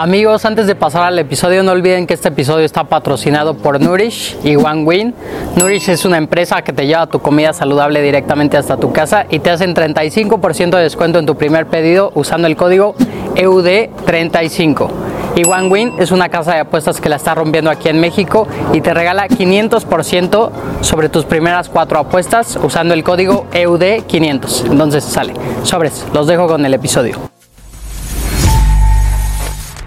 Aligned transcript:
Amigos, 0.00 0.46
antes 0.46 0.66
de 0.66 0.74
pasar 0.74 1.02
al 1.02 1.18
episodio, 1.18 1.62
no 1.62 1.72
olviden 1.72 2.06
que 2.06 2.14
este 2.14 2.28
episodio 2.28 2.64
está 2.64 2.84
patrocinado 2.84 3.52
por 3.52 3.78
Nourish 3.82 4.34
y 4.42 4.56
One 4.56 4.84
Win. 4.84 5.14
Nourish 5.56 5.90
es 5.90 6.06
una 6.06 6.16
empresa 6.16 6.62
que 6.62 6.72
te 6.72 6.86
lleva 6.86 7.06
tu 7.06 7.18
comida 7.18 7.52
saludable 7.52 8.00
directamente 8.00 8.56
hasta 8.56 8.78
tu 8.78 8.94
casa 8.94 9.26
y 9.28 9.40
te 9.40 9.50
hacen 9.50 9.74
35% 9.74 10.70
de 10.70 10.82
descuento 10.84 11.18
en 11.18 11.26
tu 11.26 11.36
primer 11.36 11.66
pedido 11.66 12.12
usando 12.14 12.46
el 12.46 12.56
código 12.56 12.94
EUD35. 13.34 14.88
Y 15.36 15.44
One 15.44 15.68
Win 15.68 15.92
es 15.98 16.12
una 16.12 16.30
casa 16.30 16.54
de 16.54 16.60
apuestas 16.60 16.98
que 16.98 17.10
la 17.10 17.16
está 17.16 17.34
rompiendo 17.34 17.70
aquí 17.70 17.90
en 17.90 18.00
México 18.00 18.48
y 18.72 18.80
te 18.80 18.94
regala 18.94 19.28
500% 19.28 20.50
sobre 20.80 21.10
tus 21.10 21.26
primeras 21.26 21.68
cuatro 21.68 21.98
apuestas 21.98 22.58
usando 22.62 22.94
el 22.94 23.04
código 23.04 23.44
EUD500. 23.52 24.70
Entonces 24.70 25.04
sale. 25.04 25.34
Sobres, 25.62 26.06
los 26.14 26.26
dejo 26.26 26.46
con 26.46 26.64
el 26.64 26.72
episodio. 26.72 27.29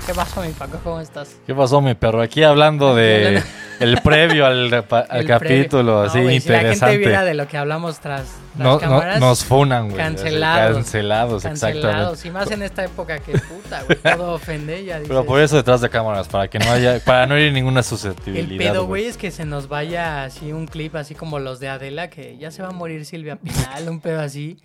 ¿Qué 0.05 0.13
pasó, 0.13 0.41
mi 0.41 0.49
Paco? 0.49 0.79
¿Cómo 0.83 0.99
estás? 0.99 1.37
¿Qué 1.47 1.55
pasó, 1.55 1.79
mi 1.79 1.93
perro? 1.95 2.21
Aquí 2.21 2.43
hablando 2.43 2.93
de 2.93 3.41
el 3.83 4.01
previo 4.01 4.45
al, 4.45 4.73
al 4.89 5.05
El 5.11 5.27
capítulo, 5.27 5.83
previo. 5.83 6.01
así 6.01 6.17
No, 6.19 6.23
güey, 6.23 6.39
Si 6.39 6.49
la 6.49 6.55
gente 6.59 6.73
interesante. 6.73 6.97
viera 6.97 7.23
de 7.23 7.33
lo 7.33 7.47
que 7.47 7.57
hablamos 7.57 7.99
tras 7.99 8.23
No- 8.55 8.63
no- 8.73 8.79
cámaras, 8.79 9.19
nos 9.19 9.43
funan, 9.43 9.85
güey. 9.85 9.97
cancelados. 9.97 10.75
Cancelados, 10.77 11.43
cancelados. 11.43 11.83
exactamente. 11.83 12.27
Y 12.27 12.31
más 12.31 12.51
en 12.51 12.61
esta 12.63 12.83
época 12.85 13.19
que 13.19 13.33
puta, 13.33 13.83
güey, 13.83 13.97
todo 14.15 14.33
ofende. 14.33 14.83
Ya 14.85 14.99
Pero 14.99 15.09
dices, 15.19 15.25
por 15.27 15.39
eso 15.41 15.55
detrás 15.57 15.81
de 15.81 15.89
cámaras, 15.89 16.27
para 16.27 16.47
que 16.47 16.59
no 16.59 16.71
haya, 16.71 16.99
para 17.03 17.25
no 17.25 17.37
ir 17.37 17.51
ninguna 17.53 17.79
El 17.81 17.83
susceptibilidad. 17.85 18.71
pedo, 18.73 18.85
güey, 18.85 19.05
es 19.05 19.17
que 19.17 19.31
se 19.31 19.45
nos 19.45 19.67
vaya 19.67 20.23
así 20.23 20.51
un 20.53 20.67
clip 20.67 20.95
así 20.95 21.15
como 21.15 21.39
los 21.39 21.59
de 21.59 21.69
Adela, 21.69 22.09
que 22.09 22.37
ya 22.37 22.51
se 22.51 22.61
va 22.61 22.69
a 22.69 22.71
morir 22.71 23.05
Silvia 23.05 23.35
Pinal, 23.37 23.89
un 23.89 23.99
pedo 23.99 24.19
así. 24.21 24.57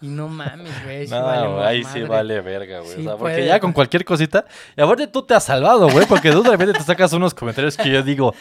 Y 0.00 0.08
no 0.08 0.28
mames, 0.28 0.72
güey. 0.84 1.06
sí 1.06 1.12
No, 1.12 1.62
ahí 1.62 1.82
sí 1.84 2.02
vale 2.02 2.40
verga, 2.40 2.78
güey. 2.80 2.92
Sí 2.94 3.00
o 3.00 3.04
sea, 3.04 3.16
porque 3.16 3.34
puede. 3.36 3.46
ya 3.46 3.58
con 3.60 3.72
cualquier 3.72 4.04
cosita. 4.04 4.44
Y 4.76 4.80
aparte 4.82 5.06
tú 5.06 5.22
te 5.22 5.34
has 5.34 5.44
salvado, 5.44 5.88
güey. 5.88 6.06
Porque 6.06 6.30
tú 6.30 6.42
de 6.42 6.50
repente 6.50 6.74
te 6.78 6.84
sacas 6.84 7.12
unos 7.12 7.34
comentarios 7.34 7.76
que 7.76 7.90
yo 7.90 8.02
digo, 8.02 8.34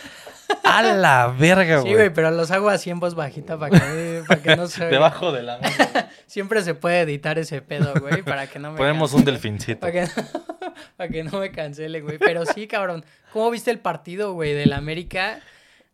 a 0.63 0.81
la 0.83 1.27
verga, 1.27 1.77
Sí, 1.77 1.83
güey. 1.83 1.93
güey, 1.95 2.09
pero 2.13 2.31
los 2.31 2.51
hago 2.51 2.69
así 2.69 2.89
en 2.89 2.99
voz 2.99 3.15
bajita 3.15 3.57
para 3.57 3.79
que, 3.79 4.23
para 4.27 4.41
que 4.41 4.55
no 4.55 4.67
se. 4.67 4.85
Debajo 4.85 5.31
de 5.31 5.43
la 5.43 5.57
mesa. 5.59 6.09
Siempre 6.27 6.61
se 6.63 6.73
puede 6.75 7.01
editar 7.01 7.37
ese 7.39 7.61
pedo, 7.61 7.93
güey, 7.99 8.23
para 8.23 8.47
que 8.47 8.59
no 8.59 8.71
me 8.71 8.77
Ponemos 8.77 9.13
un 9.13 9.25
delfincito. 9.25 9.79
Para 9.81 9.93
que, 9.93 10.07
para 10.97 11.09
que 11.09 11.23
no 11.23 11.39
me 11.39 11.51
cancelen, 11.51 12.03
güey. 12.03 12.17
Pero 12.17 12.45
sí, 12.45 12.67
cabrón. 12.67 13.03
¿Cómo 13.33 13.49
viste 13.51 13.71
el 13.71 13.79
partido, 13.79 14.33
güey, 14.33 14.53
del 14.53 14.73
América? 14.73 15.39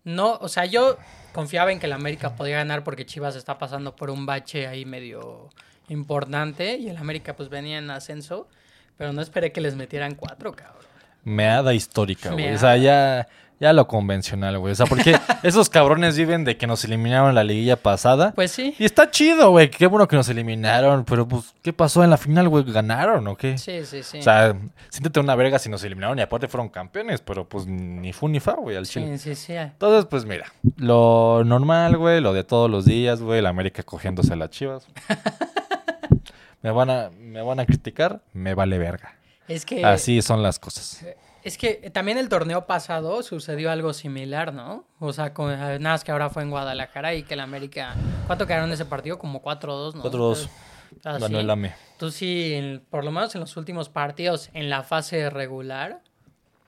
No, 0.04 0.34
o 0.42 0.48
sea, 0.48 0.66
yo 0.66 0.98
confiaba 1.34 1.72
en 1.72 1.80
que 1.80 1.86
el 1.86 1.94
América 1.94 2.36
podía 2.36 2.58
ganar 2.58 2.84
porque 2.84 3.06
Chivas 3.06 3.36
está 3.36 3.58
pasando 3.58 3.96
por 3.96 4.10
un 4.10 4.26
bache 4.26 4.66
ahí 4.68 4.86
medio 4.86 5.50
importante 5.90 6.78
y 6.78 6.90
el 6.90 6.98
América 6.98 7.36
pues 7.36 7.50
venía 7.50 7.78
en 7.78 7.90
ascenso, 7.92 8.48
pero 8.98 9.14
no 9.14 9.22
esperé 9.22 9.52
que 9.52 9.62
les 9.62 9.76
metieran 9.76 10.16
cuatro, 10.16 10.54
cabrón. 10.54 10.86
Meada 11.24 11.74
histórica, 11.74 12.32
güey. 12.32 12.54
O 12.54 12.58
sea, 12.58 12.78
ya, 12.78 13.28
ya 13.60 13.74
lo 13.74 13.88
convencional, 13.88 14.60
güey. 14.60 14.74
O 14.74 14.76
sea, 14.76 14.86
porque 14.86 15.18
esos 15.44 15.70
cabrones 15.70 16.16
viven 16.18 16.44
de 16.44 16.58
que 16.58 16.68
nos 16.68 16.84
eliminaron 16.84 17.34
la 17.34 17.44
liguilla 17.44 17.76
pasada. 17.76 18.32
Pues 18.34 18.52
sí. 18.52 18.76
Y 18.78 18.86
está 18.86 19.10
chido, 19.10 19.50
güey. 19.50 19.70
Qué 19.70 19.88
bueno 19.88 20.08
que 20.08 20.16
nos 20.16 20.30
eliminaron. 20.30 21.06
Pero, 21.06 21.28
pues, 21.28 21.56
¿qué 21.64 21.74
pasó 21.74 22.04
en 22.04 22.10
la 22.10 22.18
final, 22.18 22.50
güey? 22.50 22.64
¿Ganaron 22.66 23.28
o 23.28 23.36
qué? 23.36 23.58
Sí, 23.58 23.84
sí, 23.86 24.04
sí. 24.04 24.20
O 24.20 24.22
sea, 24.22 24.56
siéntete 24.90 25.20
una 25.20 25.36
verga 25.36 25.58
si 25.58 25.70
nos 25.70 25.84
eliminaron 25.84 26.20
y 26.20 26.22
aparte 26.22 26.48
fueron 26.48 26.70
campeones. 26.70 27.22
Pero, 27.22 27.48
pues, 27.48 27.66
ni 27.66 28.14
fu 28.14 28.28
ni 28.28 28.40
fa, 28.40 28.54
güey, 28.54 28.78
al 28.78 28.86
chile. 28.86 29.18
sí, 29.18 29.34
sí, 29.34 29.48
sí. 29.48 29.54
Entonces, 29.54 30.06
pues, 30.06 30.26
mira. 30.26 30.46
Lo 30.76 31.44
normal, 31.44 31.98
güey. 31.98 32.22
Lo 32.22 32.34
de 32.34 32.44
todos 32.44 32.70
los 32.70 32.86
días, 32.86 33.22
güey. 33.22 33.42
La 33.42 33.50
América 33.50 33.82
cogiéndose 33.82 34.34
a 34.34 34.36
las 34.36 34.52
chivas. 34.52 34.86
me, 36.62 36.70
van 36.70 36.92
a, 36.92 37.10
me 37.20 37.42
van 37.42 37.60
a 37.60 37.66
criticar. 37.66 38.22
Me 38.34 38.54
vale 38.54 38.78
verga. 38.78 39.16
Es 39.48 39.66
que 39.66 39.84
Así 39.84 40.22
son 40.22 40.44
las 40.44 40.60
cosas. 40.60 41.04
Es 41.48 41.58
que 41.58 41.90
también 41.94 42.18
el 42.18 42.28
torneo 42.28 42.66
pasado 42.66 43.24
sucedió 43.24 43.72
algo 43.72 43.94
similar, 43.94 44.54
¿no? 44.54 44.86
O 45.00 45.14
sea, 45.14 45.34
con, 45.34 45.50
eh, 45.52 45.56
nada 45.80 45.94
más 45.96 46.04
que 46.04 46.12
ahora 46.12 46.30
fue 46.30 46.44
en 46.44 46.50
Guadalajara 46.50 47.14
y 47.14 47.24
que 47.24 47.36
el 47.36 47.40
América... 47.40 47.96
¿Cuánto 48.26 48.46
quedaron 48.46 48.66
en 48.68 48.74
ese 48.74 48.84
partido? 48.84 49.18
Como 49.18 49.42
4-2, 49.42 49.94
¿no? 49.96 50.04
4-2. 50.04 50.50
Ah, 51.06 51.14
Ganó 51.14 51.28
sí. 51.28 51.36
el 51.36 51.50
AME. 51.50 51.74
Tú 51.98 52.12
sí, 52.12 52.54
en- 52.54 52.82
por 52.90 53.06
lo 53.06 53.12
menos 53.12 53.34
en 53.36 53.40
los 53.42 53.56
últimos 53.56 53.88
partidos, 53.88 54.50
en 54.54 54.70
la 54.70 54.84
fase 54.84 55.30
regular, 55.30 56.02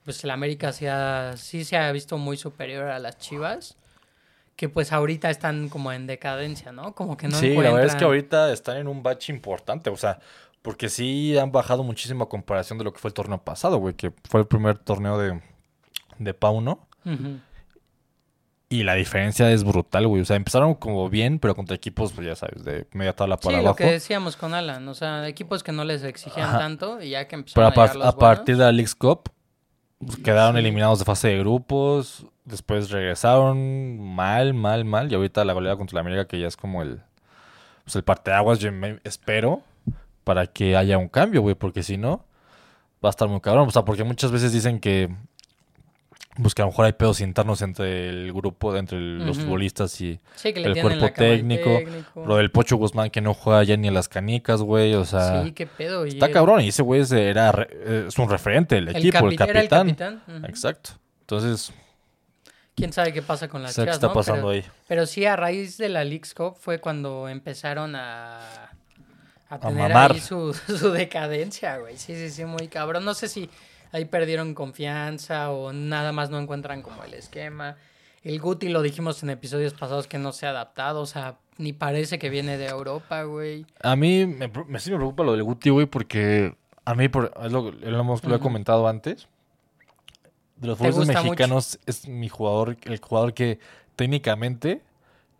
pues 0.04 0.24
el 0.24 0.30
América 0.30 0.72
sí, 0.72 0.86
ha- 0.86 1.34
sí 1.36 1.64
se 1.64 1.76
ha 1.76 1.92
visto 1.92 2.16
muy 2.16 2.38
superior 2.38 2.86
a 2.88 2.98
las 3.00 3.18
Chivas, 3.18 3.76
que 4.56 4.70
pues 4.70 4.92
ahorita 4.92 5.28
están 5.28 5.68
como 5.68 5.92
en 5.92 6.06
decadencia, 6.06 6.72
¿no? 6.72 6.94
Como 6.94 7.18
que 7.18 7.28
no 7.28 7.36
sí, 7.36 7.50
la 7.54 7.60
verdad 7.70 7.84
es 7.84 7.92
que 7.96 7.98
encuentran- 7.98 8.04
ahorita 8.06 8.52
están 8.54 8.76
en 8.78 8.88
un 8.88 9.02
bache 9.02 9.30
importante, 9.30 9.90
o 9.90 9.96
sea, 9.98 10.20
porque 10.62 10.88
sí 10.88 11.36
han 11.38 11.52
bajado 11.52 11.82
muchísimo 11.82 12.24
a 12.24 12.28
comparación 12.28 12.78
de 12.78 12.84
lo 12.84 12.92
que 12.92 12.98
fue 12.98 13.08
el 13.08 13.14
torneo 13.14 13.42
pasado, 13.42 13.78
güey, 13.78 13.94
que 13.94 14.12
fue 14.28 14.40
el 14.40 14.46
primer 14.46 14.78
torneo 14.78 15.18
de, 15.18 15.40
de 16.18 16.34
Pauno. 16.34 16.86
Y 18.72 18.84
la 18.84 18.94
diferencia 18.94 19.50
es 19.50 19.64
brutal, 19.64 20.06
güey. 20.06 20.22
O 20.22 20.24
sea, 20.24 20.36
empezaron 20.36 20.74
como 20.74 21.08
bien, 21.10 21.40
pero 21.40 21.56
contra 21.56 21.74
equipos, 21.74 22.12
pues 22.12 22.24
ya 22.26 22.36
sabes, 22.36 22.62
de 22.64 22.86
media 22.92 23.14
tabla 23.16 23.36
Sí, 23.40 23.46
para 23.46 23.56
lo 23.58 23.62
abajo. 23.70 23.76
que 23.78 23.84
decíamos 23.90 24.36
con 24.36 24.54
Alan, 24.54 24.86
o 24.86 24.94
sea, 24.94 25.26
equipos 25.26 25.64
que 25.64 25.72
no 25.72 25.82
les 25.84 26.04
exigían 26.04 26.48
Ajá. 26.50 26.58
tanto 26.58 27.02
y 27.02 27.10
ya 27.10 27.26
que 27.26 27.36
Pero 27.52 27.66
empezaron 27.66 27.72
a, 27.78 27.90
a, 27.90 27.94
los 27.94 28.06
a 28.06 28.16
partir 28.16 28.56
de 28.56 28.64
la 28.64 28.70
League's 28.70 28.94
Cup, 28.94 29.30
pues, 29.98 30.18
quedaron 30.18 30.54
Sí. 30.54 30.60
eliminados 30.60 31.00
de 31.00 31.04
fase 31.04 31.28
de 31.28 31.38
grupos. 31.40 32.26
Después 32.44 32.90
regresaron 32.90 33.98
mal, 34.14 34.54
mal, 34.54 34.84
mal. 34.84 35.10
Y 35.10 35.16
ahorita 35.16 35.44
la 35.44 35.52
goleada 35.52 35.76
contra 35.76 35.96
la 35.96 36.00
América, 36.02 36.28
que 36.28 36.38
ya 36.38 36.46
es 36.46 36.56
como 36.56 36.82
el, 36.82 37.00
pues 37.82 37.96
el 37.96 38.04
parteaguas, 38.04 38.60
yo 38.60 38.70
me- 38.70 39.00
espero, 39.02 39.62
para 40.34 40.46
que 40.46 40.76
haya 40.76 40.96
un 40.96 41.08
cambio, 41.08 41.40
güey. 41.42 41.56
Porque 41.56 41.82
si 41.82 41.96
no, 41.96 42.24
va 43.04 43.08
a 43.08 43.10
estar 43.10 43.26
muy 43.28 43.40
cabrón. 43.40 43.66
O 43.66 43.70
sea, 43.72 43.84
porque 43.84 44.04
muchas 44.04 44.30
veces 44.30 44.52
dicen 44.52 44.78
que, 44.78 45.08
pues 46.40 46.54
que 46.54 46.62
a 46.62 46.64
lo 46.66 46.70
mejor 46.70 46.84
hay 46.86 46.92
pedos 46.92 47.20
internos 47.20 47.60
entre 47.62 48.08
el 48.08 48.32
grupo, 48.32 48.76
entre 48.76 48.96
el- 48.98 49.26
los 49.26 49.38
futbolistas 49.38 50.00
y 50.00 50.20
Sí, 50.36 50.52
que 50.52 50.60
le 50.60 50.68
el 50.68 50.80
cuerpo 50.80 51.10
técnico, 51.12 51.64
técnico. 51.78 52.24
lo 52.24 52.36
del 52.36 52.50
Pocho 52.52 52.76
Guzmán 52.76 53.10
que 53.10 53.20
no 53.20 53.34
juega 53.34 53.64
ya 53.64 53.76
ni 53.76 53.88
a 53.88 53.90
las 53.90 54.08
canicas, 54.08 54.62
güey. 54.62 54.94
O 54.94 55.04
sea, 55.04 55.42
Sí, 55.42 55.50
qué 55.52 55.66
pedo. 55.66 56.04
está 56.04 56.26
el- 56.26 56.32
cabrón. 56.32 56.60
Y 56.60 56.68
ese 56.68 56.82
güey 56.82 57.00
es, 57.00 57.10
era, 57.10 57.66
es 57.84 58.16
un 58.18 58.30
referente 58.30 58.76
del 58.76 58.88
El 58.88 58.96
equipo, 58.96 59.28
el 59.28 59.36
capitán. 59.36 59.88
el 59.88 59.96
capitán. 59.96 60.44
Exacto. 60.48 60.90
Entonces, 61.22 61.72
Quién 62.76 62.92
sabe 62.94 63.12
qué 63.12 63.20
pasa 63.20 63.46
con 63.48 63.62
las 63.62 63.74
¿sabes 63.74 63.88
qué 63.88 63.90
chivas, 63.90 63.96
está 63.96 64.06
¿no? 64.06 64.12
pasando 64.14 64.48
pero, 64.48 64.50
ahí? 64.52 64.64
pero 64.88 65.04
sí, 65.04 65.26
a 65.26 65.36
raíz 65.36 65.76
de 65.76 65.90
la 65.90 66.02
League's 66.04 66.32
Cup 66.32 66.54
fue 66.58 66.78
cuando 66.80 67.28
empezaron 67.28 67.94
a, 67.94 68.70
a 69.50 69.58
tener 69.60 69.88
mamar. 69.90 70.12
ahí 70.12 70.20
su, 70.20 70.54
su 70.78 70.90
decadencia, 70.90 71.76
güey. 71.78 71.96
Sí, 71.98 72.14
sí, 72.14 72.30
sí, 72.30 72.44
muy 72.44 72.68
cabrón. 72.68 73.04
No 73.04 73.12
sé 73.14 73.28
si 73.28 73.50
ahí 73.92 74.04
perdieron 74.06 74.54
confianza 74.54 75.50
o 75.50 75.72
nada 75.72 76.12
más 76.12 76.30
no 76.30 76.38
encuentran 76.38 76.80
como 76.82 77.02
el 77.04 77.12
esquema. 77.14 77.76
El 78.22 78.38
Guti 78.40 78.68
lo 78.68 78.82
dijimos 78.82 79.22
en 79.22 79.30
episodios 79.30 79.74
pasados 79.74 80.06
que 80.06 80.18
no 80.18 80.32
se 80.32 80.46
ha 80.46 80.50
adaptado, 80.50 81.00
o 81.00 81.06
sea, 81.06 81.38
ni 81.58 81.72
parece 81.72 82.18
que 82.18 82.28
viene 82.30 82.56
de 82.58 82.66
Europa, 82.68 83.22
güey. 83.24 83.66
A 83.82 83.96
mí 83.96 84.26
me, 84.26 84.48
me- 84.48 84.78
sí 84.78 84.90
me 84.90 84.96
preocupa 84.96 85.24
lo 85.24 85.32
del 85.32 85.42
Guti, 85.42 85.70
güey, 85.70 85.86
porque 85.86 86.54
a 86.84 86.94
mí, 86.94 87.08
por, 87.08 87.32
es 87.44 87.50
lo, 87.50 87.70
lo 87.72 88.00
hemos- 88.00 88.22
lo 88.24 88.34
he 88.36 88.38
comentado 88.40 88.86
antes, 88.88 89.26
de 90.56 90.66
los 90.68 90.76
¿Te 90.78 90.84
futbolistas 90.84 91.16
mucho? 91.24 91.30
mexicanos 91.32 91.78
es 91.86 92.06
mi 92.06 92.28
jugador, 92.28 92.76
el 92.84 92.98
jugador 93.00 93.32
que 93.32 93.58
técnicamente 93.96 94.82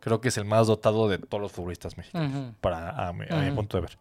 creo 0.01 0.21
que 0.21 0.29
es 0.29 0.39
el 0.39 0.45
más 0.45 0.67
dotado 0.67 1.09
de 1.09 1.19
todos 1.19 1.41
los 1.41 1.53
futbolistas 1.53 1.97
mexicanos, 1.97 2.55
para, 2.61 3.09
a, 3.09 3.13
mi, 3.13 3.27
punto 3.55 3.77
de 3.77 3.83
ver. 3.83 3.99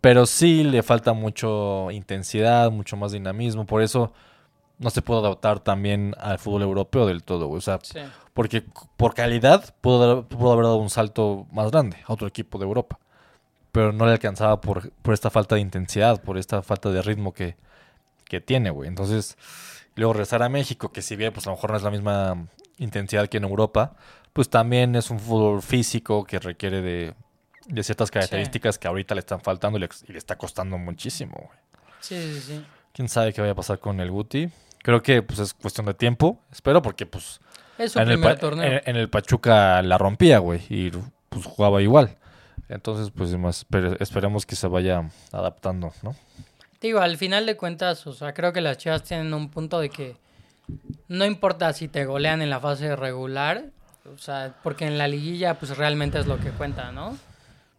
Pero 0.00 0.26
sí 0.26 0.64
le 0.64 0.82
falta 0.82 1.12
mucho 1.12 1.90
intensidad, 1.90 2.70
mucho 2.70 2.96
más 2.96 3.12
dinamismo, 3.12 3.66
por 3.66 3.82
eso 3.82 4.12
no 4.78 4.90
se 4.90 5.02
puede 5.02 5.20
adaptar 5.20 5.60
también 5.60 6.14
al 6.18 6.38
fútbol 6.38 6.62
europeo 6.62 7.06
del 7.06 7.24
todo, 7.24 7.46
güey. 7.46 7.58
O 7.58 7.62
sea, 7.62 7.78
Sí. 7.82 7.98
porque 8.32 8.62
por 8.96 9.14
calidad 9.14 9.74
pudo, 9.80 10.26
pudo 10.28 10.52
haber 10.52 10.66
dado 10.66 10.76
un 10.76 10.90
salto 10.90 11.46
más 11.50 11.70
grande 11.70 11.96
a 12.06 12.12
otro 12.12 12.28
equipo 12.28 12.58
de 12.58 12.64
Europa. 12.64 12.98
Pero 13.72 13.92
no 13.92 14.06
le 14.06 14.12
alcanzaba 14.12 14.60
por, 14.60 14.90
por 15.02 15.14
esta 15.14 15.30
falta 15.30 15.56
de 15.56 15.60
intensidad, 15.60 16.22
por 16.22 16.38
esta 16.38 16.62
falta 16.62 16.90
de 16.90 17.02
ritmo 17.02 17.34
que, 17.34 17.56
que 18.24 18.40
tiene, 18.40 18.70
güey. 18.70 18.88
Entonces, 18.88 19.36
luego 19.96 20.12
regresar 20.12 20.42
a 20.42 20.48
México, 20.48 20.90
que 20.92 21.02
si 21.02 21.16
bien 21.16 21.32
pues 21.32 21.46
a 21.46 21.50
lo 21.50 21.56
mejor 21.56 21.72
no 21.72 21.76
es 21.76 21.82
la 21.82 21.90
misma 21.90 22.46
intensidad 22.78 23.28
que 23.28 23.38
en 23.38 23.44
Europa, 23.44 23.94
pues 24.38 24.48
también 24.48 24.94
es 24.94 25.10
un 25.10 25.18
fútbol 25.18 25.60
físico 25.62 26.22
que 26.24 26.38
requiere 26.38 26.80
de, 26.80 27.12
de 27.66 27.82
ciertas 27.82 28.08
características 28.08 28.78
que 28.78 28.86
ahorita 28.86 29.16
le 29.16 29.18
están 29.18 29.40
faltando 29.40 29.78
y 29.78 29.80
le, 29.80 29.88
y 30.06 30.12
le 30.12 30.18
está 30.18 30.38
costando 30.38 30.78
muchísimo, 30.78 31.32
güey. 31.34 31.58
Sí, 31.98 32.14
sí, 32.34 32.40
sí. 32.40 32.64
¿Quién 32.92 33.08
sabe 33.08 33.32
qué 33.32 33.40
vaya 33.40 33.54
a 33.54 33.56
pasar 33.56 33.80
con 33.80 33.98
el 33.98 34.12
Guti? 34.12 34.48
Creo 34.84 35.02
que 35.02 35.22
pues 35.22 35.40
es 35.40 35.54
cuestión 35.54 35.86
de 35.86 35.94
tiempo, 35.94 36.40
espero, 36.52 36.80
porque 36.82 37.04
pues 37.04 37.40
Es 37.78 37.90
su 37.90 37.98
en 37.98 38.10
el, 38.10 38.14
primer 38.14 38.34
Pa- 38.36 38.40
torneo. 38.40 38.64
en- 38.64 38.80
en 38.86 38.94
el 38.94 39.10
Pachuca 39.10 39.82
la 39.82 39.98
rompía, 39.98 40.38
güey, 40.38 40.60
y 40.70 40.92
pues 41.28 41.44
jugaba 41.44 41.82
igual. 41.82 42.16
Entonces, 42.68 43.10
pues 43.12 43.36
más, 43.36 43.66
pero 43.68 43.96
esperemos 43.98 44.46
que 44.46 44.54
se 44.54 44.68
vaya 44.68 45.10
adaptando, 45.32 45.92
¿no? 46.04 46.14
Digo, 46.80 47.00
al 47.00 47.16
final 47.16 47.44
de 47.44 47.56
cuentas, 47.56 48.06
o 48.06 48.12
sea, 48.12 48.34
creo 48.34 48.52
que 48.52 48.60
las 48.60 48.78
Chivas 48.78 49.02
tienen 49.02 49.34
un 49.34 49.50
punto 49.50 49.80
de 49.80 49.90
que 49.90 50.16
no 51.08 51.24
importa 51.24 51.72
si 51.72 51.88
te 51.88 52.04
golean 52.04 52.40
en 52.40 52.50
la 52.50 52.60
fase 52.60 52.94
regular, 52.94 53.72
o 54.14 54.18
sea, 54.18 54.54
porque 54.62 54.86
en 54.86 54.98
la 54.98 55.08
liguilla 55.08 55.54
pues 55.54 55.76
realmente 55.76 56.18
es 56.18 56.26
lo 56.26 56.38
que 56.38 56.50
cuenta, 56.50 56.92
¿no? 56.92 57.16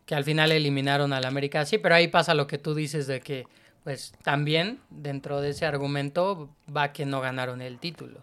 Que 0.06 0.16
al 0.16 0.24
final 0.24 0.52
eliminaron 0.52 1.14
al 1.14 1.26
América, 1.26 1.66
sí, 1.66 1.78
pero 1.78 1.96
ahí 1.96 2.08
pasa 2.08 2.34
lo 2.34 2.48
que 2.48 2.58
tú 2.58 2.74
dices 2.76 3.08
de 3.08 3.22
que 3.22 3.46
pues 3.84 4.14
también 4.24 4.80
dentro 4.90 5.40
de 5.42 5.50
ese 5.52 5.66
argumento 5.66 6.50
va 6.76 6.92
que 6.92 7.06
no 7.06 7.22
ganaron 7.22 7.62
el 7.62 7.80
título, 7.80 8.20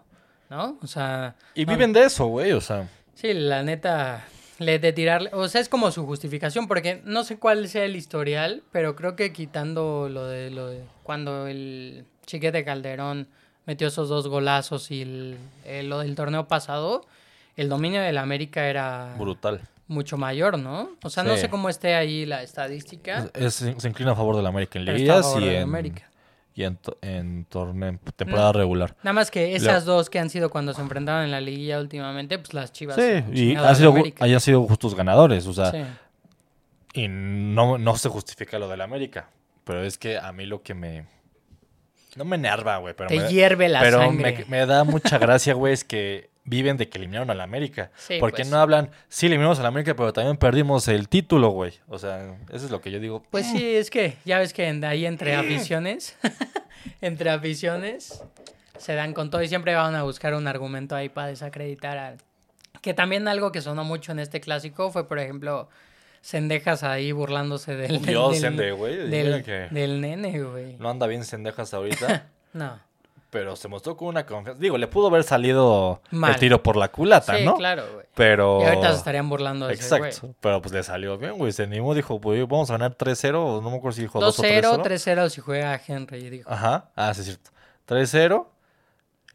¿no? 0.49 0.77
O 0.81 0.87
sea... 0.87 1.35
Y 1.55 1.65
no- 1.65 1.71
viven 1.73 1.93
de 1.93 2.03
eso, 2.05 2.25
güey, 2.27 2.51
o 2.51 2.61
sea. 2.61 2.87
Sí, 3.15 3.33
la 3.33 3.63
neta, 3.63 4.23
le 4.59 4.77
de 4.79 4.93
tirarle, 4.93 5.31
o 5.33 5.47
sea, 5.47 5.59
es 5.61 5.69
como 5.69 5.89
su 5.91 6.05
justificación, 6.05 6.67
porque 6.67 7.01
no 7.05 7.23
sé 7.23 7.37
cuál 7.39 7.67
sea 7.67 7.85
el 7.85 7.95
historial, 7.95 8.63
pero 8.71 8.95
creo 8.95 9.15
que 9.15 9.33
quitando 9.33 10.09
lo 10.09 10.25
de, 10.27 10.51
lo 10.51 10.67
de 10.67 10.83
cuando 11.03 11.47
el 11.47 12.05
Chiquete 12.27 12.63
Calderón 12.63 13.27
metió 13.65 13.87
esos 13.87 14.07
dos 14.09 14.27
golazos 14.27 14.91
y 14.91 15.01
el- 15.01 15.37
lo 15.89 15.99
del 15.99 16.15
torneo 16.15 16.47
pasado, 16.47 17.05
el 17.57 17.67
dominio 17.69 18.01
del 18.01 18.17
América 18.17 18.65
era 18.67 19.13
Brutal. 19.19 19.61
mucho 19.87 20.17
mayor, 20.17 20.57
¿no? 20.57 20.91
O 21.03 21.09
sea, 21.09 21.23
no 21.23 21.35
sé 21.35 21.49
cómo 21.49 21.67
esté 21.69 21.95
ahí 21.95 22.25
la 22.25 22.41
estadística, 22.43 23.29
Es- 23.33 23.55
se 23.55 23.87
inclina 23.89 24.11
a 24.13 24.15
favor 24.15 24.35
del 24.37 24.45
América 24.45 24.79
en 24.79 24.85
favor 25.07 25.43
y 25.43 25.49
en, 25.49 25.63
América. 25.63 26.09
y 26.55 26.63
en, 26.63 26.75
to- 26.77 26.97
en 27.01 27.45
torneo, 27.45 27.89
en 27.89 27.97
temporada 28.15 28.51
regular. 28.53 28.95
Nada 29.03 29.13
más 29.13 29.29
que 29.31 29.55
esas 29.55 29.85
dos 29.85 30.09
que 30.09 30.19
han 30.19 30.29
sido 30.29 30.49
cuando 30.49 30.73
se 30.73 30.81
enfrentaron 30.81 31.25
en 31.25 31.31
la 31.31 31.41
liguilla 31.41 31.79
últimamente, 31.79 32.37
pues 32.39 32.53
las 32.53 32.71
chivas. 32.71 32.95
Sí, 32.95 33.23
y 33.33 33.55
han 33.55 33.75
sido, 33.75 33.93
hayan 34.19 34.39
sido 34.39 34.63
justos 34.63 34.95
ganadores, 34.95 35.45
o 35.47 35.53
sea, 35.53 35.71
Sí. 35.71 35.83
y 36.93 37.07
no, 37.09 37.77
no 37.77 37.95
se 37.97 38.09
justifica 38.09 38.57
lo 38.59 38.67
del 38.67 38.81
América, 38.81 39.29
pero 39.63 39.83
es 39.83 39.97
que 39.97 40.17
a 40.17 40.31
mí 40.31 40.45
lo 40.45 40.61
que 40.63 40.73
me... 40.73 41.05
No 42.15 42.25
me 42.25 42.35
enerva, 42.35 42.77
güey, 42.77 42.95
pero, 42.95 43.09
Te 43.09 43.19
me, 43.19 43.27
hierve 43.29 43.69
la 43.69 43.79
pero 43.81 43.99
sangre. 43.99 44.45
me, 44.49 44.59
me 44.59 44.65
da 44.65 44.83
mucha 44.83 45.17
gracia, 45.19 45.53
güey, 45.53 45.73
es 45.73 45.83
que 45.83 46.29
viven 46.47 46.77
de 46.77 46.89
que 46.89 46.97
eliminaron 46.97 47.29
al 47.29 47.41
América. 47.41 47.91
Sí, 47.97 48.17
porque 48.19 48.37
pues. 48.37 48.49
no 48.49 48.57
hablan, 48.57 48.89
sí, 49.09 49.27
eliminamos 49.27 49.59
al 49.59 49.67
América, 49.67 49.95
pero 49.95 50.11
también 50.13 50.37
perdimos 50.37 50.87
el 50.87 51.07
título, 51.09 51.49
güey. 51.49 51.73
O 51.87 51.99
sea, 51.99 52.35
eso 52.51 52.65
es 52.65 52.71
lo 52.71 52.81
que 52.81 52.89
yo 52.89 52.99
digo. 52.99 53.21
Pues 53.29 53.45
sí, 53.45 53.75
es 53.75 53.89
que 53.91 54.15
ya 54.25 54.39
ves 54.39 54.53
que 54.53 54.67
en- 54.67 54.83
ahí 54.83 55.05
entre 55.05 55.35
aficiones, 55.35 56.17
entre 57.01 57.29
aficiones, 57.29 58.23
se 58.77 58.95
dan 58.95 59.13
con 59.13 59.29
todo 59.29 59.43
y 59.43 59.47
siempre 59.47 59.75
van 59.75 59.93
a 59.95 60.03
buscar 60.03 60.33
un 60.33 60.47
argumento 60.47 60.95
ahí 60.95 61.09
para 61.09 61.27
desacreditar 61.27 61.97
al... 61.97 62.17
Que 62.81 62.93
también 62.93 63.27
algo 63.27 63.51
que 63.51 63.61
sonó 63.61 63.83
mucho 63.83 64.11
en 64.13 64.19
este 64.19 64.39
clásico 64.39 64.91
fue, 64.91 65.07
por 65.07 65.19
ejemplo, 65.19 65.67
Cendejas 66.21 66.83
ahí 66.83 67.11
burlándose 67.11 67.75
del... 67.75 68.01
Dios, 68.05 68.31
del, 68.33 68.41
Sende, 68.41 68.71
güey, 68.71 68.95
del, 68.95 69.09
mira 69.25 69.43
que- 69.43 69.67
del 69.71 69.99
nene, 70.01 70.41
güey. 70.43 70.77
No 70.77 70.89
anda 70.89 71.07
bien 71.07 71.25
Sendejas 71.25 71.73
ahorita, 71.73 72.27
No. 72.53 72.79
Pero 73.29 73.55
se 73.55 73.67
mostró 73.67 73.97
con 73.97 74.07
una 74.07 74.25
confianza. 74.25 74.59
Digo, 74.59 74.77
le 74.77 74.87
pudo 74.87 75.07
haber 75.07 75.23
salido 75.23 76.01
Mal. 76.11 76.33
el 76.33 76.39
tiro 76.39 76.63
por 76.63 76.75
la 76.77 76.87
culata, 76.89 77.37
Sí, 77.37 77.43
¿no? 77.45 77.55
claro, 77.55 77.83
güey. 77.93 78.05
Pero... 78.15 78.61
Y 78.61 78.65
ahorita 78.65 78.91
se 78.91 78.97
estarían 78.97 79.27
burlando 79.29 79.67
de 79.67 79.73
ese 79.73 79.83
Exacto, 79.95 80.19
güey. 80.27 80.35
pero 80.39 80.61
pues 80.61 80.73
le 80.73 80.81
salió 80.83 81.17
bien, 81.17 81.37
güey. 81.37 81.51
Se 81.51 81.63
animó, 81.63 81.93
dijo, 81.93 82.19
pues 82.21 82.41
vamos 82.47 82.69
a 82.69 82.73
ganar 82.73 82.95
3-0, 82.97 83.35
o 83.35 83.61
no 83.61 83.69
me 83.69 83.77
acuerdo 83.77 83.95
si 83.95 84.01
dijo 84.03 84.19
2 84.19 84.39
o 84.39 84.43
2-0, 84.43 84.61
3-0. 84.81 84.83
3-0 84.83 85.29
si 85.29 85.41
juega 85.41 85.81
Henry, 85.85 86.29
dijo. 86.29 86.49
Ajá, 86.49 86.89
ah, 86.95 87.13
sí, 87.13 87.21
es 87.21 87.25
cierto. 87.27 87.51
3-0 87.87 88.47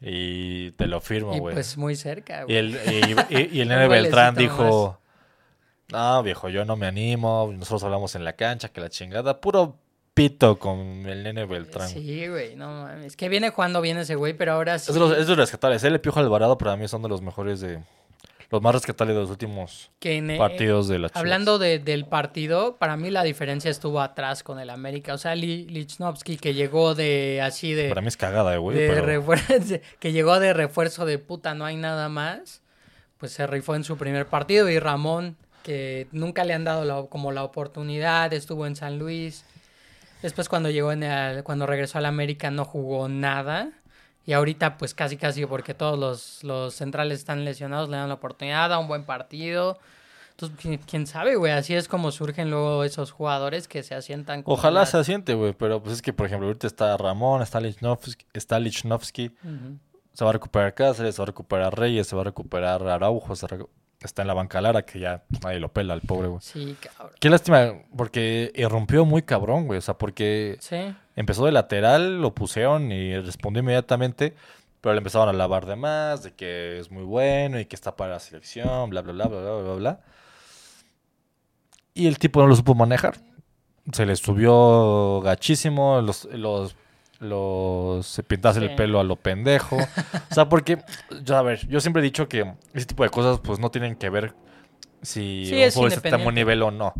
y 0.01 0.71
te 0.71 0.87
lo 0.87 0.99
firmo, 0.99 1.35
y 1.35 1.39
güey. 1.39 1.53
pues 1.53 1.77
muy 1.77 1.95
cerca, 1.95 2.41
Y 2.41 2.43
güey. 2.45 2.57
el, 2.57 2.69
y, 3.29 3.35
y- 3.37 3.49
y 3.53 3.61
el 3.61 3.67
nene 3.69 3.87
Beltrán 3.87 4.35
dijo, 4.35 4.99
no, 5.89 6.23
viejo, 6.23 6.49
yo 6.49 6.65
no 6.65 6.75
me 6.75 6.87
animo, 6.87 7.49
nosotros 7.53 7.83
hablamos 7.83 8.15
en 8.15 8.25
la 8.25 8.33
cancha, 8.33 8.69
que 8.69 8.81
la 8.81 8.89
chingada, 8.89 9.39
puro 9.39 9.77
pito 10.13 10.59
con 10.59 10.77
el 11.07 11.23
nene 11.23 11.45
Beltrán. 11.45 11.89
Sí, 11.89 12.27
güey, 12.27 12.55
no 12.55 12.67
mames. 12.83 13.15
Que 13.15 13.29
viene 13.29 13.49
jugando 13.49 13.81
bien 13.81 13.97
ese 13.97 14.15
güey, 14.15 14.33
pero 14.33 14.53
ahora 14.53 14.77
sí... 14.79 14.91
Es 14.91 14.93
de 14.93 14.99
los, 14.99 15.11
es 15.11 15.25
de 15.25 15.29
los 15.29 15.37
rescatables. 15.37 15.83
Él 15.83 15.95
y 15.95 15.99
Piojo 15.99 16.19
Alvarado 16.19 16.57
para 16.57 16.75
mí 16.77 16.87
son 16.87 17.01
de 17.01 17.09
los 17.09 17.21
mejores 17.21 17.59
de... 17.61 17.79
Los 18.51 18.61
más 18.61 18.75
rescatables 18.75 19.15
de 19.15 19.21
los 19.21 19.31
últimos 19.31 19.89
que 19.99 20.17
en- 20.17 20.29
eh, 20.29 20.37
partidos 20.37 20.87
de 20.87 20.99
la 20.99 21.09
Chivas. 21.09 21.19
Hablando 21.19 21.57
de- 21.57 21.79
del 21.79 22.05
partido, 22.05 22.75
para 22.77 22.95
mí 22.97 23.09
la 23.09 23.23
diferencia 23.23 23.71
estuvo 23.71 23.99
atrás 23.99 24.43
con 24.43 24.59
el 24.59 24.69
América. 24.69 25.15
O 25.15 25.17
sea, 25.17 25.33
Li- 25.33 25.65
Lichnowsky 25.65 26.37
que 26.37 26.53
llegó 26.53 26.93
de 26.93 27.41
así 27.41 27.73
de, 27.73 27.89
Para 27.89 28.01
mí 28.01 28.09
es 28.09 28.17
cagada, 28.17 28.53
eh, 28.53 28.57
güey. 28.59 28.77
de 28.77 28.89
pero- 28.89 29.05
refuerzo, 29.07 29.75
que 29.99 30.11
llegó 30.11 30.39
de 30.39 30.53
refuerzo 30.53 31.07
de 31.07 31.17
puta, 31.17 31.55
no 31.55 31.65
hay 31.65 31.77
nada 31.77 32.09
más. 32.09 32.61
Pues 33.17 33.31
se 33.31 33.47
rifó 33.47 33.73
en 33.73 33.83
su 33.83 33.97
primer 33.97 34.27
partido 34.27 34.69
y 34.69 34.77
Ramón 34.77 35.35
que 35.63 36.07
nunca 36.11 36.43
le 36.43 36.53
han 36.53 36.63
dado 36.65 36.85
la- 36.85 37.07
como 37.09 37.31
la 37.31 37.43
oportunidad, 37.43 38.31
estuvo 38.33 38.67
en 38.67 38.75
San 38.75 38.99
Luis. 38.99 39.45
Después 40.23 40.49
cuando 40.49 40.69
llegó 40.71 40.91
en 40.91 41.03
el- 41.03 41.43
cuando 41.43 41.65
regresó 41.67 41.99
al 41.99 42.05
América 42.05 42.49
no 42.49 42.65
jugó 42.65 43.07
nada. 43.07 43.71
Y 44.25 44.31
ahorita 44.33 44.77
pues 44.77 44.93
casi 44.93 45.17
casi 45.17 45.45
porque 45.45 45.73
todos 45.73 45.99
los, 45.99 46.43
los 46.43 46.73
centrales 46.73 47.19
están 47.19 47.43
lesionados 47.45 47.89
le 47.89 47.97
dan 47.97 48.07
la 48.07 48.15
oportunidad, 48.15 48.69
da 48.69 48.79
un 48.79 48.87
buen 48.87 49.03
partido. 49.03 49.77
Entonces, 50.31 50.79
quién, 50.87 51.05
sabe, 51.05 51.35
güey, 51.35 51.51
así 51.51 51.75
es 51.75 51.87
como 51.87 52.09
surgen 52.09 52.49
luego 52.49 52.83
esos 52.83 53.11
jugadores 53.11 53.67
que 53.67 53.83
se 53.83 53.93
asientan. 53.93 54.41
como 54.41 54.55
Ojalá 54.55 54.85
se 54.87 54.97
asiente, 54.97 55.35
güey, 55.35 55.53
pero 55.53 55.83
pues 55.83 55.95
es 55.95 56.01
que, 56.01 56.11
por 56.11 56.25
ejemplo, 56.25 56.47
ahorita 56.47 56.65
está 56.65 56.97
Ramón, 56.97 57.41
está 57.43 57.59
Lichnowsky, 57.59 58.25
está 58.33 58.59
Lichnowsky, 58.59 59.31
se 60.13 60.23
va 60.23 60.31
a 60.31 60.33
recuperar 60.33 60.73
Cáceres, 60.73 61.15
se 61.15 61.21
va 61.21 61.25
a 61.25 61.27
recuperar 61.27 61.77
Reyes, 61.77 62.07
se 62.07 62.15
va 62.15 62.21
a 62.21 62.25
recuperar 62.25 62.81
Araujo, 62.87 63.35
se 63.35 63.45
re- 63.45 63.65
está 64.05 64.21
en 64.23 64.27
la 64.27 64.33
banca 64.33 64.61
Lara, 64.61 64.83
que 64.83 64.99
ya 64.99 65.23
nadie 65.43 65.59
lo 65.59 65.69
pela, 65.69 65.93
el 65.93 66.01
pobre, 66.01 66.27
güey. 66.27 66.41
Sí, 66.41 66.75
cabrón. 66.81 67.15
Qué 67.19 67.29
lástima, 67.29 67.73
porque 67.95 68.51
irrumpió 68.55 69.05
muy 69.05 69.21
cabrón, 69.23 69.65
güey, 69.67 69.77
o 69.77 69.81
sea, 69.81 69.95
porque 69.97 70.57
Sí. 70.59 70.93
empezó 71.15 71.45
de 71.45 71.51
lateral, 71.51 72.21
lo 72.21 72.33
pusieron 72.33 72.91
y 72.91 73.17
respondió 73.19 73.61
inmediatamente, 73.61 74.33
pero 74.81 74.93
le 74.93 74.97
empezaron 74.99 75.29
a 75.29 75.33
lavar 75.33 75.65
de 75.65 75.75
más, 75.75 76.23
de 76.23 76.33
que 76.33 76.79
es 76.79 76.91
muy 76.91 77.03
bueno 77.03 77.59
y 77.59 77.65
que 77.65 77.75
está 77.75 77.95
para 77.95 78.13
la 78.13 78.19
selección, 78.19 78.89
bla, 78.89 79.01
bla, 79.01 79.13
bla, 79.13 79.27
bla, 79.27 79.39
bla, 79.39 79.61
bla, 79.61 79.73
bla. 79.75 79.99
Y 81.93 82.07
el 82.07 82.17
tipo 82.17 82.41
no 82.41 82.47
lo 82.47 82.55
supo 82.55 82.73
manejar. 82.75 83.15
Se 83.91 84.05
le 84.05 84.15
subió 84.15 85.21
gachísimo, 85.21 86.01
los, 86.01 86.25
los, 86.25 86.75
los 87.23 88.05
se 88.05 88.23
pintase 88.23 88.59
Sí. 88.59 88.65
el 88.65 88.75
pelo 88.75 88.99
a 88.99 89.03
lo 89.03 89.15
pendejo. 89.15 89.77
o 90.31 90.33
sea, 90.33 90.49
porque, 90.49 90.83
yo, 91.23 91.37
a 91.37 91.41
ver, 91.41 91.67
yo 91.67 91.79
siempre 91.79 92.01
he 92.01 92.03
dicho 92.03 92.27
que 92.27 92.53
ese 92.73 92.85
tipo 92.85 93.03
de 93.03 93.09
cosas 93.09 93.39
pues 93.39 93.59
no 93.59 93.71
tienen 93.71 93.95
que 93.95 94.09
ver 94.09 94.33
si 95.01 95.45
Sí, 95.47 95.53
un 95.55 95.59
es 95.61 95.73
futbolista 95.73 95.97
está 95.99 96.07
a 96.15 96.19
independiente. 96.19 96.39
nivel 96.41 96.61
o 96.63 96.71
no. 96.71 96.93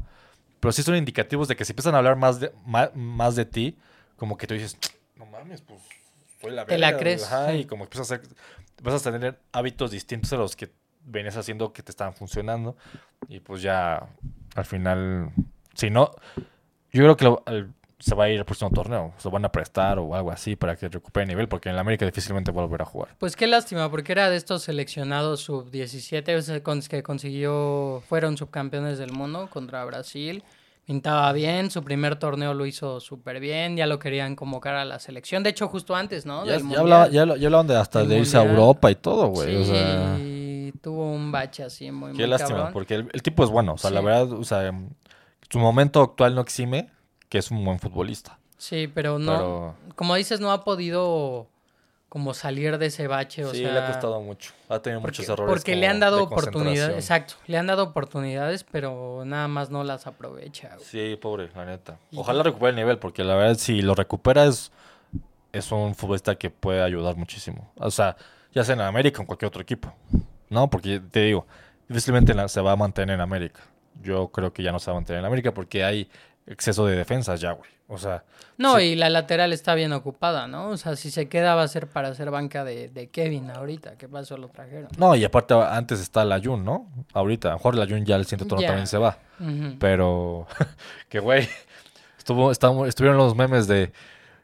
Pero 0.59 0.71
sí 0.71 0.81
son 0.83 0.95
indicativos 0.95 1.47
de 1.47 1.55
que 1.55 1.65
si 1.65 1.73
empiezan 1.73 1.93
a 1.95 1.97
hablar 1.99 2.15
más 2.15 2.39
de, 2.39 2.51
ma- 2.65 2.91
más, 2.95 3.35
de 3.35 3.45
ti, 3.45 3.77
como 4.17 4.37
que 4.37 4.47
tú 4.47 4.53
dices, 4.53 4.77
no 5.17 5.25
mames, 5.25 5.61
pues 5.61 5.79
soy 6.41 6.51
la 6.51 6.65
Te 6.65 6.77
la 6.77 6.87
verga", 6.87 6.99
crees, 6.99 7.23
Ajá, 7.25 7.51
sí. 7.51 7.57
y 7.59 7.65
como 7.65 7.83
empiezas 7.83 8.11
a 8.11 8.15
hacer, 8.15 8.27
vas 8.81 9.05
a 9.05 9.11
tener 9.11 9.39
hábitos 9.51 9.91
distintos 9.91 10.31
a 10.33 10.37
los 10.37 10.55
que 10.55 10.71
venías 11.05 11.35
haciendo 11.35 11.73
que 11.73 11.83
te 11.83 11.91
estaban 11.91 12.13
funcionando. 12.13 12.77
Y 13.27 13.39
pues 13.41 13.61
ya, 13.61 14.07
al 14.55 14.65
final, 14.65 15.31
si 15.73 15.89
no, 15.89 16.11
yo 16.93 17.03
creo 17.03 17.17
que 17.17 17.25
lo- 17.25 17.43
al- 17.45 17.73
se 18.03 18.15
va 18.15 18.25
a 18.25 18.29
ir 18.29 18.37
al 18.39 18.45
próximo 18.45 18.69
torneo. 18.71 19.13
Se 19.17 19.27
lo 19.29 19.31
van 19.31 19.45
a 19.45 19.49
prestar 19.51 19.97
o 19.97 20.13
algo 20.13 20.29
así 20.29 20.55
para 20.57 20.75
que 20.75 20.89
recupere 20.89 21.25
nivel, 21.25 21.47
porque 21.47 21.69
en 21.69 21.75
la 21.75 21.81
América 21.81 22.05
difícilmente 22.05 22.51
va 22.51 22.61
a 22.61 22.65
volver 22.65 22.81
a 22.81 22.85
jugar. 22.85 23.15
Pues 23.17 23.35
qué 23.37 23.47
lástima, 23.47 23.89
porque 23.89 24.11
era 24.11 24.29
de 24.29 24.35
estos 24.35 24.63
seleccionados 24.63 25.39
sub-17 25.41 26.61
con- 26.63 26.81
que 26.81 27.01
consiguió, 27.03 28.03
fueron 28.09 28.35
subcampeones 28.37 28.97
del 28.97 29.11
mundo 29.13 29.47
contra 29.49 29.83
Brasil. 29.85 30.43
Pintaba 30.85 31.31
bien, 31.31 31.71
su 31.71 31.81
primer 31.81 32.17
torneo 32.17 32.53
lo 32.53 32.65
hizo 32.65 32.99
súper 32.99 33.39
bien, 33.39 33.77
ya 33.77 33.87
lo 33.87 33.99
querían 33.99 34.35
convocar 34.35 34.75
a 34.75 34.83
la 34.83 34.99
selección. 34.99 35.41
De 35.41 35.49
hecho, 35.51 35.69
justo 35.69 35.95
antes, 35.95 36.25
¿no? 36.25 36.45
Ya, 36.45 36.57
ya, 36.59 36.79
hablaba- 36.79 37.07
ya, 37.07 37.25
ya 37.37 37.47
hablaban 37.47 37.67
de 37.67 37.77
hasta 37.77 38.03
de 38.03 38.17
irse 38.17 38.37
a. 38.37 38.43
Europa 38.43 38.91
y 38.91 38.95
todo, 38.95 39.27
güey. 39.27 39.55
o 39.55 39.63
sí, 39.63 39.71
sea, 39.71 40.17
tuvo 40.81 41.09
un 41.13 41.31
bache 41.31 41.63
así 41.63 41.89
muy, 41.89 42.11
Qué 42.11 42.23
muy 42.23 42.27
lástima, 42.27 42.57
cabrón. 42.57 42.73
porque 42.73 42.95
el, 42.95 43.09
el 43.13 43.23
tipo 43.23 43.45
es 43.45 43.49
bueno. 43.49 43.75
O 43.75 43.77
sea, 43.77 43.91
la 43.91 44.01
verdad, 44.01 44.33
o 44.33 44.43
sea, 44.43 44.73
su 45.49 45.57
momento 45.59 46.01
actual 46.01 46.35
no 46.35 46.41
exime 46.41 46.89
que 47.33 47.39
es 47.39 47.49
un 47.49 47.65
buen 47.65 47.79
futbolista. 47.79 48.37
Sí, 48.59 48.87
pero 48.93 49.17
no, 49.17 49.75
Pero 49.81 49.95
como 49.95 50.13
dices, 50.13 50.39
no 50.39 50.51
ha 50.51 50.63
podido 50.63 51.47
como 52.07 52.35
salir 52.35 52.77
de 52.77 52.85
ese 52.85 53.07
bache, 53.07 53.43
o 53.43 53.49
sí, 53.49 53.63
sea... 53.63 53.73
le 53.73 53.79
ha 53.79 53.87
costado 53.87 54.21
mucho. 54.21 54.53
Ha 54.69 54.77
tenido 54.77 55.01
Porque, 55.01 55.21
muchos 55.23 55.29
errores. 55.33 55.51
porque 55.51 55.75
le 55.75 55.87
han 55.87 55.99
dado 55.99 56.17
de 56.17 56.21
oportunidades, 56.25 56.95
exacto, 56.95 57.33
le 57.47 57.57
han 57.57 57.65
dado 57.65 57.85
oportunidades, 57.85 58.63
pero 58.65 59.23
nada 59.25 59.47
más 59.47 59.71
no 59.71 59.83
las 59.83 60.05
aprovecha. 60.05 60.75
güey. 60.75 60.85
Sí, 60.85 61.15
pobre, 61.19 61.49
la 61.55 61.65
neta. 61.65 61.97
Y- 62.11 62.19
Ojalá 62.19 62.43
recupere 62.43 62.69
el 62.69 62.75
nivel, 62.75 62.99
porque 62.99 63.23
la 63.23 63.33
verdad, 63.33 63.55
si 63.57 63.81
lo 63.81 63.95
recupera, 63.95 64.45
es, 64.45 64.71
es 65.53 65.71
un 65.71 65.95
futbolista 65.95 66.35
que 66.35 66.51
puede 66.51 66.83
ayudar 66.83 67.15
muchísimo. 67.15 67.71
O 67.77 67.89
sea, 67.89 68.15
ya 68.53 68.63
sea 68.63 68.75
en 68.75 68.81
América 68.81 69.17
o 69.17 69.21
en 69.21 69.25
cualquier 69.25 69.47
otro 69.47 69.63
equipo. 69.63 69.91
¿No? 70.51 70.69
Porque 70.69 70.99
te 70.99 71.21
digo, 71.21 71.47
difícilmente 71.89 72.35
se 72.47 72.61
va 72.61 72.73
a 72.73 72.75
mantener 72.75 73.15
en 73.15 73.21
América. 73.21 73.61
Yo 74.03 74.27
creo 74.27 74.53
que 74.53 74.61
ya 74.61 74.71
no 74.71 74.77
se 74.77 74.91
va 74.91 74.97
a 74.97 74.99
mantener 74.99 75.21
en 75.21 75.25
América 75.25 75.51
porque 75.51 75.83
hay 75.83 76.07
exceso 76.47 76.85
de 76.85 76.95
defensas 76.97 77.39
ya, 77.41 77.51
güey. 77.53 77.69
O 77.87 77.97
sea, 77.97 78.23
No, 78.57 78.77
Sí. 78.77 78.83
y 78.83 78.95
la 78.95 79.09
lateral 79.09 79.51
está 79.51 79.73
bien 79.75 79.91
ocupada, 79.93 80.47
¿no? 80.47 80.69
O 80.69 80.77
sea, 80.77 80.95
si 80.95 81.09
se 81.11 81.27
queda 81.27 81.55
va 81.55 81.63
a 81.63 81.67
ser 81.67 81.87
para 81.87 82.09
hacer 82.09 82.29
banca 82.31 82.63
de, 82.63 82.87
de 82.87 83.09
Kevin 83.09 83.49
ahorita, 83.49 83.97
¿qué 83.97 84.07
pasó? 84.07 84.37
Lo 84.37 84.47
trajeron. 84.49 84.89
No, 84.97 85.15
y 85.15 85.23
aparte 85.25 85.53
antes 85.55 85.99
está 85.99 86.23
la 86.23 86.39
Jun, 86.39 86.63
¿no? 86.63 86.87
Ahorita, 87.13 87.47
a 87.49 87.51
lo 87.51 87.57
mejor 87.57 87.75
la 87.75 87.85
Jun 87.87 88.05
ya 88.05 88.15
el 88.15 88.25
siguiente 88.25 88.45
turno 88.45 88.61
Ya. 88.61 88.67
también 88.67 88.87
se 88.87 88.97
va. 88.99 89.17
Pero, 89.79 90.47
que 91.09 91.19
güey, 91.19 91.47
estuvo, 92.17 92.51
estamos- 92.51 92.87
estuvieron 92.87 93.17
los 93.17 93.35
memes 93.35 93.67
de 93.67 93.91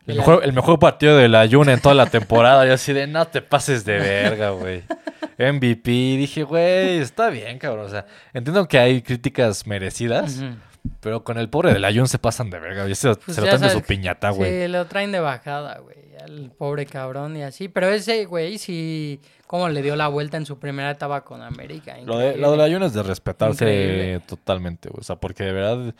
el 0.07 0.17
mejor, 0.17 0.43
el 0.43 0.53
mejor 0.53 0.79
partido 0.79 1.15
de 1.17 1.27
la 1.29 1.47
Jun 1.47 1.69
en 1.69 1.79
toda 1.79 1.93
la 1.93 2.07
temporada. 2.07 2.65
Y 2.65 2.71
así 2.71 2.93
de, 2.93 3.05
no 3.05 3.25
te 3.27 3.41
pases 3.43 3.85
de 3.85 3.99
verga, 3.99 4.49
güey. 4.51 4.83
MVP, 5.37 5.89
dije, 6.17 6.43
güey, 6.43 6.97
está 6.97 7.29
bien, 7.29 7.59
cabrón. 7.59 7.85
O 7.85 7.89
sea, 7.89 8.05
entiendo 8.33 8.67
que 8.67 8.79
hay 8.79 9.01
críticas 9.03 9.67
merecidas. 9.67 10.41
Pero 11.01 11.23
con 11.23 11.37
el 11.37 11.49
pobre 11.49 11.73
del 11.73 11.85
Ayun 11.85 12.07
se 12.07 12.19
pasan 12.19 12.49
de 12.49 12.59
verga. 12.59 12.83
Se, 12.95 13.15
Pues 13.15 13.35
se 13.35 13.41
lo 13.41 13.47
traen 13.47 13.61
de 13.61 13.69
su 13.69 13.81
piñata, 13.81 14.29
güey. 14.31 14.63
Sí, 14.63 14.67
lo 14.67 14.85
traen 14.85 15.11
de 15.11 15.19
bajada, 15.19 15.79
güey. 15.79 15.97
Al 16.23 16.51
pobre 16.51 16.85
cabrón 16.85 17.37
y 17.37 17.43
así. 17.43 17.69
Pero 17.69 17.87
ese, 17.89 18.25
güey, 18.25 18.57
sí. 18.57 19.19
Cómo 19.47 19.67
le 19.69 19.81
dio 19.81 19.95
la 19.95 20.07
vuelta 20.09 20.37
en 20.37 20.45
su 20.45 20.59
primera 20.59 20.91
etapa 20.91 21.21
con 21.21 21.41
América. 21.41 21.97
Lo, 22.05 22.17
de, 22.17 22.37
lo 22.37 22.51
del 22.51 22.61
Ayun 22.61 22.83
es 22.83 22.93
de 22.93 23.03
respetarse 23.03 23.63
Increíble. 23.65 24.19
totalmente, 24.27 24.89
güey. 24.89 24.99
O 25.01 25.03
sea, 25.03 25.15
porque 25.15 25.43
de 25.43 25.53
verdad 25.53 25.93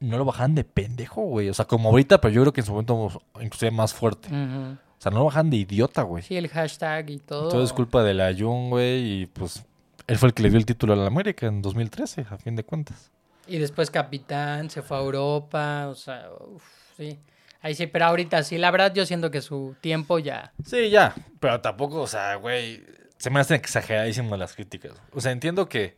no 0.00 0.18
lo 0.18 0.24
bajan 0.24 0.54
de 0.54 0.64
pendejo, 0.64 1.22
güey. 1.22 1.48
O 1.48 1.54
sea, 1.54 1.64
como 1.66 1.90
ahorita, 1.90 2.20
pero 2.20 2.32
yo 2.32 2.40
creo 2.42 2.52
que 2.52 2.60
en 2.60 2.66
su 2.66 2.72
momento 2.72 3.22
inclusive 3.40 3.70
más 3.70 3.92
fuerte. 3.92 4.28
O 4.28 5.02
sea, 5.04 5.10
no 5.10 5.18
lo 5.18 5.24
bajan 5.26 5.50
de 5.50 5.58
idiota, 5.58 6.02
güey. 6.02 6.22
Sí, 6.22 6.36
el 6.36 6.48
hashtag 6.48 7.10
y 7.10 7.18
todo. 7.18 7.48
Todo 7.50 7.62
es 7.64 7.72
culpa 7.72 8.02
del 8.02 8.20
Ayun, 8.20 8.70
güey. 8.70 9.22
Y 9.22 9.26
pues 9.26 9.64
él 10.06 10.16
fue 10.18 10.28
el 10.28 10.34
que 10.34 10.42
le 10.42 10.50
dio 10.50 10.58
el 10.58 10.64
título 10.66 10.94
a 10.94 10.96
la 10.96 11.06
América 11.06 11.46
en 11.46 11.60
2013, 11.60 12.26
a 12.30 12.38
fin 12.38 12.56
de 12.56 12.64
cuentas. 12.64 13.10
Y 13.46 13.58
después 13.58 13.90
capitán, 13.90 14.70
se 14.70 14.82
fue 14.82 14.96
a 14.96 15.00
Europa. 15.00 15.88
O 15.88 15.94
sea, 15.94 16.28
uf, 16.40 16.64
sí. 16.96 17.18
Ahí 17.60 17.74
sí, 17.74 17.86
pero 17.86 18.06
ahorita 18.06 18.42
sí. 18.42 18.58
La 18.58 18.70
verdad, 18.70 18.92
yo 18.94 19.06
siento 19.06 19.30
que 19.30 19.40
su 19.40 19.74
tiempo 19.80 20.18
ya. 20.18 20.52
Sí, 20.64 20.90
ya. 20.90 21.14
Pero 21.40 21.60
tampoco, 21.60 22.02
o 22.02 22.06
sea, 22.06 22.34
güey, 22.36 22.84
se 23.18 23.30
me 23.30 23.40
hacen 23.40 23.56
exageradísimas 23.56 24.38
las 24.38 24.54
críticas. 24.54 24.92
O 25.12 25.20
sea, 25.20 25.32
entiendo 25.32 25.68
que 25.68 25.96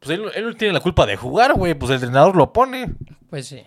pues 0.00 0.18
él, 0.18 0.30
él 0.34 0.44
no 0.44 0.54
tiene 0.54 0.74
la 0.74 0.80
culpa 0.80 1.06
de 1.06 1.16
jugar, 1.16 1.54
güey. 1.54 1.74
Pues 1.74 1.90
el 1.90 1.96
entrenador 1.96 2.36
lo 2.36 2.52
pone. 2.52 2.94
Pues 3.30 3.46
sí. 3.46 3.62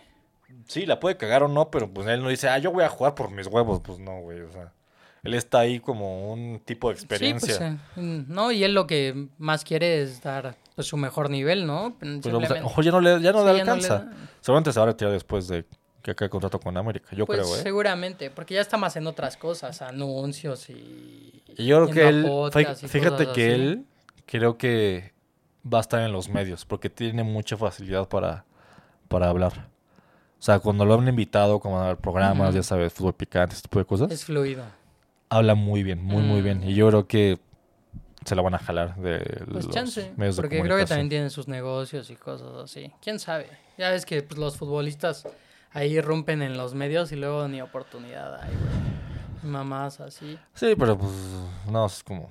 Sí, 0.67 0.85
la 0.85 0.99
puede 0.99 1.17
cagar 1.17 1.43
o 1.43 1.47
no, 1.47 1.71
pero 1.71 1.89
pues 1.91 2.07
él 2.07 2.21
no 2.21 2.29
dice, 2.29 2.49
ah, 2.49 2.57
yo 2.57 2.71
voy 2.71 2.83
a 2.83 2.89
jugar 2.89 3.15
por 3.15 3.31
mis 3.31 3.47
huevos. 3.47 3.81
Pues 3.83 3.99
no, 3.99 4.21
güey, 4.21 4.41
o 4.41 4.51
sea. 4.51 4.71
Él 5.23 5.33
está 5.33 5.59
ahí 5.59 5.79
como 5.79 6.31
un 6.31 6.61
tipo 6.63 6.89
de 6.89 6.93
experiencia. 6.93 7.53
Sí, 7.53 7.59
pues, 7.59 7.71
eh, 7.71 7.99
mm, 7.99 8.25
no, 8.27 8.51
y 8.51 8.63
él 8.63 8.73
lo 8.73 8.87
que 8.87 9.27
más 9.37 9.63
quiere 9.63 10.01
es 10.01 10.21
dar 10.21 10.55
pues, 10.77 10.87
su 10.87 10.95
mejor 10.95 11.29
nivel, 11.29 11.65
¿no? 11.67 11.97
pues, 11.99 12.25
ojo, 12.63 12.81
ya 12.83 12.91
no 12.91 13.01
le, 13.01 13.19
ya 13.19 13.31
no 13.33 13.39
Sí, 13.41 13.45
le 13.47 13.51
no 13.53 13.59
alcanza. 13.59 14.09
Seguramente 14.39 14.71
se 14.71 14.79
va 14.79 14.83
a 14.83 14.87
retirar 14.87 15.11
después 15.11 15.47
de 15.47 15.65
que 16.03 16.11
acabe 16.11 16.27
el 16.27 16.29
contrato 16.29 16.59
con 16.59 16.77
América. 16.77 17.09
Yo 17.13 17.25
Pues 17.25 17.41
creo, 17.41 17.55
¿eh? 17.55 17.59
seguramente, 17.63 18.29
porque 18.29 18.53
ya 18.53 18.61
está 18.61 18.77
más 18.77 18.95
en 18.95 19.07
otras 19.07 19.35
cosas, 19.37 19.81
anuncios 19.81 20.69
y... 20.69 21.43
Y 21.57 21.65
yo 21.65 21.89
creo 21.89 21.93
que 21.93 22.07
él, 22.07 22.31
fíjate 22.87 23.25
que 23.31 23.31
así. 23.31 23.41
él, 23.41 23.85
creo 24.27 24.57
que 24.57 25.13
va 25.65 25.79
a 25.79 25.81
estar 25.81 26.01
en 26.03 26.11
los 26.11 26.29
medios, 26.29 26.63
porque 26.65 26.89
tiene 26.91 27.23
mucha 27.23 27.57
facilidad 27.57 28.07
para, 28.07 28.45
para 29.07 29.27
hablar. 29.29 29.67
O 30.39 30.43
sea, 30.43 30.59
cuando 30.59 30.85
lo 30.85 30.93
han 30.93 31.07
invitado, 31.07 31.59
como 31.59 31.81
a 31.81 31.95
programas, 31.95 32.53
ya 32.53 32.61
sabes, 32.61 32.93
fútbol 32.93 33.15
picante, 33.15 33.53
ese 33.55 33.63
tipo 33.63 33.79
de 33.79 33.85
cosas, 33.85 34.11
Es 34.11 34.23
fluido. 34.23 34.63
habla 35.29 35.55
muy 35.55 35.81
bien, 35.81 36.01
muy, 36.03 36.21
muy 36.21 36.41
Mm. 36.41 36.43
bien. 36.43 36.63
Y 36.63 36.75
yo 36.75 36.87
creo 36.89 37.07
que 37.07 37.39
se 38.27 38.35
la 38.35 38.41
van 38.41 38.55
a 38.55 38.59
jalar 38.59 38.95
de 38.97 39.19
Pues 39.49 39.65
los 39.65 39.69
chance, 39.73 40.11
medios 40.17 40.35
de 40.35 40.41
porque 40.41 40.61
creo 40.61 40.77
que 40.77 40.85
también 40.85 41.07
tienen 41.07 41.29
sus 41.29 41.47
negocios 41.47 42.09
y 42.09 42.15
cosas 42.17 42.53
así. 42.61 42.91
¿Quién 43.01 43.19
sabe? 43.19 43.47
Ya 43.77 43.89
ves 43.89 44.05
que 44.05 44.21
pues, 44.21 44.37
los 44.37 44.57
futbolistas 44.57 45.25
ahí 45.71 46.01
rompen 46.01 46.41
en 46.41 46.57
los 46.57 46.73
medios 46.73 47.13
y 47.13 47.15
luego 47.15 47.47
ni 47.47 47.61
oportunidad 47.61 48.35
hay, 48.35 48.49
güey. 48.49 49.51
Mamás 49.51 50.01
así. 50.01 50.37
Sí, 50.53 50.75
pero 50.77 50.97
pues, 50.97 51.11
no, 51.71 51.85
es 51.85 52.03
como... 52.03 52.29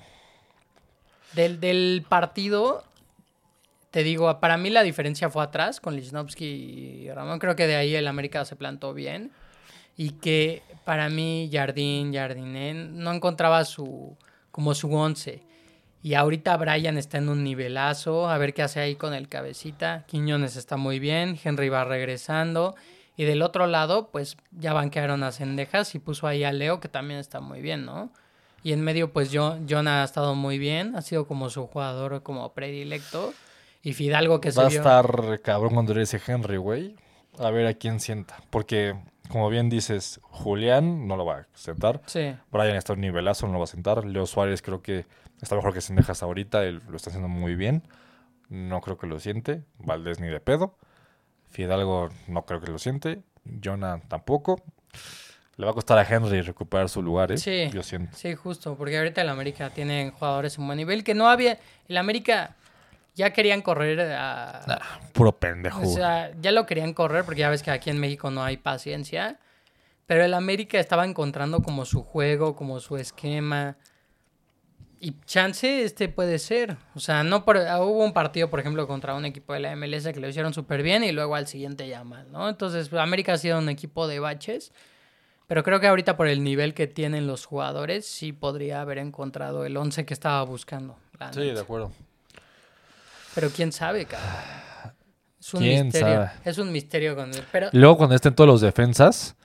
Del, 1.32 1.60
del 1.60 2.04
partido, 2.06 2.84
te 3.90 4.02
digo, 4.02 4.38
para 4.38 4.58
mí 4.58 4.68
la 4.68 4.82
diferencia 4.82 5.30
fue 5.30 5.42
atrás 5.42 5.80
con 5.80 5.96
Lichnowsky 5.96 6.44
y 6.44 7.10
Ramón. 7.10 7.38
Creo 7.38 7.56
que 7.56 7.66
de 7.66 7.76
ahí 7.76 7.94
el 7.94 8.06
América 8.06 8.44
se 8.44 8.54
plantó 8.54 8.92
bien. 8.92 9.32
Y 9.96 10.10
que 10.10 10.62
para 10.84 11.08
mí 11.08 11.48
Jardín, 11.50 12.12
Jardiné, 12.12 12.74
no 12.74 13.12
encontraba 13.12 13.64
su 13.64 14.14
como 14.50 14.74
su 14.74 14.92
once. 14.94 15.45
Y 16.06 16.14
ahorita 16.14 16.56
Brian 16.56 16.98
está 16.98 17.18
en 17.18 17.28
un 17.28 17.42
nivelazo. 17.42 18.30
A 18.30 18.38
ver 18.38 18.54
qué 18.54 18.62
hace 18.62 18.78
ahí 18.78 18.94
con 18.94 19.12
el 19.12 19.28
cabecita. 19.28 20.04
Quiñones 20.06 20.54
está 20.54 20.76
muy 20.76 21.00
bien. 21.00 21.36
Henry 21.42 21.68
va 21.68 21.82
regresando. 21.82 22.76
Y 23.16 23.24
del 23.24 23.42
otro 23.42 23.66
lado, 23.66 24.10
pues 24.12 24.36
ya 24.52 24.72
banquearon 24.72 25.24
a 25.24 25.32
Cendejas 25.32 25.96
y 25.96 25.98
puso 25.98 26.28
ahí 26.28 26.44
a 26.44 26.52
Leo, 26.52 26.78
que 26.78 26.86
también 26.86 27.18
está 27.18 27.40
muy 27.40 27.60
bien, 27.60 27.84
¿no? 27.84 28.12
Y 28.62 28.72
en 28.72 28.82
medio, 28.82 29.12
pues 29.12 29.32
yo, 29.32 29.58
Jonah 29.68 30.02
ha 30.02 30.04
estado 30.04 30.36
muy 30.36 30.58
bien. 30.58 30.94
Ha 30.94 31.02
sido 31.02 31.26
como 31.26 31.50
su 31.50 31.66
jugador 31.66 32.22
como 32.22 32.52
predilecto. 32.52 33.34
Y 33.82 33.92
Fidalgo 33.92 34.40
que 34.40 34.52
se 34.52 34.60
Va 34.60 34.66
a 34.66 34.68
vio... 34.68 34.78
estar 34.78 35.40
cabrón 35.42 35.74
cuando 35.74 35.92
regrese 35.92 36.20
Henry, 36.24 36.58
güey. 36.58 36.94
A 37.40 37.50
ver 37.50 37.66
a 37.66 37.74
quién 37.74 37.98
sienta. 37.98 38.36
Porque, 38.50 38.94
como 39.28 39.48
bien 39.48 39.68
dices, 39.68 40.20
Julián 40.22 41.06
no 41.06 41.16
lo 41.16 41.24
va 41.24 41.38
a 41.38 41.46
sentar. 41.54 42.00
Sí. 42.06 42.34
Brian 42.50 42.76
está 42.76 42.92
un 42.92 43.00
nivelazo, 43.00 43.46
no 43.46 43.54
lo 43.54 43.58
va 43.58 43.64
a 43.64 43.68
sentar. 43.68 44.04
Leo 44.04 44.26
Suárez 44.26 44.62
creo 44.62 44.82
que 44.82 45.06
está 45.40 45.56
mejor 45.56 45.72
que 45.74 45.80
Sendejas 45.80 46.22
ahorita. 46.22 46.64
Él 46.64 46.82
lo 46.88 46.96
está 46.96 47.10
haciendo 47.10 47.28
muy 47.28 47.54
bien. 47.54 47.82
No 48.48 48.80
creo 48.80 48.98
que 48.98 49.06
lo 49.06 49.18
siente. 49.20 49.62
Valdés 49.78 50.20
ni 50.20 50.28
de 50.28 50.40
pedo. 50.40 50.76
Fidalgo 51.50 52.10
no 52.28 52.44
creo 52.44 52.60
que 52.60 52.70
lo 52.70 52.78
siente. 52.78 53.22
Jonah 53.62 54.00
tampoco. 54.08 54.62
Le 55.56 55.64
va 55.64 55.70
a 55.70 55.74
costar 55.74 55.98
a 55.98 56.02
Henry 56.02 56.42
recuperar 56.42 56.88
su 56.88 57.02
lugar, 57.02 57.32
¿eh? 57.32 57.38
Sí. 57.38 57.70
Yo 57.72 57.82
siento. 57.82 58.16
Sí, 58.16 58.34
justo, 58.34 58.76
porque 58.76 58.98
ahorita 58.98 59.22
el 59.22 59.28
América 59.30 59.70
tiene 59.70 60.12
jugadores 60.16 60.58
en 60.58 60.66
buen 60.66 60.76
nivel 60.76 61.02
que 61.02 61.14
no 61.14 61.28
había. 61.28 61.58
El 61.88 61.96
América 61.96 62.56
ya 63.16 63.32
querían 63.32 63.62
correr 63.62 63.98
a. 64.12 64.80
Puro 65.12 65.32
pendejo. 65.32 65.80
o 65.80 65.86
sea, 65.86 66.30
ya 66.38 66.52
lo 66.52 66.66
querían 66.66 66.92
correr 66.92 67.24
porque 67.24 67.40
ya 67.40 67.50
ves 67.50 67.62
que 67.62 67.70
aquí 67.70 67.90
en 67.90 67.98
México 67.98 68.30
no 68.30 68.44
hay 68.44 68.58
paciencia. 68.58 69.40
Pero 70.04 70.22
el 70.22 70.34
América 70.34 70.78
estaba 70.78 71.04
encontrando 71.04 71.62
como 71.62 71.84
su 71.84 72.02
juego, 72.02 72.54
como 72.54 72.78
su 72.78 72.96
esquema. 72.96 73.76
Y 75.00 75.18
chance 75.24 75.82
este 75.82 76.08
puede 76.08 76.38
ser. 76.38 76.76
O 76.94 77.00
sea, 77.00 77.24
no 77.24 77.44
por, 77.44 77.56
ah, 77.56 77.82
hubo 77.82 78.04
un 78.04 78.12
partido, 78.12 78.48
por 78.48 78.60
ejemplo, 78.60 78.86
contra 78.86 79.14
un 79.14 79.24
equipo 79.24 79.54
de 79.54 79.60
la 79.60 79.74
MLS 79.74 80.12
que 80.12 80.20
lo 80.20 80.28
hicieron 80.28 80.54
súper 80.54 80.82
bien 80.82 81.02
y 81.02 81.10
luego 81.10 81.34
al 81.34 81.46
siguiente 81.46 81.88
ya 81.88 82.04
mal, 82.04 82.30
¿no? 82.30 82.48
Entonces, 82.48 82.92
América 82.92 83.32
ha 83.32 83.38
sido 83.38 83.58
un 83.58 83.68
equipo 83.68 84.06
de 84.06 84.20
baches. 84.20 84.72
Pero 85.46 85.62
creo 85.62 85.80
que 85.80 85.86
ahorita 85.86 86.16
por 86.16 86.28
el 86.28 86.44
nivel 86.44 86.74
que 86.74 86.86
tienen 86.86 87.26
los 87.26 87.46
jugadores, 87.46 88.04
sí 88.06 88.32
podría 88.32 88.80
haber 88.80 88.98
encontrado 88.98 89.64
el 89.64 89.76
11 89.76 90.04
que 90.04 90.14
estaba 90.14 90.42
buscando. 90.42 90.98
la 91.18 91.32
sí, 91.32 91.40
de 91.40 91.60
acuerdo. 91.60 91.92
Pero 93.36 93.50
quién 93.50 93.70
sabe, 93.70 94.06
cabrón. 94.06 94.32
Es 95.38 95.54
un 95.54 95.60
¿Quién 95.60 95.84
misterio. 95.86 96.08
sabe? 96.14 96.30
Es 96.44 96.58
un 96.58 96.72
misterio 96.72 97.14
con. 97.14 97.30
Pero 97.52 97.68
luego 97.72 97.98
cuando 97.98 98.16
estén 98.16 98.34
todos 98.34 98.48
los 98.48 98.60
defensas, 98.60 99.36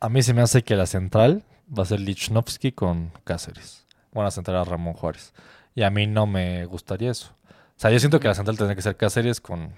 a 0.00 0.08
mí 0.08 0.22
se 0.22 0.32
me 0.32 0.40
hace 0.40 0.62
que 0.64 0.74
la 0.76 0.86
central 0.86 1.42
va 1.76 1.82
a 1.82 1.86
ser 1.86 2.00
Lichnowsky 2.00 2.72
con 2.72 3.12
Cáceres. 3.24 3.84
Van 4.12 4.24
a 4.24 4.30
centrar 4.30 4.56
a 4.56 4.64
Ramón 4.64 4.94
Juárez. 4.94 5.34
Y 5.74 5.82
a 5.82 5.90
mí 5.90 6.06
no 6.06 6.26
me 6.26 6.64
gustaría 6.64 7.10
eso. 7.10 7.34
O 7.50 7.78
sea, 7.78 7.90
yo 7.90 7.98
siento 7.98 8.20
que 8.20 8.28
la 8.28 8.34
central 8.34 8.56
tendría 8.56 8.74
que 8.76 8.80
ser 8.82 8.96
Cáceres 8.96 9.40
con 9.42 9.74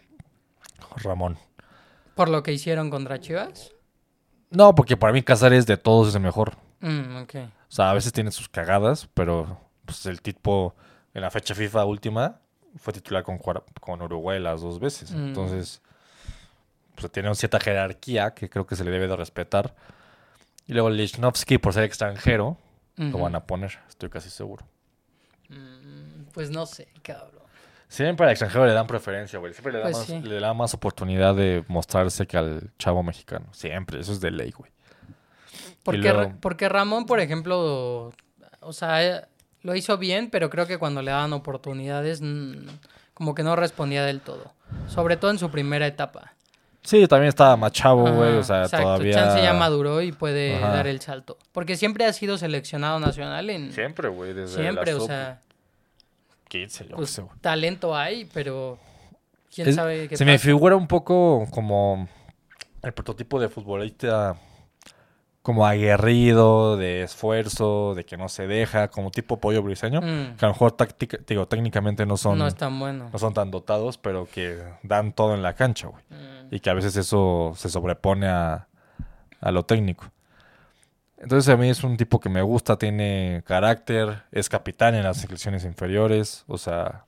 Ramón. 0.97 1.39
por 2.15 2.29
lo 2.29 2.43
que 2.45 2.53
hicieron 2.53 2.91
contra 2.91 3.19
Chivas. 3.21 3.73
No, 4.51 4.75
porque 4.75 4.97
para 4.97 5.13
mí 5.13 5.23
Cáceres 5.23 5.67
de 5.67 5.77
todos 5.77 6.09
es 6.09 6.15
el 6.15 6.21
mejor. 6.21 6.57
Mm. 6.81 7.17
O 7.17 7.27
sea, 7.69 7.91
a 7.91 7.95
veces 7.95 8.13
tiene 8.13 8.31
sus 8.31 8.49
cagadas, 8.49 9.09
pero 9.15 9.59
pues 9.85 10.07
el 10.07 10.23
tipo 10.23 10.77
en 11.15 11.23
la 11.23 11.31
fecha 11.31 11.55
FIFA 11.55 11.85
última 11.87 12.41
fue 12.79 12.93
titular 12.93 13.23
con, 13.23 13.39
con 13.39 14.03
Uruguay 14.03 14.41
las 14.41 14.61
dos 14.61 14.79
veces. 14.81 15.11
Mm. 15.13 15.29
Entonces, 15.29 15.81
pues 16.95 17.11
tiene 17.13 17.29
una 17.29 17.35
cierta 17.35 17.61
jerarquía 17.61 18.33
que 18.35 18.49
creo 18.49 18.67
que 18.67 18.77
se 18.77 18.85
le 18.85 18.91
debe 18.91 19.07
de 19.09 19.17
respetar. 19.17 19.75
Y 20.67 20.73
luego 20.73 20.91
Lichnowsky, 20.91 21.59
por 21.59 21.73
ser 21.73 21.85
extranjero, 21.85 22.57
lo 22.97 23.19
van 23.19 23.35
a 23.37 23.45
poner, 23.47 23.79
estoy 23.89 24.11
casi 24.11 24.29
seguro. 24.31 24.67
Mm, 25.49 26.25
Pues 26.33 26.51
no 26.51 26.67
sé, 26.67 26.89
cabrón. 27.03 27.39
Siempre 27.89 28.27
al 28.27 28.33
extranjero 28.33 28.67
le 28.67 28.75
dan 28.75 28.87
preferencia, 28.87 29.39
güey. 29.39 29.55
Siempre 29.55 29.73
le, 29.73 29.79
da 29.79 29.85
Pues 29.85 29.97
más, 29.97 30.07
sí. 30.07 30.21
le 30.21 30.41
da 30.41 30.53
más 30.53 30.75
oportunidad 30.75 31.35
de 31.35 31.65
mostrarse 31.69 32.27
que 32.27 32.37
al 32.37 32.71
chavo 32.79 33.03
mexicano. 33.03 33.47
Siempre, 33.53 34.01
eso 34.01 34.13
es 34.13 34.21
de 34.21 34.31
ley, 34.31 34.51
güey. 34.51 34.71
Porque, 35.85 35.99
luego- 36.13 36.35
porque 36.41 36.69
Ramón, 36.69 37.07
por 37.07 37.19
ejemplo, 37.21 38.13
o 38.61 38.73
sea, 38.75 39.27
lo 39.63 39.75
hizo 39.75 39.99
bien, 39.99 40.31
pero 40.31 40.51
creo 40.51 40.67
que 40.67 40.79
cuando 40.79 41.03
le 41.03 41.11
daban 41.11 41.33
oportunidades, 41.33 42.21
mm, 42.23 42.67
como 43.15 43.35
que 43.35 43.43
no 43.43 43.57
respondía 43.57 44.05
del 44.05 44.21
todo. 44.21 44.53
Sobre 44.87 45.17
todo 45.17 45.31
en 45.31 45.39
su 45.39 45.51
primera 45.51 45.87
etapa. 45.87 46.35
Sí, 46.83 47.07
también 47.07 47.29
estaba 47.29 47.57
más 47.57 47.73
chavo, 47.73 48.11
güey. 48.11 48.37
O 48.37 48.43
sea, 48.45 48.63
exacto. 48.63 48.85
todavía. 48.87 49.13
Chance 49.13 49.43
ya 49.43 49.53
maduró 49.53 50.01
y 50.01 50.13
puede 50.13 50.57
Ajá. 50.57 50.69
dar 50.69 50.87
el 50.87 51.01
salto. 51.01 51.37
Porque 51.53 51.77
siempre 51.77 52.05
ha 52.07 52.13
sido 52.13 52.39
seleccionado 52.39 52.99
nacional 53.01 53.51
en... 53.51 53.73
Siempre, 53.73 54.09
güey. 54.09 54.33
Desde 54.33 54.63
Siempre, 54.63 54.93
la 54.93 54.97
o 54.97 55.01
sub 55.01 55.09
sea, 55.09 55.41
15, 56.49 56.87
yo 56.89 56.97
pues 56.97 57.11
sé, 57.11 57.23
güey. 57.23 57.37
talento 57.41 57.95
hay, 57.97 58.25
pero 58.33 58.79
quién 59.55 59.69
Es- 59.69 59.75
sabe 59.75 60.09
qué 60.09 60.17
Se 60.17 60.25
me 60.25 60.39
figura 60.39 60.77
un 60.77 60.87
poco 60.87 61.47
como 61.51 62.09
el 62.83 62.93
prototipo 62.95 63.39
de 63.41 63.49
futbolista 63.49 64.37
como 65.49 65.65
aguerrido, 65.67 66.77
de 66.77 67.05
esfuerzo, 67.05 67.95
de 67.95 68.05
que 68.05 68.19
no 68.19 68.29
se 68.29 68.47
deja, 68.47 68.89
como 68.89 69.11
tipo 69.11 69.41
pollo 69.41 69.63
briseño, 69.63 70.03
Mm, 70.03 70.37
que 70.37 70.45
a 70.45 70.49
lo 70.49 70.53
mejor 70.53 70.73
táctica- 70.73 71.17
digo, 71.27 71.49
técnicamente 71.49 72.05
no 72.05 72.19
son, 72.19 72.37
no 72.37 72.45
no, 72.45 72.49
es 72.49 72.55
tan 72.55 72.79
bueno. 72.79 73.11
son 73.17 73.33
tan 73.33 73.51
dotados, 73.51 73.97
pero 73.97 74.29
que 74.31 74.59
dan 74.83 75.13
todo 75.15 75.33
en 75.35 75.43
la 75.43 75.55
cancha, 75.55 75.87
güey. 75.89 76.03
Mm, 76.11 76.55
Y 76.55 76.61
que 76.61 76.69
a 76.69 76.75
veces 76.75 76.97
eso 76.97 77.55
se 77.57 77.71
sobrepone 77.71 78.27
a, 78.27 78.69
a 79.41 79.51
lo 79.51 79.63
técnico. 79.65 80.05
Entonces 81.17 81.49
a 81.53 81.57
mí 81.57 81.71
es 81.71 81.83
un 81.83 81.97
tipo 81.97 82.21
que 82.21 82.29
me 82.29 82.43
gusta, 82.43 82.77
tiene 82.77 83.43
carácter, 83.47 84.25
es 84.31 84.51
capitán 84.51 84.95
en 84.97 85.03
las 85.05 85.17
selecciones 85.17 85.65
inferiores, 85.65 86.45
o 86.47 86.59
sea, 86.59 87.05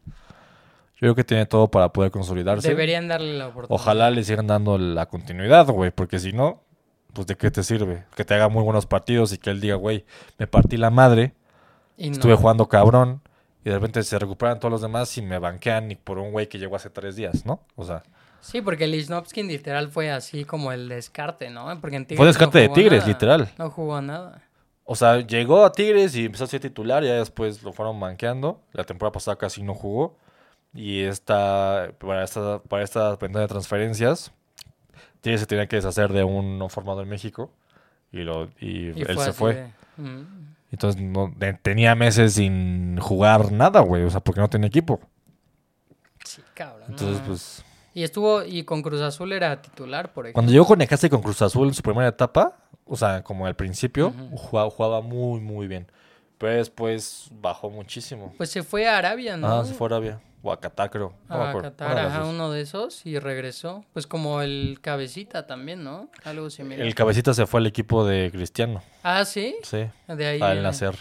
creo 0.98 1.14
que 1.14 1.24
tiene 1.24 1.44
todo 1.44 1.68
para 1.68 1.90
poder 1.92 2.10
consolidarse. 2.10 2.68
Deberían 2.68 3.06
darle 3.06 3.36
la 3.36 3.48
oportunidad. 3.48 3.74
Ojalá 3.82 4.10
le 4.10 4.24
sigan 4.24 4.46
dando 4.46 4.78
la 4.78 5.04
continuidad, 5.06 5.66
güey, 5.66 5.90
porque 5.90 6.18
si 6.18 6.32
no, 6.32 6.62
pues 7.12 7.26
de 7.26 7.36
qué 7.36 7.50
te 7.50 7.62
sirve. 7.62 8.04
Que 8.16 8.24
te 8.24 8.34
haga 8.34 8.48
muy 8.48 8.62
buenos 8.62 8.86
partidos 8.86 9.32
y 9.32 9.38
que 9.38 9.50
él 9.50 9.60
diga, 9.60 9.74
güey, 9.76 10.04
me 10.38 10.46
partí 10.46 10.76
la 10.76 10.90
madre, 10.90 11.34
Y 11.96 12.08
no. 12.08 12.14
estuve 12.14 12.34
jugando 12.34 12.68
cabrón, 12.68 13.22
y 13.64 13.68
de 13.68 13.74
repente 13.76 14.02
se 14.02 14.18
recuperan 14.18 14.58
todos 14.58 14.72
los 14.72 14.80
demás 14.82 15.16
y 15.18 15.22
me 15.22 15.38
banquean 15.38 15.90
y 15.90 15.96
por 15.96 16.18
un 16.18 16.32
güey 16.32 16.48
que 16.48 16.58
llegó 16.58 16.76
hace 16.76 16.90
tres 16.90 17.16
días, 17.16 17.44
¿no? 17.44 17.60
O 17.76 17.84
sea, 17.84 18.02
Sí, 18.42 18.62
porque 18.62 18.86
Lichnowsky 18.86 19.42
literal 19.42 19.90
fue 19.90 20.10
así 20.10 20.46
como 20.46 20.72
el 20.72 20.88
descarte, 20.88 21.50
¿no? 21.50 21.66
Porque 21.78 21.96
en 21.96 22.06
Tigres 22.06 22.16
Fue 22.16 22.26
descarte 22.26 22.66
no 22.66 22.74
de 22.74 22.74
Tigres, 22.80 23.00
nada. 23.00 23.08
literal. 23.12 23.52
No 23.58 23.68
jugó 23.70 24.00
nada. 24.00 24.40
o 24.84 24.94
sea, 24.96 25.20
llegó 25.20 25.62
a 25.62 25.72
Tigres 25.72 26.16
y 26.16 26.24
empezó 26.24 26.44
a 26.44 26.46
ser 26.46 26.60
titular, 26.60 27.04
y 27.04 27.08
ya 27.08 27.16
después 27.16 27.62
lo 27.62 27.74
fueron 27.74 28.00
banqueando. 28.00 28.62
La 28.72 28.84
temporada 28.84 29.12
pasada 29.12 29.36
casi 29.36 29.62
no 29.62 29.74
jugó. 29.74 30.16
Y 30.72 31.02
esta, 31.02 31.92
para 31.98 32.24
esta, 32.24 32.62
para 32.62 32.82
esta 32.82 33.10
ventana 33.16 33.40
de 33.42 33.48
transferencias, 33.48 34.32
Se 35.22 35.46
tenía 35.46 35.66
que 35.66 35.76
deshacer 35.76 36.12
de 36.12 36.24
un 36.24 36.58
no 36.58 36.68
formado 36.68 37.02
en 37.02 37.08
México. 37.08 37.50
Y, 38.12 38.18
lo, 38.20 38.46
y, 38.60 38.90
Y 38.96 39.02
él 39.06 39.18
se 39.18 39.32
fue. 39.32 39.54
de, 39.54 39.72
mm. 40.02 40.54
Entonces 40.72 41.00
no, 41.00 41.32
de- 41.36 41.54
tenía 41.54 41.94
meses 41.94 42.34
sin 42.34 42.98
jugar 42.98 43.52
nada, 43.52 43.80
güey. 43.80 44.04
O 44.04 44.10
sea, 44.10 44.20
porque 44.20 44.40
no 44.40 44.48
tenía 44.48 44.68
equipo. 44.68 45.00
Sí, 46.24 46.42
cabrón. 46.54 46.84
Entonces, 46.88 47.18
no. 47.20 47.26
pues. 47.26 47.64
Y 47.92 48.04
estuvo, 48.04 48.44
y 48.44 48.62
con 48.64 48.82
Cruz 48.82 49.00
Azul 49.00 49.32
era 49.32 49.60
titular, 49.60 50.12
por 50.12 50.26
ejemplo. 50.26 50.34
Cuando 50.34 50.52
llegó 50.52 50.64
con 50.66 50.78
Necaxa 50.78 51.08
y 51.08 51.10
con 51.10 51.22
Cruz 51.22 51.42
Azul 51.42 51.68
en 51.68 51.74
su 51.74 51.82
primera 51.82 52.08
etapa, 52.08 52.56
o 52.84 52.96
sea, 52.96 53.22
como 53.24 53.46
al 53.46 53.56
principio, 53.56 54.12
jugaba, 54.36 54.70
jugaba 54.70 55.00
muy, 55.00 55.40
muy 55.40 55.66
bien. 55.66 55.86
Pero 56.38 56.54
después 56.54 57.28
bajó 57.32 57.68
muchísimo. 57.68 58.32
Pues 58.36 58.50
se 58.50 58.62
fue 58.62 58.88
a 58.88 58.96
Arabia, 58.96 59.36
¿no? 59.36 59.48
Ah, 59.60 59.64
se 59.64 59.74
fue 59.74 59.86
a 59.86 59.88
Arabia. 59.88 60.20
O 60.42 60.52
a 60.52 60.58
Qatar, 60.60 60.90
creo. 60.90 61.12
No 61.28 61.34
a 61.36 61.48
acuerdo. 61.50 61.70
Qatar, 61.70 61.98
ajá, 61.98 62.24
uno 62.24 62.50
de 62.50 62.62
esos, 62.62 63.04
y 63.04 63.18
regresó. 63.18 63.84
Pues 63.92 64.06
como 64.06 64.40
el 64.40 64.78
cabecita 64.80 65.46
también, 65.46 65.84
¿no? 65.84 66.08
Algo 66.24 66.48
similar. 66.48 66.86
El 66.86 66.94
cabecita 66.94 67.34
se 67.34 67.46
fue 67.46 67.60
al 67.60 67.66
equipo 67.66 68.06
de 68.06 68.30
Cristiano. 68.32 68.82
Ah, 69.02 69.24
sí. 69.24 69.56
Sí. 69.62 69.86
De 70.08 70.26
ahí. 70.26 70.40
Al 70.40 70.52
viene. 70.52 70.62
nacer. 70.62 70.94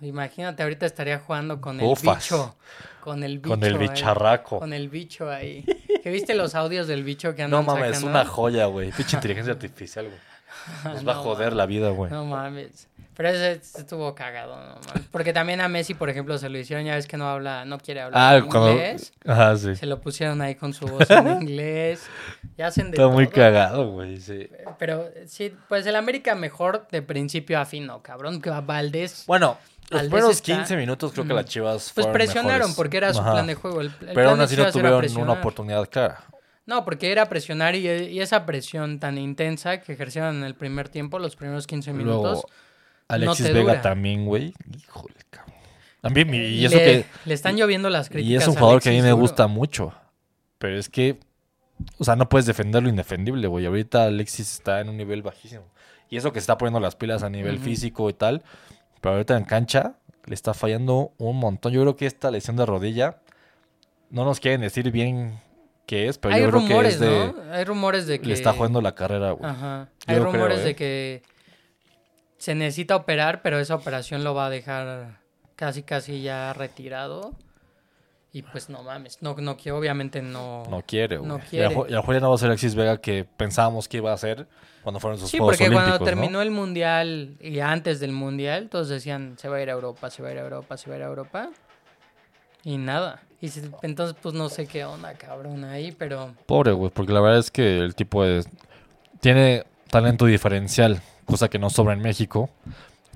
Imagínate, 0.00 0.62
ahorita 0.62 0.84
estaría 0.86 1.18
jugando 1.20 1.60
con 1.60 1.80
el 1.80 1.86
Ufas. 1.86 2.24
bicho. 2.24 2.56
Con 3.00 3.22
el 3.22 3.38
bicho. 3.38 3.48
Con 3.50 3.62
el 3.64 3.74
ahí, 3.76 3.88
bicharraco. 3.88 4.58
Con 4.58 4.72
el 4.72 4.88
bicho 4.88 5.30
ahí. 5.30 5.64
¿Que 6.02 6.10
viste 6.10 6.34
los 6.34 6.54
audios 6.56 6.88
del 6.88 7.04
bicho 7.04 7.34
que 7.36 7.46
No 7.46 7.58
andan 7.58 7.76
mames, 7.76 7.96
sacando? 7.96 8.10
una 8.18 8.24
joya, 8.24 8.66
güey. 8.66 8.90
Pinche 8.92 9.16
inteligencia 9.16 9.52
artificial, 9.52 10.06
güey. 10.06 10.18
Nos 10.94 11.06
va 11.06 11.12
a 11.12 11.14
No 11.16 11.22
joder 11.22 11.52
la 11.52 11.66
vida, 11.66 11.90
güey. 11.90 12.10
No 12.10 12.24
mames. 12.24 12.88
Pero 13.14 13.28
ese 13.28 13.52
estuvo 13.78 14.14
cagado, 14.14 14.56
no 14.56 14.74
mames. 14.88 15.08
Porque 15.10 15.32
también 15.34 15.60
a 15.60 15.68
Messi, 15.68 15.92
por 15.92 16.08
ejemplo, 16.08 16.38
se 16.38 16.48
lo 16.48 16.56
hicieron, 16.58 16.84
ya 16.86 16.94
ves 16.94 17.06
que 17.06 17.18
no 17.18 17.28
habla, 17.28 17.64
no 17.66 17.78
quiere 17.78 18.00
hablar 18.00 18.20
Ah, 18.42 18.46
cuando. 18.48 18.70
inglés. 18.72 19.12
Ajá, 19.26 19.54
sí. 19.56 19.76
Se 19.76 19.84
lo 19.86 20.00
pusieron 20.00 20.40
ahí 20.40 20.54
con 20.54 20.72
su 20.72 20.86
voz 20.86 21.10
en 21.10 21.26
inglés. 21.42 22.02
Ya 22.56 22.68
hacen 22.68 22.90
de 22.90 22.96
Está 22.96 23.08
muy 23.08 23.26
todo. 23.26 23.34
cagado, 23.34 23.90
güey. 23.90 24.16
Sí. 24.18 24.48
Pero 24.78 25.10
sí, 25.26 25.54
pues 25.68 25.84
el 25.86 25.96
América 25.96 26.34
mejor 26.34 26.88
de 26.90 27.02
principio 27.02 27.60
a 27.60 27.66
fin, 27.66 27.86
¿no? 27.86 28.02
Cabrón, 28.02 28.40
que 28.40 28.48
Valdés. 28.48 29.24
Bueno, 29.26 29.58
los 29.90 30.00
primeros 30.02 30.30
está- 30.36 30.54
15 30.56 30.76
minutos 30.78 31.12
creo 31.12 31.26
que 31.26 31.34
las 31.34 31.44
chivas 31.44 31.92
Pues 31.94 32.06
presionaron 32.06 32.52
mejores. 32.58 32.76
porque 32.76 32.96
era 32.96 33.12
su 33.12 33.20
Ajá. 33.20 33.32
plan 33.32 33.46
de 33.46 33.54
juego. 33.56 33.82
El, 33.82 33.88
el 34.00 34.14
Pero 34.14 34.30
aún 34.30 34.40
así 34.40 34.56
no 34.56 34.70
tuvieron 34.72 35.04
una 35.18 35.32
oportunidad 35.32 35.86
clara. 35.90 36.24
No, 36.64 36.84
porque 36.84 37.12
era 37.12 37.28
presionar 37.28 37.74
y, 37.74 37.86
y 37.88 38.20
esa 38.20 38.46
presión 38.46 39.00
tan 39.00 39.18
intensa 39.18 39.80
que 39.80 39.92
ejercieron 39.92 40.36
en 40.36 40.44
el 40.44 40.54
primer 40.54 40.88
tiempo, 40.88 41.18
los 41.18 41.36
primeros 41.36 41.66
15 41.66 41.92
minutos. 41.92 42.22
Luego, 42.22 42.48
Alexis 43.12 43.46
Vega 43.46 43.60
dura. 43.60 43.82
también, 43.82 44.26
güey. 44.26 44.54
Híjole, 44.76 45.14
cabrón. 45.30 45.54
También, 46.00 46.34
y, 46.34 46.38
le, 46.38 46.66
eso 46.66 46.78
que. 46.78 47.04
le 47.24 47.34
están 47.34 47.56
lloviendo 47.56 47.88
las 47.90 48.08
críticas. 48.08 48.30
Y 48.30 48.36
es 48.36 48.48
un 48.48 48.54
jugador 48.54 48.82
que 48.82 48.88
a 48.88 48.92
mí 48.92 49.02
me 49.02 49.12
gusta 49.12 49.46
mucho. 49.46 49.92
Pero 50.58 50.78
es 50.78 50.88
que. 50.88 51.18
O 51.98 52.04
sea, 52.04 52.16
no 52.16 52.28
puedes 52.28 52.46
defender 52.46 52.82
lo 52.82 52.88
indefendible, 52.88 53.46
güey. 53.48 53.66
Ahorita 53.66 54.04
Alexis 54.04 54.52
está 54.52 54.80
en 54.80 54.88
un 54.88 54.96
nivel 54.96 55.22
bajísimo. 55.22 55.64
Y 56.08 56.16
eso 56.16 56.32
que 56.32 56.40
se 56.40 56.44
está 56.44 56.58
poniendo 56.58 56.78
las 56.78 56.94
pilas 56.94 57.22
a 57.22 57.30
nivel 57.30 57.58
físico 57.58 58.08
y 58.10 58.12
tal. 58.12 58.42
Pero 59.00 59.14
ahorita 59.14 59.36
en 59.36 59.44
cancha 59.44 59.94
le 60.26 60.34
está 60.34 60.54
fallando 60.54 61.12
un 61.18 61.38
montón. 61.38 61.72
Yo 61.72 61.80
creo 61.82 61.96
que 61.96 62.06
esta 62.06 62.30
lesión 62.30 62.56
de 62.56 62.66
rodilla. 62.66 63.18
No 64.10 64.24
nos 64.24 64.40
quieren 64.40 64.60
decir 64.60 64.90
bien 64.90 65.40
qué 65.86 66.08
es, 66.08 66.18
pero 66.18 66.34
Hay 66.34 66.42
yo 66.42 66.50
creo 66.50 66.66
que 66.66 66.88
es 66.88 67.00
de. 67.00 67.32
¿no? 67.34 67.52
Hay 67.52 67.64
rumores 67.64 68.06
de 68.06 68.20
que. 68.20 68.26
Le 68.26 68.34
está 68.34 68.52
jugando 68.52 68.80
la 68.80 68.94
carrera, 68.94 69.32
güey. 69.32 69.50
Ajá. 69.50 69.88
Yo 70.06 70.12
Hay 70.12 70.20
creo, 70.20 70.32
rumores 70.32 70.60
¿eh? 70.60 70.64
de 70.64 70.76
que 70.76 71.22
se 72.42 72.56
necesita 72.56 72.96
operar, 72.96 73.40
pero 73.42 73.60
esa 73.60 73.76
operación 73.76 74.24
lo 74.24 74.34
va 74.34 74.46
a 74.46 74.50
dejar 74.50 75.20
casi, 75.54 75.84
casi 75.84 76.22
ya 76.22 76.52
retirado. 76.52 77.32
Y 78.32 78.42
pues 78.42 78.68
no 78.68 78.82
mames. 78.82 79.18
No, 79.20 79.36
no 79.38 79.56
quiero, 79.56 79.78
obviamente 79.78 80.22
no. 80.22 80.64
No 80.68 80.82
quiere, 80.82 81.18
güey. 81.18 81.28
No 81.28 81.38
quiere. 81.38 81.72
y 81.72 81.92
a 81.92 81.96
lo 81.96 81.96
mejor 81.98 82.14
ya 82.14 82.20
no 82.20 82.30
va 82.30 82.34
a 82.34 82.38
ser 82.38 82.48
Alexis 82.48 82.74
Vega 82.74 82.96
que 82.96 83.24
pensábamos 83.24 83.86
que 83.88 83.98
iba 83.98 84.12
a 84.12 84.16
ser 84.16 84.48
cuando 84.82 84.98
fueron 84.98 85.20
sus 85.20 85.30
Sí, 85.30 85.38
Juegos 85.38 85.56
porque 85.58 85.68
Olímpicos, 85.68 85.98
cuando 85.98 86.04
¿no? 86.04 86.10
terminó 86.10 86.42
el 86.42 86.50
mundial 86.50 87.36
y 87.40 87.60
antes 87.60 88.00
del 88.00 88.10
mundial, 88.12 88.70
todos 88.70 88.88
decían 88.88 89.34
se 89.38 89.48
va 89.48 89.58
a 89.58 89.62
ir 89.62 89.68
a 89.70 89.74
Europa, 89.74 90.10
se 90.10 90.22
va 90.22 90.30
a 90.30 90.32
ir 90.32 90.38
a 90.38 90.42
Europa, 90.42 90.76
se 90.76 90.88
va 90.90 90.96
a 90.96 90.98
ir 90.98 91.04
a 91.04 91.08
Europa. 91.08 91.50
Y 92.64 92.76
nada. 92.78 93.22
Y 93.40 93.48
se- 93.50 93.70
entonces, 93.82 94.16
pues 94.20 94.34
no 94.34 94.48
sé 94.48 94.66
qué 94.66 94.84
onda, 94.84 95.12
cabrón, 95.14 95.62
ahí, 95.64 95.92
pero. 95.92 96.34
Pobre, 96.46 96.72
güey, 96.72 96.90
porque 96.90 97.12
la 97.12 97.20
verdad 97.20 97.38
es 97.38 97.50
que 97.52 97.78
el 97.78 97.94
tipo 97.94 98.24
es... 98.24 98.48
tiene 99.20 99.64
talento 99.90 100.24
diferencial, 100.26 101.02
cosa 101.32 101.48
que 101.48 101.58
no 101.58 101.70
sobra 101.70 101.94
en 101.94 102.00
México. 102.00 102.50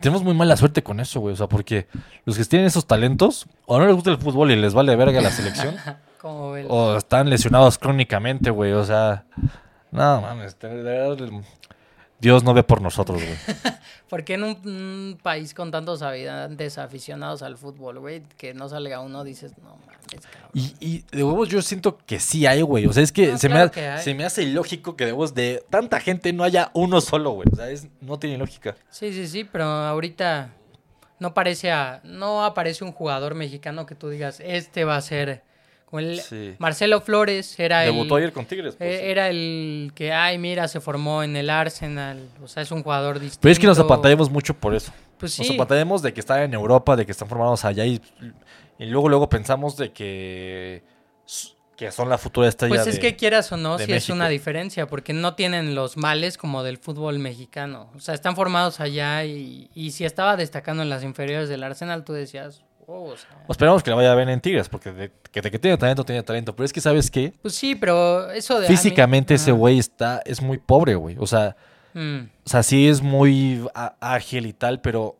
Tenemos 0.00 0.24
muy 0.24 0.34
mala 0.34 0.56
suerte 0.56 0.82
con 0.82 1.00
eso, 1.00 1.20
güey. 1.20 1.34
O 1.34 1.36
sea, 1.36 1.46
porque 1.46 1.86
los 2.24 2.36
que 2.36 2.44
tienen 2.44 2.66
esos 2.66 2.86
talentos, 2.86 3.46
o 3.66 3.78
no 3.78 3.86
les 3.86 3.94
gusta 3.94 4.10
el 4.10 4.18
fútbol 4.18 4.50
y 4.50 4.56
les 4.56 4.74
vale 4.74 4.96
verga 4.96 5.20
la 5.20 5.30
selección, 5.30 5.76
o 6.22 6.96
están 6.96 7.30
lesionados 7.30 7.78
crónicamente, 7.78 8.50
güey. 8.50 8.72
O 8.72 8.84
sea, 8.84 9.24
no 9.90 10.20
mames, 10.20 10.58
de 10.58 10.68
verdad, 10.68 11.28
Dios 12.18 12.42
no 12.44 12.54
ve 12.54 12.62
por 12.62 12.80
nosotros, 12.80 13.22
güey. 13.22 13.36
¿Por 14.08 14.24
qué 14.24 14.34
en 14.34 14.44
un, 14.44 14.56
un 14.66 15.18
país 15.22 15.52
con 15.52 15.70
tantos 15.70 16.00
habitantes 16.02 16.78
aficionados 16.78 17.42
al 17.42 17.56
fútbol, 17.58 17.98
güey, 17.98 18.22
que 18.38 18.54
no 18.54 18.68
salga 18.68 19.00
uno, 19.00 19.22
dices, 19.24 19.52
no 19.62 19.76
mames, 19.86 20.26
cabrón? 20.26 20.50
Y, 20.54 20.74
y 20.80 21.04
de 21.14 21.22
huevos 21.24 21.48
yo 21.48 21.60
siento 21.60 21.98
que 21.98 22.18
sí 22.20 22.46
hay, 22.46 22.62
güey. 22.62 22.86
O 22.86 22.92
sea, 22.92 23.02
es 23.02 23.12
que, 23.12 23.32
No, 23.32 23.38
se, 23.38 23.48
claro 23.48 23.64
me, 23.66 23.70
que 23.70 23.86
ha- 23.86 23.96
hay. 23.96 24.02
se 24.04 24.14
me 24.14 24.24
hace 24.24 24.42
ilógico 24.44 24.96
que 24.96 25.04
de 25.06 25.12
huevos 25.12 25.34
de 25.34 25.62
tanta 25.70 26.00
gente 26.00 26.32
no 26.32 26.42
haya 26.44 26.70
uno 26.72 27.00
solo, 27.00 27.32
güey. 27.32 27.48
O 27.52 27.56
sea, 27.56 27.68
es- 27.70 27.88
no 28.00 28.18
tiene 28.18 28.38
lógica. 28.38 28.76
Sí, 28.90 29.12
sí, 29.12 29.26
sí, 29.26 29.44
pero 29.44 29.64
ahorita 29.64 30.50
no 31.18 31.34
parece 31.34 31.70
a, 31.72 32.00
no 32.04 32.44
aparece 32.44 32.84
un 32.84 32.92
jugador 32.92 33.34
mexicano 33.34 33.84
que 33.86 33.94
tú 33.94 34.08
digas, 34.08 34.40
este 34.40 34.84
va 34.84 34.96
a 34.96 35.00
ser. 35.02 35.42
Como 35.86 36.00
el 36.00 36.20
Sí. 36.20 36.54
Marcelo 36.58 37.00
Flores 37.00 37.58
era 37.58 37.80
Debutó 37.80 38.18
el. 38.18 38.24
ayer 38.24 38.32
con 38.34 38.44
Tigres. 38.44 38.74
pues, 38.76 38.90
eh, 38.94 38.98
sí. 38.98 39.06
Era 39.06 39.28
el 39.30 39.92
que, 39.94 40.12
ay, 40.12 40.36
mira, 40.36 40.66
se 40.68 40.80
formó 40.80 41.22
en 41.22 41.36
el 41.36 41.48
Arsenal. 41.48 42.28
O 42.42 42.48
sea, 42.48 42.62
es 42.62 42.70
un 42.72 42.82
jugador 42.82 43.20
distinto. 43.20 43.38
Pero 43.42 43.52
es 43.52 43.58
que 43.58 43.66
nos 43.68 43.78
apantallamos 43.78 44.28
mucho 44.30 44.52
por 44.54 44.74
eso. 44.74 44.92
Pues 45.18 45.38
Nos 45.38 45.46
sí. 45.48 45.54
apantallamos 45.54 46.02
de 46.02 46.12
que 46.12 46.20
están 46.20 46.42
en 46.42 46.52
Europa, 46.54 46.94
de 46.96 47.06
que 47.06 47.12
están 47.12 47.28
formados 47.28 47.64
allá 47.64 47.86
y, 47.86 48.00
y 48.78 48.84
luego 48.86 49.08
luego 49.08 49.28
pensamos 49.30 49.76
de 49.78 49.92
que, 49.92 50.82
que 51.76 51.90
son 51.92 52.08
la 52.08 52.18
futura 52.18 52.48
estrella 52.48 52.74
Pues 52.74 52.86
es 52.86 52.94
de- 52.96 53.00
que 53.00 53.16
quieras 53.16 53.50
o 53.52 53.56
no, 53.56 53.78
sí 53.78 53.92
es 53.92 54.08
una 54.10 54.28
diferencia, 54.28 54.86
porque 54.88 55.12
no 55.12 55.34
tienen 55.34 55.74
los 55.74 55.96
males 55.96 56.36
como 56.36 56.62
del 56.62 56.78
fútbol 56.78 57.18
mexicano. 57.18 57.90
O 57.94 58.00
sea, 58.00 58.14
están 58.14 58.34
formados 58.34 58.80
allá 58.80 59.24
y, 59.24 59.70
y 59.74 59.92
si 59.92 60.04
estaba 60.04 60.36
destacando 60.36 60.82
en 60.82 60.88
las 60.90 61.02
inferiores 61.04 61.48
del 61.48 61.62
Arsenal, 61.62 62.04
tú 62.04 62.12
decías, 62.12 62.64
oh, 62.86 63.10
o 63.10 63.16
sea. 63.16 63.28
Esperamos 63.48 63.82
que 63.82 63.90
la 63.90 63.96
vaya 63.96 64.12
a 64.12 64.14
ver 64.14 64.28
en 64.28 64.40
Tigres, 64.40 64.68
porque 64.68 64.92
de, 64.92 65.12
que, 65.32 65.40
de 65.40 65.50
que 65.50 65.58
tiene 65.58 65.76
talento, 65.76 66.04
tiene 66.04 66.22
talento. 66.22 66.54
Pero 66.56 66.64
es 66.64 66.72
que, 66.72 66.80
¿sabes 66.80 67.10
qué? 67.10 67.32
Pues 67.42 67.54
sí, 67.54 67.74
pero 67.74 68.30
eso 68.30 68.54
de... 68.60 68.68
mí- 68.68 68.74
Físicamente 68.76 69.34
ese 69.34 69.52
güey 69.52 69.78
está, 69.78 70.22
es 70.24 70.40
muy 70.42 70.58
pobre, 70.58 70.94
güey. 70.94 71.16
O 71.18 71.26
sea, 71.26 71.56
Mm, 71.98 72.28
o 72.44 72.48
sea, 72.50 72.62
sí 72.62 72.86
es 72.90 73.00
muy 73.00 73.66
ágil 74.00 74.44
y 74.44 74.52
tal, 74.52 74.82
pero 74.82 75.16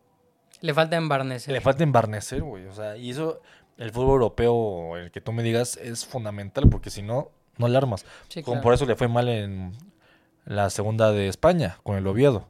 le 0.61 0.75
falta 0.75 0.97
embarnecer. 0.97 1.55
le 1.55 1.63
falta 1.63 1.83
embarnecer, 1.83 2.43
güey. 2.43 2.67
O 2.67 2.75
sea, 2.75 2.99
y 2.99 3.09
eso, 3.09 3.41
el 3.79 3.93
fútbol 3.93 4.11
europeo, 4.21 4.95
el 4.99 5.11
que 5.11 5.23
tú 5.23 5.33
me 5.33 5.43
digas, 5.43 5.79
es 5.79 6.05
fundamental, 6.05 6.69
porque 6.69 6.91
si 6.91 7.01
no, 7.01 7.31
no 7.57 7.69
le 7.69 7.79
armas. 7.79 8.05
Sí, 8.29 8.43
Como 8.43 8.57
claro. 8.57 8.63
por 8.63 8.75
eso 8.75 8.85
le 8.85 8.95
fue 8.95 9.09
mal 9.09 9.27
en 9.31 9.73
la 10.45 10.69
segunda 10.69 11.13
de 11.13 11.29
España, 11.29 11.79
con 11.83 11.97
el 11.97 12.07
Oviedo. 12.07 12.47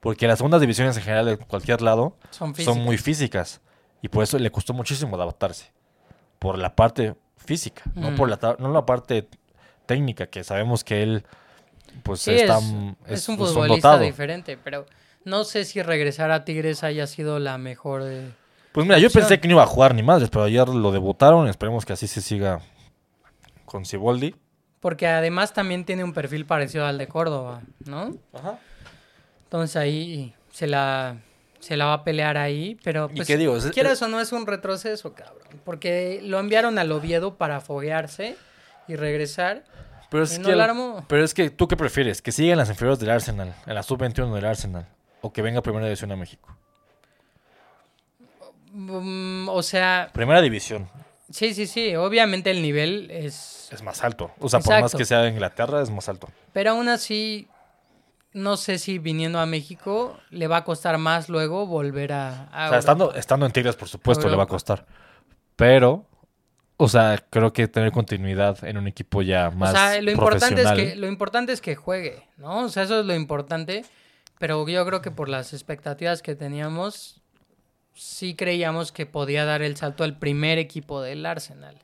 Porque 0.00 0.26
las 0.28 0.38
segundas 0.38 0.60
divisiones 0.60 0.94
en 0.98 1.02
general 1.04 1.24
de 1.24 1.38
cualquier 1.38 1.80
lado 1.80 2.18
Son 2.28 2.54
son 2.54 2.78
muy 2.80 2.98
físicas. 2.98 3.62
Y 4.02 4.08
por 4.08 4.22
eso 4.24 4.38
le 4.38 4.50
costó 4.50 4.74
muchísimo 4.74 5.16
adaptarse. 5.16 5.70
Por 6.38 6.58
la 6.58 6.74
parte 6.74 7.14
física, 7.38 7.82
no 7.94 8.14
por 8.14 8.28
la, 8.28 8.36
ta- 8.36 8.56
no 8.58 8.72
la 8.72 8.84
parte 8.84 9.28
técnica, 9.86 10.26
que 10.26 10.44
sabemos 10.44 10.84
que 10.84 11.02
él 11.02 11.24
pues 12.02 12.20
Sí, 12.20 12.32
está, 12.32 12.58
es, 12.58 12.64
mm, 12.64 12.90
es 13.06 13.28
un 13.28 13.36
futbolista 13.38 13.98
diferente, 13.98 14.58
pero 14.62 14.86
no 15.24 15.44
sé 15.44 15.64
si 15.64 15.82
regresar 15.82 16.30
a 16.30 16.44
Tigres 16.44 16.82
haya 16.84 17.06
sido 17.06 17.38
la 17.38 17.58
mejor 17.58 18.02
de... 18.04 18.32
Pues 18.72 18.86
mira, 18.86 18.98
yo 18.98 19.06
opción. 19.08 19.22
pensé 19.24 19.38
que 19.40 19.46
no 19.48 19.54
iba 19.54 19.62
a 19.62 19.66
jugar 19.66 19.94
ni 19.94 20.02
madres, 20.02 20.30
pero 20.30 20.44
ayer 20.44 20.66
lo 20.68 20.90
debutaron. 20.92 21.46
Esperemos 21.48 21.84
que 21.84 21.92
así 21.92 22.06
se 22.06 22.22
siga 22.22 22.60
con 23.66 23.84
Ciboldi. 23.84 24.34
Porque 24.80 25.06
además 25.06 25.52
también 25.52 25.84
tiene 25.84 26.02
un 26.04 26.12
perfil 26.14 26.46
parecido 26.46 26.86
al 26.86 26.96
de 26.98 27.06
Córdoba, 27.06 27.60
¿no? 27.84 28.16
Ajá. 28.32 28.58
Entonces 29.44 29.76
ahí 29.76 30.34
se 30.50 30.66
la 30.66 31.18
se 31.62 31.76
la 31.76 31.86
va 31.86 31.92
a 31.94 32.04
pelear 32.04 32.36
ahí, 32.36 32.76
pero 32.82 33.08
¿Y 33.12 33.16
pues 33.16 33.28
qué 33.28 33.36
digo? 33.36 33.56
Quieras 33.72 34.02
o 34.02 34.08
no 34.08 34.20
es 34.20 34.32
un 34.32 34.46
retroceso, 34.46 35.14
cabrón, 35.14 35.60
porque 35.64 36.20
lo 36.22 36.38
enviaron 36.38 36.78
al 36.78 36.92
Oviedo 36.92 37.36
para 37.36 37.60
foguearse 37.60 38.36
y 38.88 38.96
regresar. 38.96 39.64
Pero 40.10 40.24
es, 40.24 40.36
Y 40.36 40.40
no 40.40 40.48
que, 40.48 40.60
armó. 40.60 41.06
pero 41.08 41.24
es 41.24 41.32
que, 41.32 41.48
¿tú 41.48 41.68
qué 41.68 41.76
prefieres? 41.76 42.20
¿Que 42.20 42.32
sigan 42.32 42.58
las 42.58 42.68
inferiores 42.68 42.98
del 42.98 43.10
Arsenal, 43.10 43.54
en 43.66 43.74
la 43.74 43.82
sub-21 43.82 44.34
del 44.34 44.44
Arsenal? 44.44 44.86
¿O 45.22 45.32
que 45.32 45.40
venga 45.40 45.62
Primera 45.62 45.86
División 45.86 46.12
a 46.12 46.16
México? 46.16 46.54
Mm, 48.72 49.48
o 49.48 49.62
sea, 49.62 50.10
Primera 50.12 50.42
División 50.42 50.88
sí, 51.32 51.54
sí, 51.54 51.66
sí, 51.66 51.96
obviamente 51.96 52.50
el 52.50 52.62
nivel 52.62 53.10
es... 53.10 53.68
es 53.72 53.82
más 53.82 54.04
alto. 54.04 54.30
O 54.38 54.48
sea, 54.48 54.60
por 54.60 54.80
más 54.80 54.94
que 54.94 55.04
sea 55.04 55.26
en 55.26 55.34
Inglaterra, 55.34 55.82
es 55.82 55.90
más 55.90 56.08
alto. 56.08 56.28
Pero 56.52 56.70
aún 56.72 56.88
así, 56.88 57.48
no 58.32 58.56
sé 58.56 58.78
si 58.78 58.98
viniendo 58.98 59.38
a 59.38 59.46
México 59.46 60.18
le 60.30 60.46
va 60.46 60.58
a 60.58 60.64
costar 60.64 60.98
más 60.98 61.28
luego 61.28 61.66
volver 61.66 62.12
a... 62.12 62.44
a 62.44 62.66
O 62.66 62.68
sea, 62.70 62.78
estando, 62.78 63.14
estando 63.14 63.46
en 63.46 63.52
Tigres, 63.52 63.76
por 63.76 63.88
supuesto, 63.88 64.28
le 64.28 64.36
va 64.36 64.44
a 64.44 64.46
costar. 64.46 64.86
Pero, 65.56 66.06
o 66.76 66.88
sea, 66.88 67.22
creo 67.30 67.52
que 67.52 67.68
tener 67.68 67.92
continuidad 67.92 68.64
en 68.64 68.78
un 68.78 68.88
equipo 68.88 69.22
ya 69.22 69.50
más 69.50 69.70
o 69.70 69.76
sea, 69.76 70.00
lo 70.00 70.10
importante 70.10 70.62
es 70.62 70.72
que 70.72 70.96
lo 70.96 71.06
importante 71.06 71.52
es 71.52 71.60
que 71.60 71.76
juegue, 71.76 72.26
¿no? 72.36 72.64
O 72.64 72.68
sea, 72.68 72.84
eso 72.84 73.00
es 73.00 73.06
lo 73.06 73.14
importante, 73.14 73.84
pero 74.38 74.66
yo 74.66 74.84
creo 74.86 75.02
que 75.02 75.10
por 75.10 75.28
las 75.28 75.52
expectativas 75.52 76.22
que 76.22 76.34
teníamos 76.34 77.20
sí 77.94 78.34
creíamos 78.34 78.92
que 78.92 79.06
podía 79.06 79.44
dar 79.44 79.62
el 79.62 79.76
salto 79.76 80.04
al 80.04 80.18
primer 80.18 80.58
equipo 80.58 81.02
del 81.02 81.26
Arsenal. 81.26 81.76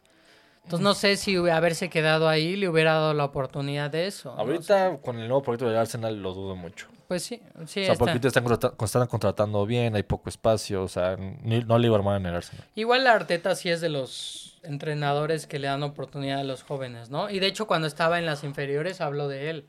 Entonces 0.68 0.84
no 0.84 0.92
sé 0.92 1.16
si 1.16 1.34
haberse 1.48 1.88
quedado 1.88 2.28
ahí 2.28 2.54
le 2.54 2.68
hubiera 2.68 2.92
dado 2.92 3.14
la 3.14 3.24
oportunidad 3.24 3.90
de 3.90 4.06
eso. 4.06 4.34
¿no? 4.34 4.40
Ahorita, 4.42 4.98
con 5.02 5.18
el 5.18 5.26
nuevo 5.26 5.42
proyecto 5.42 5.66
del 5.66 5.78
Arsenal, 5.78 6.20
lo 6.22 6.34
dudo 6.34 6.56
mucho. 6.56 6.88
Pues 7.08 7.22
sí, 7.22 7.40
sí 7.40 7.62
o 7.62 7.66
sea, 7.66 7.82
está. 7.84 7.94
porque 7.98 8.10
ahorita 8.10 8.28
están, 8.28 8.44
contrata- 8.44 8.84
están 8.84 9.06
contratando 9.06 9.64
bien, 9.64 9.96
hay 9.96 10.02
poco 10.02 10.28
espacio, 10.28 10.82
o 10.82 10.88
sea, 10.88 11.16
ni- 11.16 11.64
no 11.64 11.78
le 11.78 11.86
iba 11.86 11.96
a 11.96 12.00
armar 12.00 12.20
en 12.20 12.26
el 12.26 12.34
Arsenal. 12.34 12.66
Igual 12.74 13.04
la 13.04 13.14
Arteta 13.14 13.54
sí 13.54 13.70
es 13.70 13.80
de 13.80 13.88
los 13.88 14.58
entrenadores 14.62 15.46
que 15.46 15.58
le 15.58 15.68
dan 15.68 15.82
oportunidad 15.82 16.40
a 16.40 16.44
los 16.44 16.62
jóvenes, 16.64 17.08
¿no? 17.08 17.30
Y 17.30 17.38
de 17.38 17.46
hecho 17.46 17.66
cuando 17.66 17.86
estaba 17.86 18.18
en 18.18 18.26
las 18.26 18.44
inferiores 18.44 19.00
habló 19.00 19.26
de 19.28 19.48
él, 19.48 19.64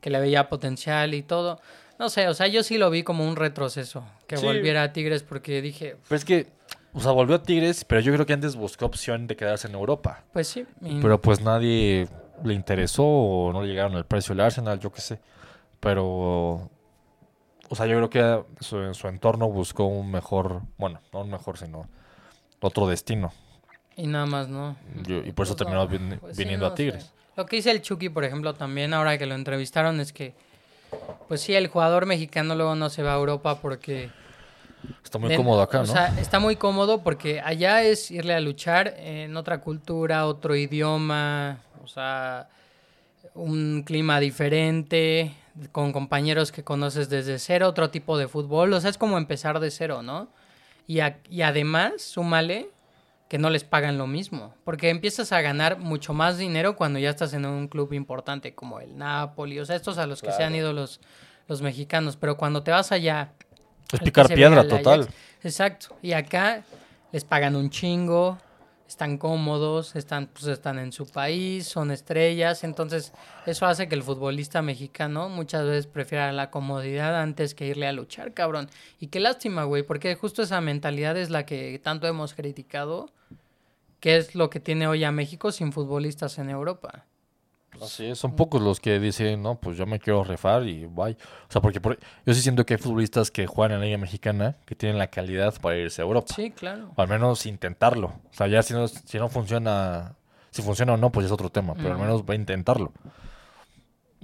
que 0.00 0.10
le 0.10 0.18
veía 0.18 0.48
potencial 0.48 1.14
y 1.14 1.22
todo. 1.22 1.60
No 2.00 2.08
sé, 2.08 2.26
o 2.26 2.34
sea, 2.34 2.48
yo 2.48 2.64
sí 2.64 2.78
lo 2.78 2.90
vi 2.90 3.04
como 3.04 3.24
un 3.28 3.36
retroceso, 3.36 4.04
que 4.26 4.36
Sí. 4.38 4.44
volviera 4.44 4.82
a 4.82 4.92
Tigres 4.92 5.22
porque 5.22 5.62
dije, 5.62 5.94
Pero 6.08 6.16
es 6.16 6.24
que, 6.24 6.48
o 6.92 7.00
sea, 7.00 7.12
volvió 7.12 7.36
a 7.36 7.42
Tigres, 7.42 7.84
pero 7.84 8.00
yo 8.00 8.12
creo 8.12 8.26
que 8.26 8.32
antes 8.32 8.56
buscó 8.56 8.86
opción 8.86 9.26
de 9.26 9.36
quedarse 9.36 9.68
en 9.68 9.74
Europa. 9.74 10.22
pues 10.32 10.48
sí. 10.48 10.66
y- 10.82 11.00
Pero 11.00 11.20
pues 11.20 11.40
nadie 11.40 12.08
le 12.44 12.54
interesó 12.54 13.04
o 13.04 13.52
no 13.52 13.62
le 13.62 13.68
llegaron 13.68 13.94
al 13.96 14.04
precio 14.06 14.34
del 14.34 14.44
Arsenal, 14.44 14.78
yo 14.80 14.92
qué 14.92 15.00
sé. 15.00 15.20
Pero, 15.80 16.70
o 17.68 17.74
sea, 17.74 17.86
yo 17.86 17.96
creo 17.96 18.10
que 18.10 18.44
su, 18.62 18.94
su 18.94 19.08
entorno 19.08 19.48
buscó 19.48 19.84
un 19.84 20.10
mejor, 20.10 20.62
bueno, 20.78 21.00
no 21.12 21.20
un 21.22 21.30
mejor, 21.30 21.58
sino 21.58 21.88
otro 22.60 22.86
destino. 22.86 23.32
Y 23.96 24.06
nada 24.06 24.26
más, 24.26 24.48
¿no? 24.48 24.76
Yo- 25.06 25.18
y 25.24 25.32
por 25.32 25.44
eso 25.46 25.54
Pues 25.56 25.58
terminó 25.68 25.84
no, 25.84 25.88
vin- 25.90 26.18
pues 26.20 26.36
sí, 26.36 26.42
viniendo 26.42 26.66
no 26.66 26.72
a 26.72 26.74
Tigres. 26.74 27.12
Lo 27.36 27.46
que 27.46 27.56
dice 27.56 27.70
el 27.70 27.82
Chucky, 27.82 28.08
por 28.10 28.24
ejemplo, 28.24 28.54
también 28.54 28.92
ahora 28.94 29.16
que 29.18 29.26
lo 29.26 29.34
entrevistaron 29.34 30.00
es 30.00 30.12
que, 30.12 30.34
pues 31.28 31.40
sí, 31.40 31.54
el 31.54 31.68
jugador 31.68 32.06
mexicano 32.06 32.54
luego 32.54 32.74
no 32.74 32.90
se 32.90 33.02
va 33.02 33.12
a 33.14 33.16
Europa 33.16 33.58
porque... 33.60 34.10
Está 35.04 35.18
muy 35.18 35.28
de- 35.30 35.36
cómodo 35.36 35.62
acá, 35.62 35.80
o 35.80 35.84
¿no? 35.84 35.92
sea, 35.92 36.18
está 36.20 36.38
muy 36.40 36.56
cómodo 36.56 37.02
porque 37.02 37.40
allá 37.40 37.82
es 37.82 38.10
irle 38.10 38.34
a 38.34 38.40
luchar 38.40 38.94
en 38.98 39.36
otra 39.36 39.60
cultura, 39.60 40.26
otro 40.26 40.54
idioma, 40.56 41.58
o 41.82 41.86
sea, 41.86 42.48
un 43.34 43.82
clima 43.84 44.20
diferente, 44.20 45.34
con 45.70 45.92
compañeros 45.92 46.52
que 46.52 46.64
conoces 46.64 47.08
desde 47.08 47.38
cero, 47.38 47.68
otro 47.68 47.90
tipo 47.90 48.16
de 48.18 48.28
fútbol, 48.28 48.72
o 48.72 48.80
sea, 48.80 48.90
es 48.90 48.98
como 48.98 49.18
empezar 49.18 49.60
de 49.60 49.70
cero, 49.70 50.02
¿no? 50.02 50.28
Y, 50.86 51.00
a- 51.00 51.18
y 51.30 51.42
además, 51.42 52.02
súmale 52.02 52.68
que 53.28 53.38
no 53.38 53.48
les 53.48 53.64
pagan 53.64 53.96
lo 53.96 54.06
mismo, 54.06 54.54
porque 54.64 54.90
empiezas 54.90 55.32
a 55.32 55.40
ganar 55.40 55.78
mucho 55.78 56.12
más 56.12 56.36
dinero 56.36 56.76
cuando 56.76 56.98
ya 56.98 57.10
estás 57.10 57.32
en 57.32 57.46
un 57.46 57.68
club 57.68 57.92
importante 57.94 58.54
como 58.54 58.80
el 58.80 58.96
Napoli, 58.98 59.58
o 59.58 59.64
sea, 59.64 59.76
estos 59.76 59.96
a 59.98 60.06
los 60.06 60.20
que 60.20 60.32
se 60.32 60.42
han 60.44 60.54
ido 60.54 60.72
los, 60.74 61.00
los 61.48 61.62
mexicanos, 61.62 62.16
pero 62.16 62.36
cuando 62.36 62.62
te 62.62 62.70
vas 62.72 62.92
allá 62.92 63.32
es 63.88 64.00
el 64.00 64.00
picar 64.00 64.28
piedra 64.28 64.60
al 64.60 64.68
total. 64.68 65.08
Exacto. 65.42 65.96
Y 66.02 66.12
acá 66.12 66.62
les 67.12 67.24
pagan 67.24 67.56
un 67.56 67.70
chingo, 67.70 68.38
están 68.92 69.16
cómodos, 69.18 69.96
están, 69.96 70.26
pues 70.26 70.46
están 70.46 70.78
en 70.78 70.92
su 70.92 71.06
país, 71.06 71.66
son 71.66 71.90
estrellas. 71.90 72.62
Entonces, 72.62 73.12
eso 73.46 73.66
hace 73.66 73.88
que 73.88 73.94
el 73.94 74.02
futbolista 74.02 74.62
mexicano 74.62 75.28
muchas 75.28 75.64
veces 75.64 75.86
prefiera 75.86 76.30
la 76.32 76.50
comodidad 76.50 77.20
antes 77.20 77.54
que 77.54 77.66
irle 77.66 77.86
a 77.86 77.92
luchar, 77.92 78.34
cabrón. 78.34 78.68
Y 79.00 79.08
qué 79.08 79.20
lástima, 79.20 79.64
güey, 79.64 79.82
porque 79.82 80.14
justo 80.14 80.42
esa 80.42 80.60
mentalidad 80.60 81.16
es 81.16 81.30
la 81.30 81.46
que 81.46 81.80
tanto 81.82 82.06
hemos 82.06 82.34
criticado, 82.34 83.10
que 84.00 84.16
es 84.16 84.34
lo 84.34 84.50
que 84.50 84.60
tiene 84.60 84.86
hoy 84.86 85.04
a 85.04 85.12
México 85.12 85.52
sin 85.52 85.72
futbolistas 85.72 86.38
en 86.38 86.50
Europa. 86.50 87.06
Así 87.82 88.06
es, 88.06 88.18
son 88.18 88.36
pocos 88.36 88.60
los 88.62 88.80
que 88.80 88.98
dicen, 89.00 89.42
no, 89.42 89.56
pues 89.56 89.76
yo 89.76 89.86
me 89.86 89.98
quiero 89.98 90.24
refar 90.24 90.62
y 90.66 90.86
bye. 90.86 91.16
O 91.48 91.52
sea, 91.52 91.60
porque 91.60 91.80
por- 91.80 91.98
yo 92.24 92.34
sí 92.34 92.40
siento 92.40 92.64
que 92.64 92.74
hay 92.74 92.78
futbolistas 92.80 93.30
que 93.30 93.46
juegan 93.46 93.72
en 93.72 93.80
la 93.80 93.86
Liga 93.86 93.98
Mexicana 93.98 94.56
que 94.64 94.74
tienen 94.74 94.98
la 94.98 95.08
calidad 95.08 95.54
para 95.60 95.76
irse 95.76 96.00
a 96.02 96.04
Europa. 96.04 96.32
Sí, 96.34 96.50
claro. 96.50 96.92
O 96.96 97.02
al 97.02 97.08
menos 97.08 97.44
intentarlo. 97.46 98.08
O 98.08 98.32
sea, 98.34 98.46
ya 98.46 98.62
si 98.62 98.72
no, 98.74 98.86
si 98.88 99.18
no 99.18 99.28
funciona, 99.28 100.14
si 100.50 100.62
funciona 100.62 100.92
o 100.94 100.96
no, 100.96 101.10
pues 101.10 101.26
es 101.26 101.32
otro 101.32 101.50
tema, 101.50 101.74
pero 101.74 101.92
al 101.92 101.98
menos 101.98 102.22
va 102.22 102.32
a 102.34 102.36
intentarlo. 102.36 102.92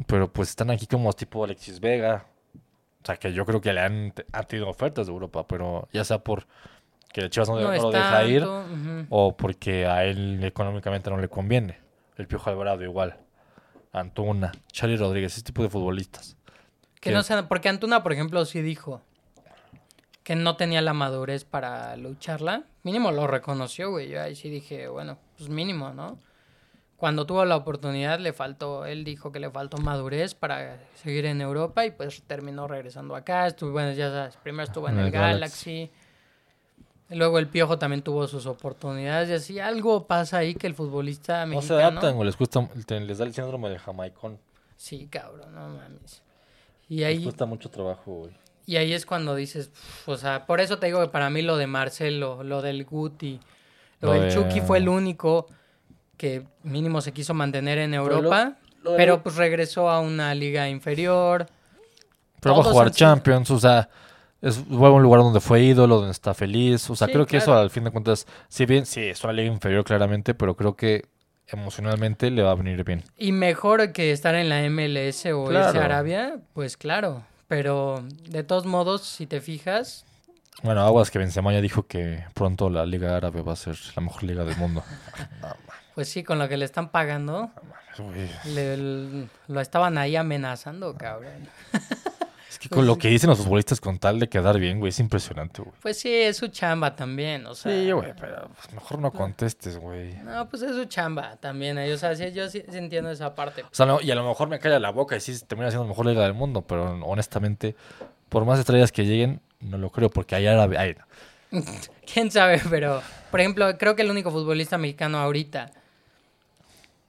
Pero 0.06 0.32
pues 0.32 0.50
están 0.50 0.70
aquí 0.70 0.86
como 0.86 1.12
tipo 1.12 1.44
Alexis 1.44 1.80
Vega. 1.80 2.26
O 3.02 3.06
sea, 3.06 3.16
que 3.16 3.32
yo 3.32 3.44
creo 3.46 3.60
que 3.60 3.72
le 3.72 3.80
han, 3.80 4.12
han 4.32 4.44
tenido 4.46 4.68
ofertas 4.68 5.06
de 5.06 5.12
Europa, 5.12 5.46
pero 5.46 5.88
ya 5.92 6.04
sea 6.04 6.18
por 6.18 6.46
que 7.12 7.22
el 7.22 7.30
Chivas 7.30 7.48
no, 7.48 7.56
No 7.56 7.62
no 7.68 7.72
es 7.72 7.82
lo 7.82 7.90
deja 7.90 8.24
ir 8.24 8.42
o 9.08 9.36
porque 9.36 9.86
a 9.86 10.04
él 10.04 10.42
económicamente 10.44 11.08
no 11.10 11.16
le 11.16 11.28
conviene. 11.28 11.78
El 12.16 12.26
Piojo 12.26 12.50
Alvarado 12.50 12.82
igual. 12.84 13.16
Antuna, 13.92 14.52
Charlie 14.72 14.96
Rodríguez, 14.96 15.32
ese 15.32 15.42
tipo 15.42 15.62
de 15.62 15.68
futbolistas. 15.68 16.36
Que 17.00 17.10
no 17.12 17.22
sean, 17.22 17.48
porque 17.48 17.68
Antuna, 17.68 18.02
por 18.02 18.12
ejemplo, 18.12 18.44
sí 18.44 18.60
dijo 18.60 19.02
que 20.24 20.36
no 20.36 20.56
tenía 20.56 20.82
la 20.82 20.92
madurez 20.92 21.44
para 21.44 21.96
lucharla. 21.96 22.64
Mínimo 22.82 23.12
lo 23.12 23.26
reconoció, 23.26 23.90
güey. 23.90 24.08
Yo 24.10 24.20
ahí 24.20 24.34
sí 24.34 24.50
dije, 24.50 24.88
bueno, 24.88 25.18
pues 25.38 25.48
mínimo, 25.48 25.94
¿no? 25.94 26.18
Cuando 26.96 27.24
tuvo 27.26 27.44
la 27.44 27.56
oportunidad 27.56 28.18
le 28.18 28.32
faltó, 28.32 28.84
él 28.84 29.04
dijo 29.04 29.30
que 29.30 29.38
le 29.38 29.48
faltó 29.50 29.78
madurez 29.78 30.34
para 30.34 30.80
seguir 30.96 31.26
en 31.26 31.40
Europa 31.40 31.86
y 31.86 31.92
pues 31.92 32.22
terminó 32.26 32.66
regresando 32.66 33.14
acá. 33.14 33.46
Estuvo, 33.46 33.70
bueno, 33.70 33.92
ya 33.92 34.10
sabes, 34.10 34.36
primero 34.36 34.64
estuvo 34.64 34.88
en 34.88 34.94
En 34.94 35.00
el 35.00 35.06
el 35.06 35.12
Galaxy. 35.12 35.88
Galaxy. 35.88 36.07
Luego 37.10 37.38
el 37.38 37.48
Piojo 37.48 37.78
también 37.78 38.02
tuvo 38.02 38.26
sus 38.28 38.44
oportunidades 38.46 39.30
y 39.30 39.32
así 39.32 39.58
algo 39.60 40.06
pasa 40.06 40.38
ahí 40.38 40.54
que 40.54 40.66
el 40.66 40.74
futbolista 40.74 41.46
No 41.46 41.52
se 41.62 41.72
mexicano... 41.72 41.80
adaptan 42.00 42.16
o 42.18 42.24
les, 42.24 42.36
cuesta, 42.36 42.68
te- 42.86 43.00
les 43.00 43.16
da 43.18 43.24
el 43.24 43.32
síndrome 43.32 43.70
del 43.70 43.78
jamaicón. 43.78 44.38
Sí, 44.76 45.08
cabrón, 45.10 45.54
no 45.54 45.68
mames. 45.68 46.22
Y 46.88 46.96
Les 46.98 47.06
ahí... 47.06 47.22
cuesta 47.24 47.46
mucho 47.46 47.70
trabajo, 47.70 48.12
güey. 48.12 48.32
Y 48.66 48.76
ahí 48.76 48.92
es 48.92 49.06
cuando 49.06 49.34
dices, 49.34 49.70
o 50.04 50.16
sea, 50.18 50.44
por 50.44 50.60
eso 50.60 50.78
te 50.78 50.86
digo 50.86 51.00
que 51.00 51.08
para 51.08 51.30
mí 51.30 51.40
lo 51.40 51.56
de 51.56 51.66
Marcelo, 51.66 52.42
lo 52.44 52.60
del 52.60 52.84
Guti, 52.84 53.40
lo, 54.00 54.08
Lo 54.12 54.20
del 54.20 54.28
de- 54.28 54.34
Chucky 54.34 54.60
fue 54.60 54.76
el 54.76 54.88
único 54.90 55.46
que 56.18 56.44
mínimo 56.64 57.00
se 57.00 57.12
quiso 57.12 57.32
mantener 57.32 57.78
en 57.78 57.94
Europa, 57.94 58.58
lo 58.82 58.90
de- 58.92 58.96
pero 58.98 59.22
pues 59.22 59.36
regresó 59.36 59.88
a 59.88 60.00
una 60.00 60.34
liga 60.34 60.68
inferior. 60.68 61.46
Pero 62.40 62.56
va 62.56 62.60
a 62.60 62.64
jugar 62.64 62.90
Champions, 62.90 63.50
o 63.50 63.58
sea, 63.58 63.88
es 64.40 64.58
un 64.68 65.02
lugar 65.02 65.20
donde 65.22 65.40
fue 65.40 65.60
ídolo, 65.62 65.96
donde 65.96 66.12
está 66.12 66.34
feliz. 66.34 66.88
O 66.90 66.96
sea, 66.96 67.06
Sí, 67.08 67.12
creo 67.12 67.26
que 67.26 67.38
eso 67.38 67.46
claro. 67.46 67.60
al 67.60 67.70
fin 67.70 67.84
de 67.84 67.90
cuentas, 67.90 68.26
si 68.48 68.66
bien, 68.66 68.86
sí, 68.86 69.00
es 69.02 69.22
una 69.24 69.32
liga 69.32 69.52
inferior 69.52 69.84
claramente, 69.84 70.34
pero 70.34 70.54
creo 70.56 70.76
que 70.76 71.06
emocionalmente 71.48 72.30
le 72.30 72.42
va 72.42 72.50
a 72.50 72.54
venir 72.54 72.84
bien. 72.84 73.02
Y 73.16 73.32
mejor 73.32 73.92
que 73.92 74.12
estar 74.12 74.34
en 74.34 74.48
la 74.48 74.60
MLS 74.68 75.26
o 75.32 75.44
Claro. 75.46 75.66
irse 75.68 75.78
a 75.78 75.84
Arabia, 75.84 76.38
pues 76.52 76.76
claro. 76.76 77.24
Pero 77.48 78.04
de 78.28 78.42
todos 78.44 78.66
modos, 78.66 79.02
si 79.04 79.26
te 79.26 79.40
fijas, 79.40 80.04
Bueno, 80.62 80.82
Aguas 80.82 81.10
que 81.10 81.18
Benzema 81.18 81.52
ya 81.52 81.60
dijo 81.60 81.86
que 81.86 82.24
pronto 82.34 82.68
la 82.68 82.84
liga 82.84 83.16
árabe 83.16 83.42
va 83.42 83.52
a 83.52 83.56
ser 83.56 83.76
la 83.96 84.02
mejor 84.02 84.24
liga 84.24 84.44
del 84.44 84.56
mundo. 84.56 84.82
pues 85.94 86.08
sí, 86.08 86.22
con 86.24 86.38
lo 86.38 86.48
que 86.48 86.56
le 86.56 86.64
están 86.64 86.90
pagando, 86.90 87.50
le- 88.44 89.28
lo 89.48 89.60
estaban 89.60 89.96
ahí 89.98 90.16
amenazando, 90.16 90.94
cabrón. 90.96 91.48
Es 92.48 92.58
que 92.58 92.68
con 92.68 92.86
lo 92.86 92.96
que 92.96 93.08
dicen 93.08 93.28
los 93.28 93.38
futbolistas 93.38 93.80
con 93.80 93.98
tal 93.98 94.18
de 94.18 94.28
quedar 94.28 94.58
bien, 94.58 94.78
güey, 94.78 94.88
es 94.88 94.98
impresionante, 95.00 95.62
güey. 95.62 95.74
Pues 95.82 95.98
sí, 95.98 96.12
es 96.12 96.38
su 96.38 96.48
chamba 96.48 96.96
también, 96.96 97.44
o 97.46 97.54
sea. 97.54 97.70
Sí, 97.70 97.90
güey, 97.90 98.14
pero 98.18 98.48
pues, 98.54 98.72
mejor 98.72 98.98
no 99.00 99.12
contestes, 99.12 99.78
güey. 99.78 100.14
No, 100.24 100.48
pues 100.48 100.62
es 100.62 100.74
su 100.74 100.86
chamba 100.86 101.36
también. 101.36 101.76
O 101.78 101.96
sea, 101.98 102.14
sí, 102.14 102.32
yo 102.32 102.48
sí, 102.48 102.62
sí 102.70 102.78
entiendo 102.78 103.10
esa 103.10 103.34
parte. 103.34 103.62
O 103.62 103.68
sea, 103.70 103.84
no, 103.84 104.00
y 104.00 104.10
a 104.10 104.14
lo 104.14 104.26
mejor 104.26 104.48
me 104.48 104.58
calla 104.58 104.78
la 104.78 104.90
boca 104.90 105.16
y 105.16 105.20
sí 105.20 105.38
termina 105.46 105.70
siendo 105.70 105.84
la 105.84 105.90
mejor 105.90 106.06
liga 106.06 106.22
del 106.22 106.34
mundo, 106.34 106.62
pero 106.62 106.98
honestamente, 107.04 107.76
por 108.28 108.44
más 108.44 108.58
estrellas 108.58 108.92
que 108.92 109.04
lleguen, 109.04 109.40
no 109.60 109.76
lo 109.76 109.90
creo, 109.90 110.08
porque 110.08 110.34
ay, 110.34 110.96
no. 110.96 111.60
Quién 112.12 112.30
sabe, 112.30 112.60
pero 112.70 113.02
por 113.30 113.40
ejemplo, 113.40 113.76
creo 113.78 113.94
que 113.96 114.02
el 114.02 114.10
único 114.10 114.30
futbolista 114.30 114.78
mexicano 114.78 115.18
ahorita 115.18 115.70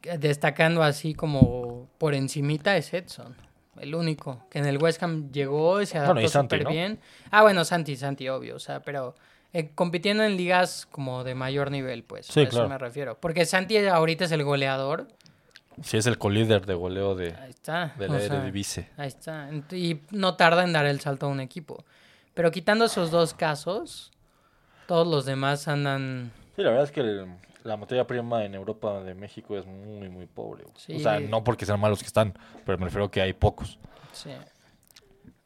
eh, 0.04 0.18
destacando 0.18 0.84
así 0.84 1.14
como 1.14 1.88
por 1.98 2.14
encimita 2.14 2.76
es 2.78 2.94
Edson. 2.94 3.36
El 3.82 3.96
único. 3.96 4.46
Que 4.50 4.60
en 4.60 4.66
el 4.66 4.78
West 4.78 5.02
Ham 5.04 5.32
llegó 5.32 5.82
y 5.82 5.86
se 5.86 5.98
adaptó 5.98 6.14
Bueno, 6.16 6.30
súper 6.30 6.64
¿no? 6.64 6.70
bien. 6.70 7.00
Ah, 7.32 7.42
bueno, 7.42 7.66
Santi, 7.66 7.96
Santi, 7.96 8.28
obvio. 8.30 8.56
O 8.56 8.60
sea, 8.60 8.82
pero 8.82 9.16
eh, 9.54 9.72
compitiendo 9.76 10.24
en 10.24 10.38
ligas 10.38 10.88
como 10.92 11.24
de 11.24 11.36
mayor 11.36 11.72
nivel, 11.72 12.04
pues. 12.04 12.28
Sí, 12.28 12.42
a 12.42 12.44
eso 12.44 12.52
claro. 12.52 12.70
me 12.70 12.78
refiero. 12.78 13.18
Porque 13.20 13.46
Santi 13.46 13.78
ahorita 13.78 14.26
es 14.26 14.32
el 14.32 14.44
goleador. 14.44 15.08
Sí, 15.82 15.98
es 15.98 16.06
el 16.08 16.18
colíder 16.18 16.66
de 16.66 16.74
goleo 16.74 17.16
de, 17.16 17.34
Ahí 17.36 17.52
está. 17.52 17.94
de 17.98 18.06
o 18.08 18.14
la 18.14 18.20
sea, 18.20 18.36
Eredivisie. 18.36 18.90
Ahí 18.98 19.08
está. 19.08 19.50
Y 19.72 20.02
no 20.12 20.36
tarda 20.36 20.64
en 20.64 20.74
dar 20.74 20.86
el 20.86 21.00
salto 21.00 21.28
a 21.28 21.30
un 21.30 21.40
equipo. 21.40 21.86
Pero 22.34 22.52
quitando 22.52 22.86
esos 22.86 23.12
dos 23.12 23.34
casos, 23.34 24.12
todos 24.88 25.08
los 25.08 25.26
demás 25.26 25.68
andan. 25.70 26.32
Sí, 26.56 26.64
la 26.64 26.70
verdad 26.72 26.84
es 26.86 26.92
que 26.92 27.00
el- 27.02 27.28
la 27.64 27.78
materia 27.78 28.06
prima 28.08 28.46
en 28.46 28.56
Europa 28.56 29.02
de 29.02 29.14
México 29.14 29.58
es 29.58 29.66
muy, 29.66 30.10
muy 30.10 30.26
pobre. 30.26 30.66
Sí. 30.76 30.96
O 30.96 31.00
sea, 31.00 31.20
no 31.20 31.44
porque 31.44 31.66
sean 31.66 31.80
malos 31.80 32.00
que 32.00 32.08
están, 32.08 32.34
pero 32.66 32.78
me 32.78 32.86
refiero 32.86 33.12
que 33.12 33.22
hay 33.22 33.34
pocos. 33.34 33.80
Sí. 34.14 34.32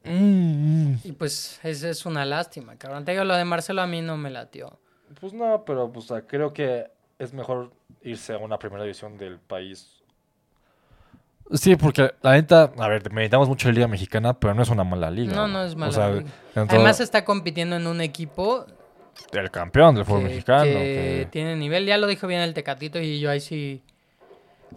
Mm, 0.03 0.95
Y 1.03 1.11
pues 1.13 1.59
es, 1.63 1.83
es 1.83 2.05
una 2.05 2.25
lástima, 2.25 2.75
cabrón. 2.75 3.05
Te 3.05 3.11
digo, 3.11 3.23
lo 3.23 3.35
de 3.35 3.45
Marcelo 3.45 3.81
a 3.81 3.87
mí 3.87 4.01
no 4.01 4.17
me 4.17 4.29
latió. 4.29 4.79
Pues 5.19 5.33
no, 5.33 5.63
pero 5.65 5.91
pues, 5.91 6.05
o 6.05 6.15
sea, 6.15 6.27
creo 6.27 6.53
que 6.53 6.87
es 7.19 7.33
mejor 7.33 7.71
irse 8.01 8.33
a 8.33 8.37
una 8.37 8.59
primera 8.59 8.83
división 8.83 9.17
del 9.17 9.39
país. 9.39 10.01
Sí, 11.51 11.75
porque 11.75 12.13
la 12.21 12.31
neta, 12.33 12.71
a 12.77 12.87
ver, 12.87 13.11
meditamos 13.11 13.47
mucho 13.47 13.67
la 13.67 13.73
Liga 13.75 13.87
Mexicana, 13.87 14.33
pero 14.39 14.53
no 14.53 14.63
es 14.63 14.69
una 14.69 14.83
mala 14.83 15.11
liga. 15.11 15.35
No, 15.35 15.47
no 15.47 15.63
es 15.63 15.75
mala 15.75 15.89
O 15.89 15.93
sea, 15.93 16.09
liga. 16.09 16.29
Además 16.55 16.99
está 16.99 17.25
compitiendo 17.25 17.75
en 17.75 17.85
un 17.85 18.01
equipo 18.01 18.65
del 19.31 19.51
campeón 19.51 19.95
del 19.95 20.03
que, 20.03 20.09
fútbol 20.09 20.23
mexicano. 20.23 20.63
que 20.63 20.71
que- 21.23 21.27
tiene 21.31 21.55
nivel. 21.55 21.85
Ya 21.85 21.97
lo 21.97 22.07
dijo 22.07 22.27
bien 22.27 22.41
el 22.41 22.53
Tecatito 22.53 22.99
y 22.99 23.19
yo 23.19 23.29
ahí 23.29 23.39
sí, 23.39 23.81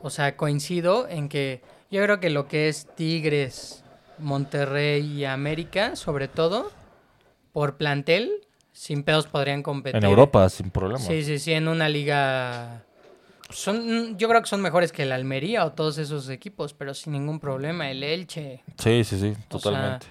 o 0.02 0.10
sea, 0.10 0.36
coincido 0.36 1.08
en 1.08 1.28
que 1.28 1.60
yo 1.90 2.02
creo 2.02 2.20
que 2.20 2.30
lo 2.30 2.48
que 2.48 2.68
es 2.68 2.86
Tigres, 2.96 3.82
Monterrey 4.18 5.04
y 5.04 5.24
América, 5.24 5.96
sobre 5.96 6.28
todo, 6.28 6.70
por 7.52 7.76
plantel, 7.76 8.32
sin 8.72 9.02
pedos 9.02 9.26
podrían 9.26 9.62
competir. 9.62 9.96
En 9.96 10.04
Europa, 10.04 10.48
sin 10.48 10.70
problema. 10.70 10.98
Sí, 10.98 11.22
sí, 11.22 11.38
sí, 11.38 11.52
en 11.52 11.68
una 11.68 11.88
liga... 11.88 12.82
Son, 13.50 14.18
yo 14.18 14.28
creo 14.28 14.42
que 14.42 14.48
son 14.48 14.60
mejores 14.60 14.90
que 14.90 15.04
el 15.04 15.12
Almería 15.12 15.64
o 15.64 15.72
todos 15.72 15.98
esos 15.98 16.28
equipos, 16.30 16.74
pero 16.74 16.94
sin 16.94 17.12
ningún 17.12 17.38
problema. 17.38 17.88
El 17.90 18.02
Elche. 18.02 18.62
Sí, 18.76 19.04
sí, 19.04 19.18
sí, 19.20 19.28
O 19.28 19.32
sea, 19.32 19.38
totalmente. 19.48 20.06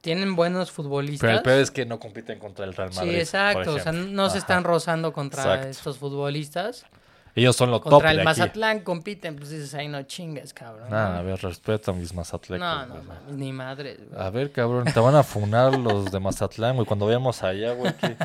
Tienen 0.00 0.36
buenos 0.36 0.70
futbolistas. 0.70 1.20
pero 1.26 1.36
el 1.38 1.42
peor 1.42 1.58
es 1.60 1.70
que 1.70 1.84
no 1.84 1.98
compiten 1.98 2.38
contra 2.38 2.64
el 2.64 2.74
Real 2.74 2.90
Madrid. 2.94 3.10
Sí, 3.12 3.16
exacto. 3.18 3.74
O 3.74 3.78
sea, 3.80 3.92
no 3.92 4.26
se 4.26 4.30
Ajá. 4.30 4.38
están 4.38 4.64
rozando 4.64 5.12
contra 5.12 5.42
Exacto. 5.42 5.68
estos 5.68 5.98
futbolistas. 5.98 6.86
Ellos 7.34 7.54
son 7.54 7.70
los 7.70 7.80
top 7.82 7.90
Contra 7.90 8.08
de 8.10 8.14
el 8.14 8.20
aquí. 8.20 8.24
Mazatlán 8.24 8.80
compiten, 8.80 9.36
pues 9.36 9.50
dices, 9.50 9.72
ahí 9.74 9.86
no 9.86 10.02
chingues, 10.02 10.52
cabrón. 10.54 10.90
Nada, 10.90 11.18
a 11.18 11.22
ver, 11.22 11.40
respeta 11.40 11.92
a 11.92 11.94
mis 11.94 12.12
mazatlecos. 12.12 12.66
no, 12.66 12.86
no, 12.86 13.02
ni 13.30 13.52
madres. 13.52 13.98
güey. 14.08 14.20
A 14.20 14.30
ver, 14.30 14.50
cabrón, 14.50 14.84
te 14.92 14.98
van 14.98 15.14
a 15.14 15.22
funar 15.22 15.76
los 15.78 16.10
de 16.10 16.18
Mazatlán, 16.18 16.74
güey. 16.76 16.86
Cuando 16.86 17.06
vayamos 17.06 17.42
allá, 17.44 17.74
güey, 17.74 17.92
que 17.96 18.16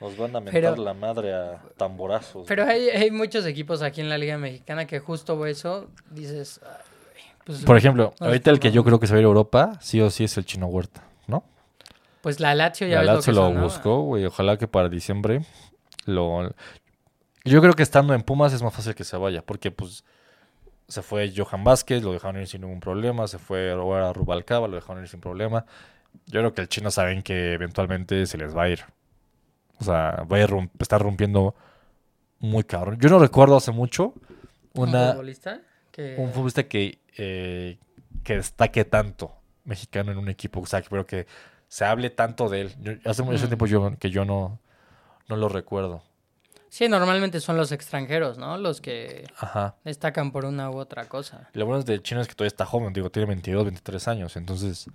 nos 0.00 0.16
van 0.16 0.36
a 0.36 0.40
mentar 0.40 0.52
Pero- 0.52 0.76
la 0.76 0.94
madre 0.94 1.34
a 1.34 1.60
tamborazos. 1.76 2.44
Pero 2.46 2.64
hay, 2.64 2.88
hay 2.88 3.10
muchos 3.10 3.44
equipos 3.44 3.82
aquí 3.82 4.00
en 4.00 4.08
la 4.08 4.16
Liga 4.16 4.38
Mexicana 4.38 4.86
que 4.86 4.98
justo 5.00 5.44
eso 5.44 5.88
dices. 6.10 6.60
Pues, 7.48 7.64
Por 7.64 7.76
ejemplo, 7.76 8.12
no 8.20 8.26
ahorita 8.26 8.50
el 8.50 8.60
que 8.60 8.70
yo 8.70 8.84
creo 8.84 9.00
que 9.00 9.06
se 9.06 9.14
va 9.14 9.16
a 9.16 9.20
ir 9.20 9.24
a 9.24 9.28
Europa, 9.28 9.72
sí 9.80 10.00
o 10.00 10.10
sí 10.10 10.24
es 10.24 10.36
el 10.36 10.44
Chino 10.44 10.66
Huerta, 10.66 11.02
¿no? 11.26 11.42
pues 12.20 12.40
la 12.40 12.54
Lazio 12.54 12.86
ya 12.86 12.96
La 12.96 13.00
ves 13.00 13.08
lo 13.08 13.14
Lazio 13.16 13.32
que 13.32 13.36
lo 13.36 13.46
sonaba. 13.46 13.64
buscó, 13.64 14.00
güey. 14.02 14.24
Ojalá 14.26 14.56
que 14.58 14.68
para 14.68 14.88
diciembre 14.88 15.42
lo... 16.04 16.52
Yo 17.44 17.60
creo 17.62 17.72
que 17.72 17.82
estando 17.82 18.12
en 18.12 18.22
Pumas 18.22 18.52
es 18.52 18.62
más 18.62 18.74
fácil 18.74 18.94
que 18.94 19.04
se 19.04 19.16
vaya, 19.16 19.40
porque 19.42 19.70
pues 19.70 20.04
se 20.88 21.00
fue 21.02 21.32
Johan 21.34 21.64
Vázquez, 21.64 22.02
lo 22.02 22.12
dejaron 22.12 22.40
ir 22.40 22.46
sin 22.48 22.60
ningún 22.62 22.80
problema, 22.80 23.26
se 23.28 23.38
fue 23.38 23.70
ahora 23.72 24.12
Rubalcaba, 24.12 24.68
lo 24.68 24.76
dejaron 24.76 25.02
ir 25.02 25.08
sin 25.08 25.20
problema. 25.20 25.64
Yo 26.26 26.40
creo 26.40 26.52
que 26.52 26.60
el 26.62 26.68
chino 26.68 26.90
saben 26.90 27.22
que 27.22 27.54
eventualmente 27.54 28.26
se 28.26 28.36
les 28.36 28.54
va 28.54 28.64
a 28.64 28.68
ir. 28.68 28.80
O 29.80 29.84
sea, 29.84 30.24
va 30.30 30.38
a 30.38 30.46
rum- 30.46 30.70
estar 30.80 31.00
rompiendo 31.00 31.54
muy 32.40 32.64
cabrón. 32.64 32.98
Yo 33.00 33.08
no 33.08 33.18
recuerdo 33.18 33.56
hace 33.56 33.70
mucho 33.72 34.12
¿Un 34.74 34.88
una, 34.90 35.12
futbolista? 35.12 35.60
Que... 35.92 36.16
un 36.18 36.32
futbolista 36.32 36.64
que, 36.64 36.98
eh, 37.18 37.78
que 38.24 38.36
destaque 38.36 38.84
tanto 38.84 39.32
mexicano 39.64 40.12
en 40.12 40.18
un 40.18 40.28
equipo, 40.28 40.60
o 40.60 40.66
sea, 40.66 40.80
que- 40.82 40.88
pero 40.88 41.06
que 41.06 41.26
se 41.68 41.84
hable 41.84 42.08
tanto 42.10 42.48
de 42.48 42.62
él. 42.62 42.74
Yo- 42.80 42.92
hace 43.04 43.22
mucho 43.22 43.44
Mm. 43.44 43.48
tiempo 43.48 43.66
yo, 43.66 43.92
que 43.98 44.10
yo 44.10 44.24
no, 44.24 44.58
no 45.28 45.36
lo 45.36 45.48
recuerdo. 45.48 46.02
Sí, 46.70 46.88
normalmente 46.88 47.40
son 47.40 47.56
los 47.56 47.72
extranjeros, 47.72 48.36
¿no? 48.38 48.58
Los 48.58 48.80
que 48.80 49.24
Ajá. 49.38 49.74
destacan 49.84 50.32
por 50.32 50.44
una 50.44 50.70
u 50.70 50.76
otra 50.78 51.06
cosa. 51.06 51.48
Lo 51.54 51.64
bueno 51.66 51.82
del 51.82 52.02
chino 52.02 52.20
es 52.20 52.28
que 52.28 52.34
todavía 52.34 52.48
está 52.48 52.66
joven, 52.66 52.92
digo, 52.92 53.10
tiene 53.10 53.26
22, 53.26 53.64
23 53.64 54.06
años, 54.08 54.36
entonces 54.36 54.86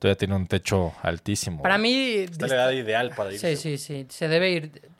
todavía 0.00 0.16
tiene 0.18 0.34
un 0.34 0.46
techo 0.48 0.92
altísimo. 1.02 1.62
Para 1.62 1.78
mí... 1.78 2.14
Está 2.28 2.48
la 2.48 2.54
edad 2.54 2.70
ideal 2.72 3.12
para 3.16 3.32
irse. 3.32 3.54
Sí, 3.56 3.76
sí, 3.76 3.78
sí. 3.78 4.06
Se 4.08 4.26
debe 4.28 4.50
ir. 4.50 4.90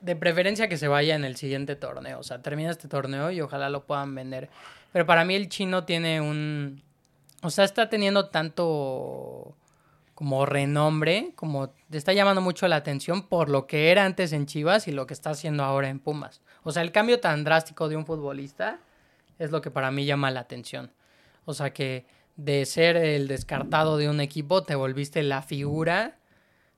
De 0.00 0.16
preferencia 0.16 0.68
que 0.68 0.76
se 0.76 0.88
vaya 0.88 1.14
en 1.14 1.24
el 1.24 1.36
siguiente 1.36 1.76
torneo. 1.76 2.18
O 2.18 2.22
sea, 2.24 2.40
termina 2.42 2.70
este 2.70 2.88
torneo 2.88 3.30
y 3.30 3.40
ojalá 3.40 3.68
lo 3.70 3.84
puedan 3.84 4.14
vender. 4.14 4.48
Pero 4.92 5.06
para 5.06 5.24
mí 5.24 5.34
el 5.34 5.48
chino 5.48 5.84
tiene 5.84 6.20
un. 6.20 6.82
O 7.42 7.50
sea, 7.50 7.64
está 7.64 7.88
teniendo 7.88 8.28
tanto 8.28 9.56
como 10.14 10.46
renombre, 10.46 11.32
como 11.34 11.72
está 11.90 12.12
llamando 12.12 12.40
mucho 12.40 12.68
la 12.68 12.76
atención 12.76 13.26
por 13.26 13.48
lo 13.48 13.66
que 13.66 13.90
era 13.90 14.04
antes 14.04 14.32
en 14.32 14.46
Chivas 14.46 14.86
y 14.86 14.92
lo 14.92 15.06
que 15.06 15.14
está 15.14 15.30
haciendo 15.30 15.64
ahora 15.64 15.88
en 15.88 15.98
Pumas. 15.98 16.42
O 16.62 16.70
sea, 16.70 16.82
el 16.82 16.92
cambio 16.92 17.18
tan 17.18 17.42
drástico 17.42 17.88
de 17.88 17.96
un 17.96 18.06
futbolista 18.06 18.78
es 19.38 19.50
lo 19.50 19.60
que 19.60 19.70
para 19.70 19.90
mí 19.90 20.04
llama 20.04 20.30
la 20.30 20.40
atención. 20.40 20.92
O 21.44 21.54
sea, 21.54 21.72
que 21.72 22.06
de 22.36 22.64
ser 22.66 22.96
el 22.96 23.26
descartado 23.26 23.96
de 23.96 24.08
un 24.08 24.20
equipo 24.20 24.62
te 24.62 24.74
volviste 24.74 25.22
la 25.22 25.42
figura 25.42 26.18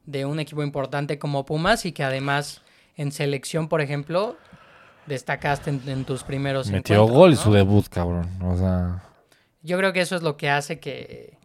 de 0.07 0.25
un 0.25 0.41
equipo 0.41 0.63
importante 0.63 1.19
como 1.19 1.45
Pumas 1.45 1.85
y 1.85 1.93
que 1.93 2.05
además 2.05 2.63
en 2.97 3.13
selección, 3.13 3.69
por 3.69 3.81
ejemplo, 3.81 4.37
destacaste 5.07 5.71
en, 5.71 5.83
en 5.87 6.05
tus 6.05 6.23
primeros 6.23 6.69
Metió 6.71 7.07
gol 7.07 7.33
y 7.33 7.35
¿no? 7.35 7.41
su 7.41 7.53
debut, 7.53 7.87
cabrón. 7.89 8.29
O 8.43 8.57
sea, 8.57 9.03
Yo 9.63 9.79
creo 9.79 9.93
que 9.93 10.01
eso 10.01 10.17
es 10.17 10.23
lo 10.23 10.37
que 10.37 10.51
hace 10.51 10.81
que, 10.81 11.37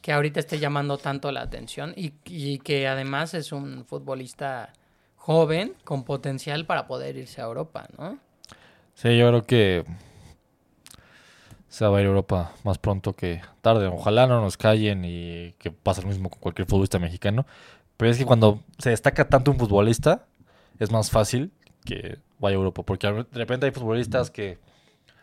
que 0.00 0.12
ahorita 0.12 0.40
esté 0.40 0.58
llamando 0.58 0.98
tanto 0.98 1.32
la 1.32 1.42
atención 1.42 1.92
y, 1.96 2.14
y 2.24 2.58
que 2.58 2.88
además 2.88 3.34
es 3.34 3.52
un 3.52 3.84
futbolista 3.84 4.72
joven 5.16 5.74
con 5.84 6.04
potencial 6.04 6.66
para 6.66 6.86
poder 6.86 7.16
irse 7.16 7.40
a 7.40 7.44
Europa, 7.44 7.88
¿no? 7.98 8.18
sí, 8.94 9.18
yo 9.18 9.28
creo 9.28 9.44
que 9.44 9.84
se 11.68 11.86
va 11.86 11.98
a 11.98 12.00
ir 12.00 12.06
a 12.06 12.10
Europa 12.10 12.52
más 12.64 12.78
pronto 12.78 13.14
que 13.14 13.42
tarde. 13.60 13.86
Ojalá 13.88 14.26
no 14.26 14.40
nos 14.40 14.56
callen 14.56 15.04
y 15.04 15.52
que 15.58 15.70
pase 15.70 16.00
lo 16.00 16.08
mismo 16.08 16.30
con 16.30 16.38
cualquier 16.40 16.66
futbolista 16.66 16.98
mexicano. 16.98 17.44
Pero 17.96 18.10
es 18.10 18.18
que 18.18 18.24
cuando 18.24 18.62
se 18.78 18.90
destaca 18.90 19.28
tanto 19.28 19.50
un 19.50 19.58
futbolista, 19.58 20.26
es 20.78 20.90
más 20.90 21.10
fácil 21.10 21.52
que 21.86 22.18
vaya 22.38 22.56
a 22.56 22.58
Europa. 22.58 22.82
Porque 22.82 23.06
de 23.10 23.24
repente 23.32 23.64
hay 23.64 23.72
futbolistas 23.72 24.30
que 24.30 24.58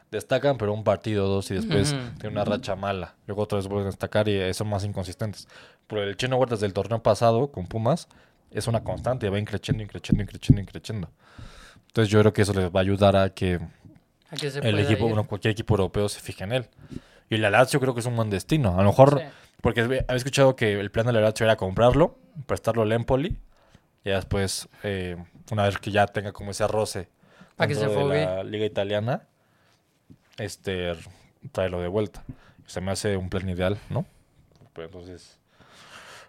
destacan, 0.10 0.58
pero 0.58 0.73
un 0.73 0.84
partido 0.84 1.26
o 1.26 1.28
dos 1.28 1.52
y 1.52 1.56
después 1.56 1.93
Ujú. 1.93 2.19
tienen 2.19 2.38
una 2.38 2.45
racha 2.45 2.76
mala. 2.76 3.15
Luego 3.28 3.43
otra 3.43 3.58
vez 3.58 3.67
vuelven 3.67 3.88
a 3.88 3.89
destacar 3.91 4.28
y 4.28 4.34
eh, 4.39 4.54
son 4.54 4.69
más 4.69 4.84
inconsistentes. 4.84 5.47
Pero 5.88 6.04
el 6.04 6.17
Chino 6.17 6.38
Huertas 6.38 6.60
del 6.60 6.73
torneo 6.73 7.02
pasado 7.04 7.52
con 7.52 7.67
Pumas 7.67 8.08
es 8.52 8.67
una 8.67 8.84
constante, 8.84 9.30
va 9.30 9.39
increciendo, 9.39 9.84
increciendo, 9.84 10.23
increciendo, 10.23 10.62
increciendo. 10.62 11.10
Entonces 11.88 12.12
yo 12.12 12.19
creo 12.19 12.34
que 12.34 12.41
eso 12.43 12.54
les 12.54 12.65
va 12.69 12.80
a 12.80 12.82
ayudar 12.82 13.15
a 13.15 13.30
que 13.32 13.60
A 14.30 14.36
que 14.36 14.47
el 14.47 14.80
equipo, 14.80 15.08
bueno, 15.08 15.26
cualquier 15.28 15.52
equipo 15.52 15.73
europeo 15.76 16.08
se 16.10 16.19
fije 16.19 16.43
en 16.43 16.52
él. 16.54 16.67
Y 17.30 17.38
la 17.38 17.49
Lazio 17.49 17.80
creo 17.80 17.93
que 17.93 17.99
es 18.02 18.06
un 18.06 18.15
buen 18.15 18.30
destino. 18.30 18.73
A 18.80 18.84
lo 18.84 18.89
mejor, 18.89 19.19
Sí. 19.19 19.26
porque 19.62 19.82
había 19.82 20.06
escuchado 20.10 20.56
que 20.56 20.80
el 20.80 20.91
plan 20.91 21.06
de 21.08 21.13
la 21.13 21.21
Lazio 21.21 21.45
era 21.45 21.56
comprarlo, 21.56 22.17
prestarlo 22.45 22.84
al 22.84 22.91
Empoli, 22.91 23.38
y 24.06 24.10
después, 24.10 24.67
eh, 24.84 25.17
una 25.51 25.63
vez 25.65 25.77
que 25.77 25.91
ya 25.91 26.08
tenga 26.08 26.32
como 26.32 26.51
ese 26.51 26.67
roce 26.67 27.10
Pa' 27.56 27.67
que 27.67 27.75
se 27.75 27.82
dentro 27.82 28.08
de 28.10 28.25
la 28.25 28.43
liga 28.43 28.65
italiana, 28.65 29.23
este, 30.38 30.93
traerlo 31.51 31.82
de 31.82 31.88
vuelta. 31.88 32.23
Se 32.65 32.82
me 32.82 32.91
hace 32.91 33.17
un 33.17 33.29
plan 33.29 33.47
ideal, 33.47 33.77
¿no? 33.89 34.06
Pero 34.73 34.88
entonces, 34.88 35.38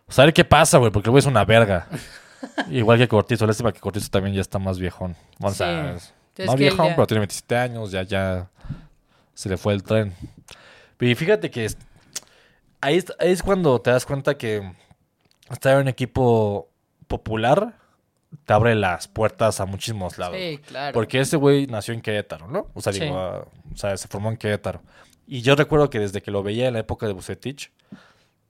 saber 0.08 0.34
qué 0.34 0.44
pasa, 0.44 0.78
güey, 0.78 0.90
porque 0.90 1.08
el 1.08 1.12
güey 1.12 1.20
es 1.20 1.26
una 1.26 1.44
verga. 1.44 1.86
Igual 2.70 2.98
que 2.98 3.08
Cortizo, 3.08 3.46
lástima 3.46 3.72
que 3.72 3.80
Cortizo 3.80 4.10
también 4.10 4.34
ya 4.34 4.42
está 4.42 4.58
más 4.58 4.78
viejón. 4.78 5.16
O 5.40 5.50
sea, 5.50 5.98
Sí. 5.98 6.42
es 6.42 6.54
viejón, 6.56 6.88
ya- 6.88 6.94
pero 6.96 7.06
tiene 7.06 7.20
27 7.20 7.56
años, 7.56 7.90
ya, 7.90 8.02
ya 8.02 8.50
se 9.32 9.48
le 9.48 9.56
fue 9.56 9.72
el 9.72 9.82
tren. 9.82 10.12
Y 11.00 11.14
fíjate 11.14 11.50
que 11.50 11.64
es- 11.64 11.78
ahí, 12.80 12.96
es, 12.98 13.06
ahí 13.18 13.30
es 13.30 13.42
cuando 13.42 13.80
te 13.80 13.90
das 13.90 14.04
cuenta 14.04 14.36
que 14.36 14.70
estar 15.50 15.74
en 15.74 15.80
un 15.82 15.88
equipo 15.88 16.68
popular 17.06 17.74
te 18.44 18.52
abre 18.52 18.74
las 18.74 19.08
puertas 19.08 19.60
a 19.60 19.66
muchísimos 19.66 20.18
lados. 20.18 20.36
Sí, 20.38 20.58
claro. 20.58 20.94
Porque 20.94 21.20
ese 21.20 21.36
güey 21.36 21.66
nació 21.66 21.94
en 21.94 22.00
Querétaro, 22.00 22.48
¿no? 22.48 22.68
O 22.74 22.80
sea, 22.80 22.92
Sí. 22.92 23.00
digo, 23.00 23.18
ah, 23.18 23.46
o 23.72 23.76
sea, 23.76 23.96
se 23.96 24.08
formó 24.08 24.30
en 24.30 24.36
Querétaro. 24.36 24.82
Y 25.26 25.40
yo 25.42 25.56
recuerdo 25.56 25.88
que 25.90 25.98
desde 25.98 26.20
que 26.22 26.30
lo 26.30 26.42
veía 26.42 26.68
en 26.68 26.74
la 26.74 26.80
época 26.80 27.06
de 27.06 27.12
Bucetich, 27.12 27.72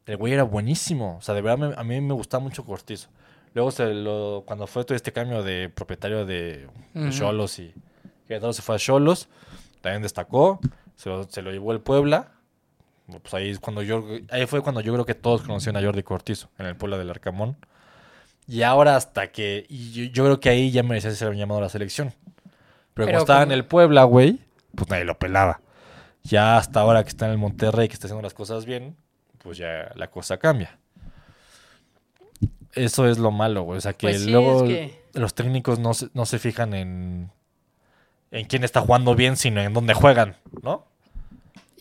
el 0.07 0.17
güey 0.17 0.33
era 0.33 0.43
buenísimo. 0.43 1.17
O 1.19 1.23
sea, 1.23 1.35
de 1.35 1.41
verdad 1.43 1.59
me- 1.69 1.75
a 1.77 1.85
mí 1.85 2.01
me 2.01 2.15
gustaba 2.15 2.43
mucho 2.43 2.65
Cortizo. 2.65 3.09
Luego, 3.55 3.71
se 3.71 3.95
lo, 3.95 4.43
cuando 4.47 4.67
fue 4.67 4.85
todo 4.85 4.97
este 4.97 5.13
cambio 5.13 5.43
de 5.45 5.69
propietario 5.69 6.27
de. 6.27 6.69
Cholos 7.11 7.59
y 7.61 7.73
Querétaro 8.27 8.53
se 8.53 8.63
fue 8.63 8.75
a 8.75 8.79
Cholos, 8.79 9.29
también 9.81 10.03
destacó. 10.03 10.59
Se 10.97 11.09
lo, 11.09 11.25
se 11.25 11.41
lo 11.43 11.51
llevó 11.53 11.73
el 11.73 11.81
Puebla. 11.81 12.33
Pues 13.07 13.35
ahí, 13.35 13.51
es 13.51 13.61
cuando 13.61 13.83
yo, 13.83 14.05
ahí 14.31 14.47
fue 14.47 14.63
cuando 14.63 14.81
yo 14.81 14.93
creo 14.95 15.05
que 15.05 15.15
todos 15.15 15.43
conocían 15.43 15.77
a 15.77 15.83
Jordi 15.83 16.03
Cortizo 16.03 16.49
en 16.59 16.67
el 16.67 16.75
Puebla 16.75 16.97
del 16.99 17.11
Arcamón. 17.11 17.57
Y 18.47 18.63
ahora 18.63 18.97
hasta 18.97 19.33
que... 19.33 19.67
Y 19.69 19.93
yo, 19.93 20.05
yo 20.05 20.25
creo 20.25 20.41
que 20.41 20.49
ahí 20.51 20.71
ya 20.71 20.83
merecía 20.83 21.11
ser 21.13 21.35
llamado 21.35 21.59
a 21.61 21.63
la 21.65 21.69
selección. 21.69 22.13
Pero, 22.13 22.53
Pero 22.95 23.07
como 23.09 23.19
estaba 23.19 23.41
como- 23.41 23.53
en 23.53 23.59
el 23.59 23.65
Puebla, 23.65 24.05
güey, 24.05 24.39
pues 24.75 24.89
nadie 24.91 25.05
lo 25.05 25.19
pelaba. 25.19 25.61
Ya 26.23 26.57
hasta 26.57 26.81
ahora 26.81 27.03
que 27.03 27.09
está 27.11 27.27
en 27.27 27.33
el 27.33 27.39
Monterrey, 27.39 27.89
que 27.89 27.95
está 27.95 28.07
haciendo 28.07 28.23
las 28.23 28.35
cosas 28.35 28.65
bien, 28.67 28.97
pues 29.39 29.59
ya 29.59 29.91
la 29.95 30.11
cosa 30.11 30.39
cambia. 30.39 30.79
Eso 32.73 33.07
es 33.09 33.19
lo 33.19 33.31
malo, 33.31 33.63
güey. 33.63 33.79
O 33.79 33.81
sea, 33.81 33.93
que 33.93 34.09
Pues 34.09 34.23
sí, 34.23 34.31
luego 34.31 34.65
es 34.65 34.71
que- 34.71 35.05
los 35.15 35.35
técnicos 35.35 35.79
no 35.79 35.95
se, 35.95 36.09
no 36.13 36.27
se 36.27 36.39
fijan 36.39 36.75
en, 36.75 37.31
en 38.31 38.47
quién 38.47 38.65
está 38.65 38.81
jugando 38.81 39.15
bien, 39.15 39.37
sino 39.37 39.61
en 39.61 39.73
dónde 39.73 39.95
juegan, 39.95 40.37
¿no? 40.63 40.87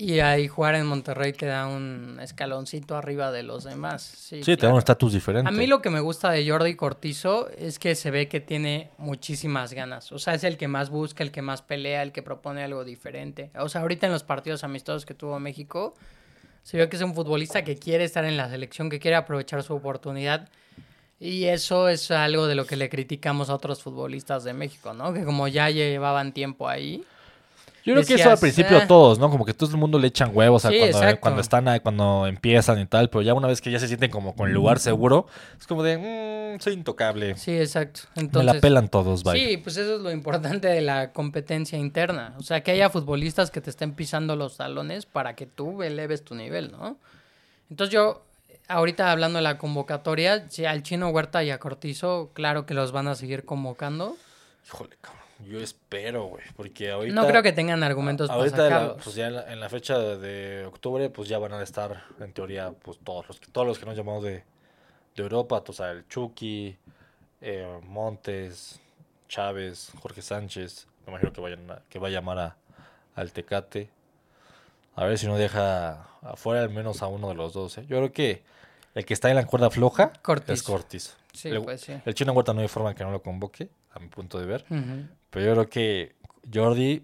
Y 0.04 0.20
ahí 0.20 0.50
jugar 0.50 0.76
en 0.76 0.86
Monterrey 0.86 1.32
te 1.32 1.46
da 1.46 1.66
un 1.66 2.20
escaloncito 2.22 2.98
arriba 2.98 3.32
de 3.32 3.42
los 3.42 3.64
demás. 3.64 4.02
Sí, 4.02 4.44
Sí, 4.44 4.44
te 4.44 4.52
da 4.52 4.58
claro. 4.58 4.74
un 4.76 4.80
estatus 4.80 5.14
diferente. 5.14 5.48
A 5.48 5.52
mí 5.52 5.66
lo 5.66 5.82
que 5.82 5.90
me 5.90 6.02
gusta 6.02 6.30
de 6.32 6.46
Jordi 6.50 6.76
Cortizo 6.76 7.48
es 7.58 7.80
que 7.80 7.96
se 7.96 8.12
ve 8.12 8.28
que 8.28 8.42
tiene 8.42 8.90
muchísimas 8.98 9.72
ganas. 9.72 10.12
O 10.12 10.20
sea, 10.20 10.34
es 10.34 10.44
el 10.44 10.58
que 10.58 10.68
más 10.68 10.90
busca, 10.90 11.24
el 11.24 11.32
que 11.32 11.42
más 11.42 11.62
pelea, 11.62 12.04
el 12.04 12.12
que 12.12 12.22
propone 12.22 12.64
algo 12.64 12.84
diferente. 12.84 13.50
O 13.58 13.70
sea, 13.70 13.80
ahorita 13.80 14.08
en 14.08 14.12
los 14.12 14.24
partidos 14.24 14.66
amistosos 14.66 15.06
que 15.06 15.14
tuvo 15.14 15.40
México, 15.40 15.94
se 16.64 16.76
vio 16.76 16.90
que 16.90 16.98
es 16.98 17.02
un 17.02 17.16
futbolista 17.16 17.64
que 17.64 17.78
quiere 17.78 18.04
estar 18.04 18.26
en 18.26 18.36
la 18.36 18.50
selección, 18.50 18.90
que 18.90 19.00
quiere 19.00 19.16
aprovechar 19.16 19.64
su 19.64 19.74
oportunidad. 19.74 20.50
Y 21.18 21.46
eso 21.46 21.88
es 21.88 22.12
algo 22.12 22.48
de 22.48 22.56
lo 22.56 22.66
que 22.66 22.76
le 22.76 22.90
criticamos 22.90 23.50
a 23.50 23.56
otros 23.56 23.82
futbolistas 23.82 24.44
de 24.44 24.52
México, 24.52 24.94
¿no? 24.94 25.14
Que 25.14 25.24
como 25.24 25.48
ya 25.48 25.70
llevaban 25.70 26.34
tiempo 26.34 26.68
ahí. 26.68 27.06
Yo 27.86 27.94
creo 27.94 28.06
que 28.06 28.14
eso 28.14 28.30
al 28.32 28.38
principio 28.40 28.78
"Eh". 28.78 28.86
todos, 28.88 29.20
¿no? 29.20 29.30
Como 29.30 29.44
que 29.46 29.54
todo 29.54 29.70
el 29.72 29.78
mundo 29.78 30.00
le 30.00 30.08
echan 30.08 30.32
huevos 30.34 30.62
Sí, 30.62 30.70
cuando, 30.70 30.86
exacto. 30.86 31.20
cuando 31.22 31.42
están, 31.42 31.80
cuando 31.80 32.28
empiezan 32.28 32.80
y 32.80 32.86
tal, 32.86 33.10
pero 33.10 33.22
ya 33.24 33.34
una 33.34 33.48
vez 33.48 33.60
que 33.62 33.72
ya 33.72 33.80
se 33.80 33.88
sienten 33.88 34.10
como 34.10 34.36
con 34.36 34.48
el 34.48 34.54
lugar 34.54 34.80
seguro, 34.80 35.28
es 35.60 35.68
como 35.68 35.84
de, 35.84 35.98
"Mm, 36.58 36.62
soy 36.62 36.74
intocable. 36.74 37.36
Sí, 37.38 37.58
exacto. 37.58 38.02
Me 38.16 38.22
Entonces, 38.24 38.56
la 38.56 38.62
pelan 38.62 38.88
todos, 38.88 39.24
bye. 39.24 39.34
Sí, 39.38 39.58
pues 39.58 39.76
eso 39.78 39.96
es 39.98 40.02
lo 40.02 40.12
importante 40.12 40.68
de 40.70 40.80
la 40.82 41.12
competencia 41.12 41.78
interna. 41.78 42.36
O 42.40 42.44
sea, 42.44 42.62
que 42.64 42.72
haya 42.72 42.90
futbolistas 42.90 43.52
que 43.52 43.60
te 43.60 43.70
estén 43.70 43.94
pisando 43.94 44.36
los 44.38 44.58
talones 44.58 45.06
para 45.06 45.36
que 45.36 45.46
tú 45.46 45.84
eleves 45.84 46.24
tu 46.24 46.36
nivel, 46.36 46.72
¿no? 46.72 46.96
Entonces 47.70 47.94
yo, 47.94 48.22
ahorita 48.70 49.12
hablando 49.12 49.38
de 49.38 49.44
la 49.44 49.58
convocatoria, 49.58 50.46
si 50.50 50.64
al 50.64 50.84
Chino 50.84 51.10
Huerta 51.10 51.44
y 51.44 51.50
a 51.50 51.60
Cortizo, 51.60 52.30
claro 52.34 52.66
que 52.66 52.74
los 52.74 52.92
van 52.94 53.08
a 53.10 53.16
seguir 53.16 53.44
convocando. 53.44 54.16
Híjole, 54.66 54.96
cabrón. 55.02 55.23
Yo 55.46 55.60
espero, 55.60 56.26
güey, 56.26 56.44
porque 56.56 56.92
ahorita... 56.92 57.14
no 57.16 57.28
creo 57.28 57.44
que 57.44 57.52
tengan 57.54 57.84
argumentos 57.84 58.28
para 58.28 58.40
Ahorita, 58.40 58.58
sacarlos. 58.58 59.04
pues 59.04 59.16
ya 59.16 59.28
en 59.28 59.36
la, 59.36 59.52
en 59.54 59.60
la 59.60 59.70
fecha 59.70 59.98
de 60.00 60.66
octubre, 60.66 61.10
pues 61.10 61.28
ya 61.30 61.38
van 61.40 61.54
a 61.54 61.62
estar, 61.64 62.04
en 62.20 62.32
teoría, 62.34 62.72
pues 62.72 62.98
todos 63.04 63.28
los 63.28 63.40
que, 63.40 63.48
todos 63.52 63.68
los 63.68 63.80
que 63.80 63.86
nos 63.86 63.96
llamamos 63.98 64.24
de, 64.24 64.44
de 65.16 65.24
Europa, 65.24 65.64
o 65.68 65.74
sea, 65.74 65.92
el 65.92 66.08
Chucky, 66.08 66.78
eh, 67.42 67.80
Montes, 67.84 68.80
Chávez, 69.28 69.92
Jorge 70.02 70.22
Sánchez, 70.22 70.88
me 71.06 71.12
imagino 71.12 71.34
que, 71.34 71.42
vayan 71.42 71.70
a- 71.72 71.82
que 71.90 72.00
va 72.00 72.08
a 72.08 72.12
llamar 72.12 72.40
a, 72.40 72.56
al 73.16 73.32
Tecate. 73.32 73.90
A 74.96 75.06
ver 75.06 75.18
si 75.18 75.26
no 75.28 75.38
deja 75.38 76.08
afuera 76.22 76.62
al 76.62 76.70
menos 76.70 77.02
a 77.02 77.08
uno 77.08 77.30
de 77.30 77.36
los 77.36 77.54
dos. 77.54 77.78
¿eh? 77.80 77.86
Yo 77.88 77.98
creo 77.98 78.12
que 78.14 78.44
el 78.94 79.06
que 79.06 79.14
está 79.16 79.30
en 79.30 79.36
la 79.36 79.46
cuerda 79.46 79.70
floja 79.72 80.14
es 80.48 80.62
Cortiz. 80.64 81.16
Sí, 81.34 81.50
el, 81.50 81.64
pues 81.64 81.82
sí. 81.82 82.00
el 82.06 82.14
Chino 82.14 82.32
Huerta 82.34 82.54
no 82.54 82.62
hay 82.62 82.68
forma 82.68 82.94
que 82.94 83.04
no 83.04 83.10
lo 83.12 83.24
convoque, 83.24 83.68
a 83.94 84.00
mi 84.00 84.08
punto 84.08 84.40
de 84.40 84.46
ver. 84.46 84.66
Pero 85.30 85.46
yo 85.46 85.52
creo 85.54 85.70
que 85.70 86.16
Jordi 86.54 87.04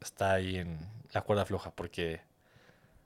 está 0.00 0.32
ahí 0.34 0.56
en 0.56 0.78
la 1.12 1.22
cuerda 1.22 1.44
floja 1.44 1.70
porque, 1.70 2.20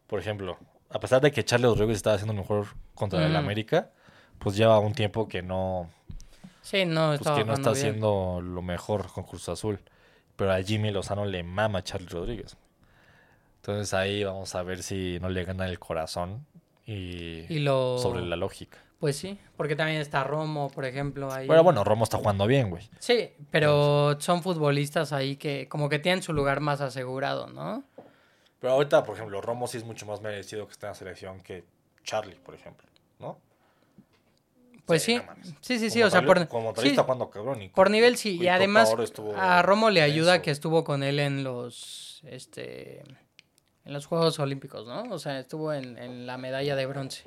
por 0.07 0.19
ejemplo, 0.21 0.59
a 0.91 1.01
pesar 1.01 1.21
de 1.21 1.33
que 1.33 1.45
Charles 1.45 1.71
Rodríguez 1.71 1.97
estaba 1.97 2.17
haciendo 2.17 2.35
mejor 2.35 2.67
contra 2.95 3.25
el. 3.27 3.35
América, 3.37 3.91
pues 4.39 4.57
lleva 4.57 4.79
un 4.79 4.93
tiempo 4.93 5.29
que 5.29 5.43
no, 5.43 5.89
Sí, 6.63 6.85
no, 6.85 7.15
pues 7.19 7.21
que 7.37 7.45
no 7.45 7.55
está 7.55 7.73
bien. 7.73 7.87
haciendo 7.87 8.41
lo 8.43 8.63
mejor 8.63 9.11
con 9.13 9.25
Cruz 9.25 9.49
Azul. 9.49 9.81
Pero 10.37 10.53
a 10.53 10.63
Jimmy 10.63 10.91
Lozano 10.91 11.25
le 11.25 11.43
mama 11.43 11.81
a 11.81 11.85
Charles 11.85 12.11
Rodríguez. 12.11 12.57
Entonces 13.57 13.95
ahí 13.95 14.25
vamos 14.25 14.55
a 14.55 14.63
ver 14.63 14.83
si 14.83 15.19
no 15.21 15.29
le 15.29 15.45
gana 15.45 15.67
el 15.69 15.79
corazón 15.79 16.45
y, 16.87 17.45
Y 17.53 17.61
lo... 17.61 17.99
sobre 17.99 18.23
la 18.23 18.37
lógica. 18.37 18.79
Pues 19.03 19.17
sí, 19.17 19.37
porque 19.57 19.75
también 19.75 20.01
está 20.01 20.23
Romo, 20.23 20.71
por 20.71 20.85
ejemplo, 20.85 21.33
ahí. 21.33 21.49
Pero 21.49 21.65
bueno, 21.65 21.83
Romo 21.83 22.05
está 22.05 22.19
jugando 22.19 22.47
bien, 22.47 22.71
güey. 22.71 22.89
Sí, 23.01 23.31
pero 23.51 24.17
son 24.21 24.45
futbolistas 24.45 25.13
ahí 25.13 25.35
que 25.35 25.69
como 25.69 25.89
que 25.89 25.99
tienen 25.99 26.23
su 26.23 26.33
lugar 26.33 26.61
más 26.61 26.81
asegurado, 26.81 27.49
¿no? 27.49 27.83
Pero 28.61 28.75
ahorita, 28.75 29.03
por 29.03 29.17
ejemplo, 29.17 29.41
Romo 29.41 29.67
sí 29.67 29.79
es 29.79 29.85
mucho 29.85 30.07
más 30.07 30.21
merecido 30.21 30.67
que 30.69 30.73
esté 30.75 30.87
en 30.87 30.91
la 30.91 30.95
selección 30.95 31.41
que 31.41 31.65
Charlie, 32.05 32.37
por 32.37 32.55
ejemplo, 32.55 32.87
¿no? 33.19 33.41
Pues 34.87 35.03
Sí, 35.03 35.19
sí, 35.43 35.53
sí, 35.63 35.79
sí, 35.81 35.91
sí, 35.91 35.99
Como 35.99 36.07
o 36.07 36.11
sea, 36.11 36.21
tal- 36.21 36.27
por, 36.27 36.47
como 36.49 36.73
tal 36.73 36.85
sí, 36.85 36.91
está 36.91 37.03
jugando 37.03 37.29
cabrón. 37.29 37.61
y- 37.63 37.69
por 37.71 37.91
nivel 37.91 38.17
sí, 38.17 38.37
y 38.41 38.47
además 38.47 38.95
a 39.35 39.63
Romo 39.63 39.91
le 39.91 40.03
ayuda 40.03 40.43
que 40.43 40.53
estuvo 40.53 40.85
con 40.85 41.03
él 41.03 41.19
en 41.19 41.43
los, 41.43 42.21
este, 42.25 43.01
en 43.85 43.93
los 43.93 44.07
Juegos 44.07 44.39
Olímpicos, 44.39 44.87
¿no? 44.87 45.13
O 45.13 45.19
sea, 45.19 45.41
estuvo 45.41 45.73
en, 45.73 45.99
en 45.99 46.25
la 46.25 46.39
medalla 46.39 46.77
de 46.77 46.87
bronce. 46.87 47.25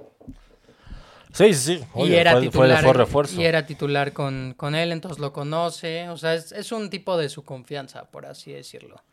Sí, 1.36 1.54
sí, 1.54 1.78
sí. 1.80 1.86
y 1.96 2.14
era 2.14 2.32
fue, 2.32 2.42
titular. 2.42 2.84
fue 2.84 2.94
refuerzo. 2.94 3.42
Y 3.42 3.46
era 3.46 3.66
titular 3.66 4.14
con, 4.14 4.54
con 4.56 4.74
él, 4.74 4.92
entonces 4.94 5.20
lo 5.20 5.34
conoce. 5.34 6.08
O 6.10 6.18
sea, 6.18 6.34
es, 6.34 6.52
es 6.54 6.72
un 6.72 6.90
tipo 6.90 7.18
de 7.18 7.28
su 7.30 7.44
confianza, 7.44 8.06
por 8.06 8.26
así 8.26 8.54
decirlo. 8.54 9.04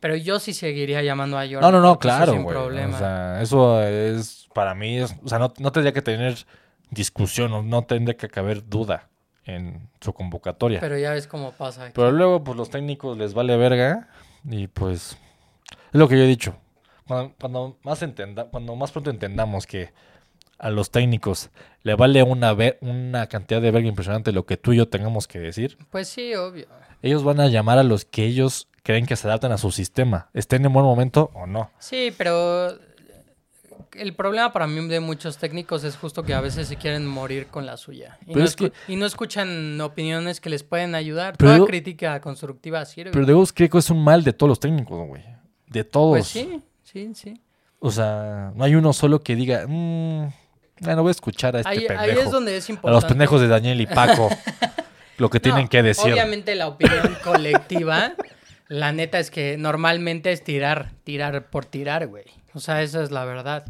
Pero 0.00 0.14
yo 0.14 0.38
sí 0.38 0.54
seguiría 0.54 1.02
llamando 1.02 1.36
a 1.36 1.42
Jordan. 1.42 1.60
No, 1.60 1.72
no, 1.72 1.80
no, 1.80 1.98
claro, 1.98 2.32
sin 2.32 2.44
güey. 2.44 2.54
problema. 2.54 2.94
O 2.94 2.98
sea, 2.98 3.42
eso 3.42 3.82
es 3.82 4.46
para 4.54 4.74
mí, 4.74 4.98
es- 4.98 5.16
o 5.24 5.28
sea, 5.28 5.38
no, 5.40 5.52
no 5.58 5.72
tendría 5.72 5.92
que 5.92 6.02
tener 6.02 6.36
discusión, 6.90 7.52
o 7.52 7.62
no 7.62 7.82
tendría 7.82 8.16
que 8.16 8.28
caber 8.28 8.66
duda 8.68 9.08
en 9.44 9.88
su 10.00 10.12
convocatoria. 10.12 10.78
Pero, 10.78 10.94
Pero 10.94 11.02
ya 11.02 11.10
ves 11.10 11.26
cómo 11.26 11.50
pasa. 11.52 11.86
aquí. 11.86 12.00
luego, 12.00 12.44
pues 12.44 12.56
los 12.56 12.70
técnicos 12.70 13.18
les 13.18 13.34
vale 13.34 13.56
verga 13.56 14.08
y 14.48 14.68
pues 14.68 15.18
es 15.72 15.98
lo 15.98 16.06
que 16.08 16.16
yo 16.16 16.22
he 16.22 16.28
dicho. 16.28 16.54
Cuando, 17.06 17.34
cuando 17.40 17.78
más 17.82 18.02
entenda, 18.02 18.44
cuando 18.44 18.76
más 18.76 18.92
pronto 18.92 19.10
entendamos 19.10 19.66
que 19.66 19.90
a 20.58 20.70
los 20.70 20.90
técnicos 20.90 21.50
le 21.82 21.94
vale 21.94 22.22
una, 22.22 22.56
una 22.80 23.26
cantidad 23.28 23.60
de 23.62 23.70
verga 23.70 23.88
impresionante 23.88 24.32
lo 24.32 24.44
que 24.46 24.56
tú 24.56 24.72
y 24.72 24.76
yo 24.78 24.88
tengamos 24.88 25.26
que 25.28 25.38
decir, 25.38 25.78
Pues 25.90 26.08
sí, 26.08 26.34
obvio. 26.34 26.66
ellos 27.02 27.22
van 27.24 27.40
a 27.40 27.46
llamar 27.48 27.78
a 27.78 27.82
los 27.84 28.04
que 28.04 28.24
ellos 28.24 28.68
creen 28.82 29.06
que 29.06 29.16
se 29.16 29.26
adaptan 29.28 29.52
a 29.52 29.58
su 29.58 29.70
sistema, 29.70 30.28
estén 30.34 30.64
en 30.64 30.72
buen 30.72 30.84
momento 30.84 31.30
o 31.34 31.46
no. 31.46 31.70
Sí, 31.78 32.12
pero 32.16 32.76
el 33.92 34.14
problema 34.14 34.52
para 34.52 34.66
mí 34.66 34.86
de 34.88 35.00
muchos 35.00 35.38
técnicos 35.38 35.82
es 35.84 35.96
justo 35.96 36.22
que 36.22 36.34
a 36.34 36.40
veces 36.40 36.68
se 36.68 36.76
quieren 36.76 37.06
morir 37.06 37.46
con 37.46 37.66
la 37.66 37.76
suya. 37.76 38.18
Y, 38.26 38.34
no, 38.34 38.44
es 38.44 38.54
que- 38.56 38.66
escu- 38.66 38.72
y 38.88 38.96
no 38.96 39.06
escuchan 39.06 39.80
opiniones 39.80 40.40
que 40.40 40.50
les 40.50 40.62
pueden 40.62 40.94
ayudar. 40.94 41.34
Pero 41.38 41.50
Toda 41.50 41.58
yo- 41.58 41.66
crítica 41.66 42.20
constructiva 42.20 42.84
sirve. 42.84 43.10
Pero 43.12 43.26
creo 43.54 43.70
que 43.70 43.78
es 43.78 43.90
un 43.90 44.02
mal 44.04 44.24
de 44.24 44.32
todos 44.32 44.48
los 44.48 44.60
técnicos, 44.60 45.06
güey. 45.06 45.22
De 45.66 45.84
todos. 45.84 46.10
pues 46.10 46.26
sí, 46.28 46.62
sí, 46.84 47.10
sí. 47.14 47.40
O 47.80 47.90
sea, 47.90 48.52
no 48.56 48.64
hay 48.64 48.74
uno 48.74 48.92
solo 48.92 49.20
que 49.22 49.36
diga, 49.36 49.64
mmm, 49.68 50.28
no 50.80 51.02
voy 51.02 51.10
a 51.10 51.12
escuchar 51.12 51.56
a 51.56 51.60
este 51.60 51.70
Ahí, 51.70 51.78
ahí 51.78 51.86
pendejo. 51.86 52.20
es 52.20 52.30
donde 52.30 52.56
es 52.56 52.68
a 52.68 52.72
importante. 52.72 52.94
los 53.02 53.04
pendejos 53.10 53.40
de 53.40 53.48
Daniel 53.48 53.80
y 53.80 53.86
Paco. 53.86 54.28
lo 55.18 55.30
que 55.30 55.40
tienen 55.40 55.64
No, 55.64 55.68
que 55.68 55.82
decir. 55.82 56.12
Obviamente 56.12 56.54
la 56.54 56.68
opinión 56.68 57.16
colectiva, 57.24 58.12
la 58.68 58.92
neta 58.92 59.18
es 59.18 59.30
que 59.30 59.56
normalmente 59.56 60.30
es 60.32 60.44
tirar, 60.44 60.92
tirar 61.04 61.50
por 61.50 61.64
tirar, 61.64 62.06
güey. 62.06 62.24
O 62.54 62.60
sea, 62.60 62.82
esa 62.82 63.02
es 63.02 63.10
la 63.10 63.24
verdad. 63.24 63.64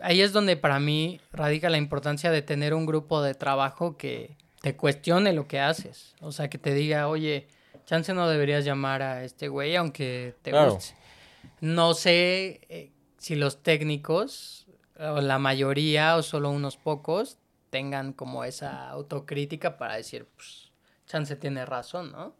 Ahí 0.00 0.20
es 0.20 0.32
donde 0.32 0.56
para 0.56 0.78
mí 0.80 1.20
radica 1.32 1.70
la 1.70 1.78
importancia 1.78 2.30
de 2.30 2.42
tener 2.42 2.74
un 2.74 2.84
grupo 2.86 3.22
de 3.22 3.34
trabajo 3.34 3.96
que 3.96 4.36
te 4.60 4.76
cuestione 4.76 5.32
lo 5.32 5.46
que 5.46 5.60
haces. 5.60 6.14
O 6.20 6.32
sea, 6.32 6.48
que 6.48 6.58
te 6.58 6.74
diga, 6.74 7.08
oye, 7.08 7.46
chance 7.86 8.12
no 8.14 8.28
deberías 8.28 8.64
llamar 8.64 9.02
a 9.02 9.24
este 9.24 9.48
güey 9.48 9.76
aunque 9.76 10.34
te 10.42 10.50
Claro. 10.50 10.74
guste. 10.74 10.94
No 11.60 11.94
sé 11.94 12.60
eh, 12.68 12.90
si 13.18 13.36
los 13.36 13.62
técnicos, 13.62 14.63
o 15.12 15.20
la 15.20 15.38
mayoría, 15.38 16.16
o 16.16 16.22
solo 16.22 16.50
unos 16.50 16.76
pocos, 16.76 17.38
tengan 17.70 18.12
como 18.12 18.44
esa 18.44 18.88
autocrítica 18.90 19.76
para 19.76 19.96
decir, 19.96 20.26
pues, 20.36 20.70
chance 21.06 21.36
tiene 21.36 21.64
razón, 21.66 22.12
¿no? 22.12 22.34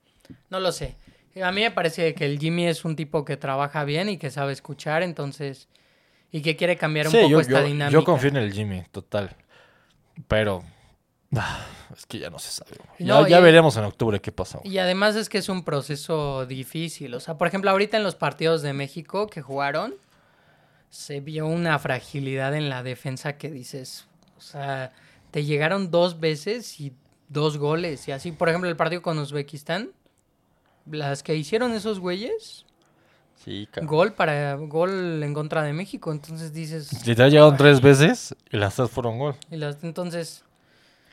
No 0.50 0.60
lo 0.60 0.72
sé. 0.72 0.96
A 1.42 1.50
mí 1.52 1.60
me 1.62 1.70
parece 1.70 2.14
que 2.14 2.24
el 2.26 2.38
Jimmy 2.38 2.66
es 2.66 2.84
un 2.84 2.94
tipo 2.96 3.24
que 3.24 3.36
trabaja 3.36 3.84
bien 3.84 4.08
y 4.08 4.16
que 4.18 4.30
sabe 4.30 4.52
escuchar, 4.52 5.02
entonces, 5.02 5.68
y 6.30 6.42
que 6.42 6.56
quiere 6.56 6.76
cambiar 6.76 7.06
un 7.06 7.12
Sí, 7.12 7.18
poco 7.18 7.30
yo, 7.30 7.40
esta 7.40 7.60
yo- 7.60 7.66
dinámica. 7.66 7.90
yo 7.90 8.04
confío 8.04 8.28
en 8.30 8.36
el 8.36 8.52
Jimmy, 8.52 8.82
total. 8.92 9.36
Pero 10.28 10.62
es 11.96 12.06
que 12.06 12.18
ya 12.20 12.30
no 12.30 12.38
se 12.38 12.50
sabe. 12.50 12.76
No, 13.00 13.22
ya 13.22 13.28
ya 13.30 13.40
y- 13.40 13.42
veremos 13.42 13.76
en 13.76 13.84
octubre 13.84 14.20
qué 14.20 14.30
pasa. 14.32 14.60
Y 14.62 14.78
además 14.78 15.16
es 15.16 15.28
que 15.28 15.38
es 15.38 15.48
un 15.48 15.64
proceso 15.64 16.46
difícil. 16.46 17.12
O 17.14 17.20
sea, 17.20 17.36
por 17.36 17.48
ejemplo, 17.48 17.70
ahorita 17.70 17.96
en 17.96 18.04
los 18.04 18.14
partidos 18.14 18.62
de 18.62 18.72
México 18.72 19.26
que 19.26 19.42
jugaron, 19.42 19.94
se 20.94 21.18
vio 21.18 21.48
una 21.48 21.76
fragilidad 21.80 22.54
en 22.54 22.68
la 22.68 22.84
defensa 22.84 23.36
que 23.36 23.50
dices, 23.50 24.06
o 24.38 24.40
sea, 24.40 24.92
te 25.32 25.44
llegaron 25.44 25.90
dos 25.90 26.20
veces 26.20 26.78
y 26.80 26.92
dos 27.28 27.58
goles. 27.58 28.06
Y 28.06 28.12
así, 28.12 28.30
por 28.30 28.48
ejemplo, 28.48 28.70
el 28.70 28.76
partido 28.76 29.02
con 29.02 29.18
Uzbekistán, 29.18 29.90
las 30.88 31.24
que 31.24 31.34
hicieron 31.34 31.72
esos 31.72 31.98
güeyes, 31.98 32.64
Sí. 33.44 33.68
Gol 33.82 34.12
para 34.14 34.54
gol 34.54 35.22
en 35.22 35.34
contra 35.34 35.62
de 35.64 35.74
México. 35.74 36.12
Entonces 36.12 36.54
dices. 36.54 37.06
Literal 37.06 37.30
llegaron 37.30 37.56
tres 37.58 37.82
veces 37.82 38.34
y 38.50 38.56
las 38.56 38.74
tres 38.76 38.88
fueron 38.90 39.18
gol. 39.18 39.34
Y 39.50 39.56
las, 39.56 39.82
entonces. 39.84 40.44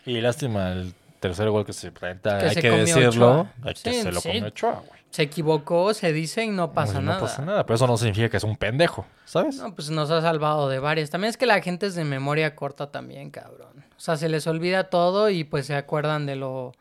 Y 0.06 0.22
lástima 0.22 0.72
el 0.72 0.94
tercer 1.20 1.50
gol 1.50 1.66
que 1.66 1.74
se 1.74 1.92
presenta, 1.92 2.38
Que 2.38 2.46
hay 2.46 2.54
se 2.54 2.62
que 2.62 2.70
decirlo, 2.70 3.50
hay 3.64 3.74
que 3.74 3.94
Sí, 3.94 4.02
se 4.04 4.12
lo 4.14 4.22
sí. 4.22 4.30
comió 4.30 4.46
Ochoa, 4.46 4.84
güey. 4.88 5.01
Se 5.12 5.24
equivocó, 5.24 5.93
se 5.93 6.14
dice 6.14 6.43
y 6.45 6.49
no 6.49 6.72
pasa 6.72 6.93
No, 6.93 7.01
nada. 7.01 7.20
No 7.20 7.26
pasa 7.26 7.45
nada, 7.45 7.66
pero 7.66 7.76
eso 7.76 7.86
no 7.86 7.97
significa 7.97 8.30
que 8.30 8.38
es 8.38 8.43
un 8.43 8.55
pendejo, 8.55 9.05
¿sabes? 9.26 9.57
No, 9.57 9.76
pues 9.76 9.89
nos 9.89 10.09
ha 10.09 10.22
salvado 10.22 10.70
de 10.70 10.80
varias. 10.80 11.09
También 11.09 11.30
es 11.30 11.38
que 11.38 11.45
la 11.45 11.62
gente 11.62 11.86
es 11.86 11.95
de 11.95 12.05
memoria 12.05 12.55
corta 12.55 12.91
también, 12.91 13.30
cabrón. 13.30 13.86
O 13.97 13.99
sea, 13.99 14.16
se 14.16 14.30
les 14.30 14.47
olvida 14.47 14.86
todo 14.86 15.30
y 15.30 15.43
pues 15.43 15.66
se 15.66 15.76
acuerdan 15.76 16.26
de 16.26 16.38
lo 16.38 16.72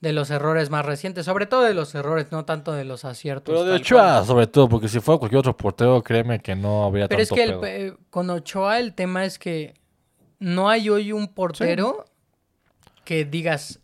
de 0.00 0.12
los 0.12 0.30
errores 0.30 0.70
más 0.70 0.84
recientes, 0.84 1.24
sobre 1.24 1.46
todo 1.46 1.62
de 1.62 1.72
los 1.74 1.94
errores, 1.94 2.30
no 2.30 2.44
tanto 2.44 2.72
de 2.72 2.84
los 2.84 3.04
aciertos. 3.04 3.52
Pero 3.52 3.64
de 3.64 3.72
Ochoa, 3.76 4.02
cual. 4.02 4.26
sobre 4.26 4.46
todo, 4.46 4.68
porque 4.68 4.86
si 4.86 5.00
fuera 5.00 5.18
cualquier 5.18 5.38
otro 5.38 5.56
portero, 5.56 6.02
créeme 6.02 6.40
que 6.40 6.54
no 6.54 6.84
habría 6.84 7.08
Pero 7.08 7.22
es 7.22 7.30
que 7.30 7.42
el 7.42 7.58
pedo. 7.58 7.98
con 8.10 8.28
Ochoa 8.28 8.78
el 8.78 8.94
tema 8.94 9.24
es 9.24 9.38
que 9.38 9.74
no 10.38 10.68
hay 10.68 10.90
hoy 10.90 11.10
un 11.10 11.28
portero 11.28 12.04
que 13.04 13.24
digas 13.24 13.80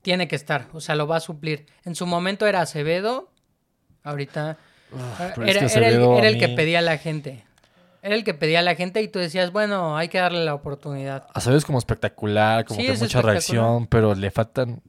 tiene 0.00 0.28
que 0.28 0.36
estar, 0.36 0.68
o 0.74 0.80
sea, 0.80 0.94
lo 0.96 1.06
va 1.06 1.16
a 1.16 1.20
suplir. 1.20 1.66
En 1.84 1.94
su 1.94 2.06
momento 2.06 2.46
era 2.46 2.60
Acevedo, 2.60 3.30
ahorita 4.04 4.56
Ah, 4.96 5.32
es 5.32 5.36
era, 5.36 5.42
que 5.44 5.50
era 5.50 5.58
el, 5.60 5.64
Acevedo 5.66 6.14
a 6.14 6.18
era 6.18 6.28
el 6.28 6.38
que 6.38 6.48
pedía 6.48 6.78
a 6.78 6.82
la 6.82 6.98
gente. 6.98 7.44
Era 8.02 8.14
el 8.14 8.24
que 8.24 8.34
pedía 8.34 8.58
a 8.60 8.62
la 8.62 8.74
gente 8.74 9.00
y 9.02 9.08
tú 9.08 9.18
decías, 9.18 9.50
bueno, 9.50 9.96
hay 9.96 10.08
que 10.08 10.18
darle 10.18 10.44
la 10.44 10.54
oportunidad. 10.54 11.26
Acevedo 11.32 11.58
es 11.58 11.64
como 11.64 11.78
espectacular, 11.78 12.64
como 12.64 12.80
Sí, 12.80 12.86
que 12.86 12.92
es 12.92 13.00
mucha 13.00 13.22
reacción, 13.22 13.86
pero 13.86 14.14
le 14.14 14.30
faltan 14.30 14.82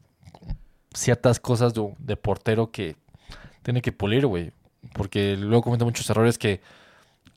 ciertas 0.93 1.39
cosas 1.39 1.73
de, 1.73 1.93
de 1.97 2.17
portero 2.17 2.71
que 2.71 2.97
tiene 3.63 3.81
que 3.81 3.91
pulir, 3.91 4.25
güey. 4.27 4.51
Porque 4.93 5.37
luego 5.37 5.63
comete 5.63 5.85
muchos 5.85 6.09
errores 6.09 6.37
que 6.37 6.61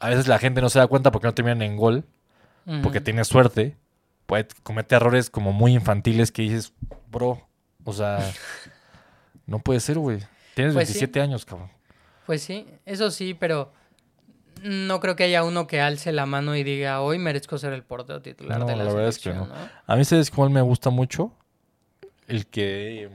a 0.00 0.10
veces 0.10 0.26
la 0.28 0.38
gente 0.38 0.60
no 0.60 0.68
se 0.68 0.78
da 0.78 0.86
cuenta 0.86 1.10
porque 1.10 1.26
no 1.26 1.34
terminan 1.34 1.62
en 1.62 1.76
gol, 1.76 2.04
porque 2.82 3.00
tiene 3.00 3.24
suerte. 3.24 3.76
Puede 4.26 4.48
cometer 4.62 4.96
errores 4.96 5.30
como 5.30 5.52
muy 5.52 5.72
infantiles 5.72 6.30
que 6.30 6.42
dices, 6.42 6.74
bro, 7.10 7.48
o 7.84 7.92
sea, 7.94 8.18
no 9.46 9.60
puede 9.60 9.80
ser, 9.80 9.98
güey. 9.98 10.20
Tienes 10.58 10.74
Pues 10.74 10.88
sí. 10.88 10.94
27 10.94 11.20
años, 11.20 11.44
cabrón. 11.44 11.70
Pues 12.26 12.42
sí, 12.42 12.66
eso 12.84 13.12
sí, 13.12 13.32
pero 13.32 13.70
no 14.64 14.98
creo 14.98 15.14
que 15.14 15.22
haya 15.22 15.44
uno 15.44 15.68
que 15.68 15.80
alce 15.80 16.10
la 16.10 16.26
mano 16.26 16.56
y 16.56 16.64
diga, 16.64 17.00
hoy 17.00 17.16
merezco 17.16 17.58
ser 17.58 17.72
el 17.72 17.84
portero 17.84 18.20
titular 18.22 18.58
No, 18.58 18.66
de 18.66 18.74
la, 18.74 18.82
la 18.82 18.92
verdad 18.92 19.08
es 19.08 19.18
que 19.18 19.30
selección", 19.30 19.48
no. 19.50 19.54
¿no? 19.54 19.70
A 19.86 19.94
mí, 19.94 20.04
¿sabes 20.04 20.32
cuál 20.32 20.50
me 20.50 20.60
gusta 20.60 20.90
mucho? 20.90 21.30
El 22.26 22.48
que... 22.48 23.08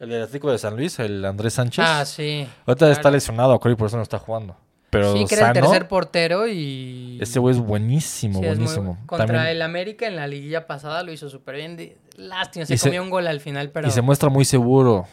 El 0.00 0.08
del 0.08 0.22
Atlético 0.22 0.50
de 0.50 0.58
San 0.58 0.74
Luis, 0.74 0.98
el 0.98 1.24
Andrés 1.24 1.54
Sánchez. 1.54 1.84
Ah, 1.86 2.04
sí. 2.04 2.48
Ahorita 2.66 2.90
está 2.90 3.12
lesionado, 3.12 3.56
creo, 3.60 3.74
y 3.74 3.76
por 3.76 3.86
eso 3.86 3.96
no 3.96 4.02
está 4.02 4.18
jugando. 4.18 4.56
Pero 4.98 5.12
sí, 5.12 5.24
que 5.26 5.34
era 5.34 5.48
el 5.48 5.52
tercer 5.54 5.88
portero 5.88 6.46
y... 6.46 7.18
ese 7.20 7.38
güey 7.38 7.54
es 7.54 7.60
buenísimo, 7.60 8.38
Sí, 8.40 8.44
es 8.46 8.50
muy 8.50 8.56
buenísimo. 8.66 8.94
bu- 9.02 9.06
Contra 9.06 9.26
También- 9.26 9.46
el 9.48 9.62
América 9.62 10.06
en 10.06 10.16
la 10.16 10.26
liguilla 10.26 10.66
pasada 10.66 11.02
lo 11.02 11.12
hizo 11.12 11.28
súper 11.28 11.56
bien. 11.56 11.94
Lástima, 12.16 12.64
se 12.64 12.76
se- 12.78 12.88
comió 12.88 13.02
un 13.02 13.10
gol 13.10 13.26
al 13.26 13.40
final, 13.40 13.70
pero... 13.70 13.88
Y 13.88 13.90
se 13.90 14.00
muestra 14.00 14.28
muy 14.28 14.44
seguro, 14.44 15.06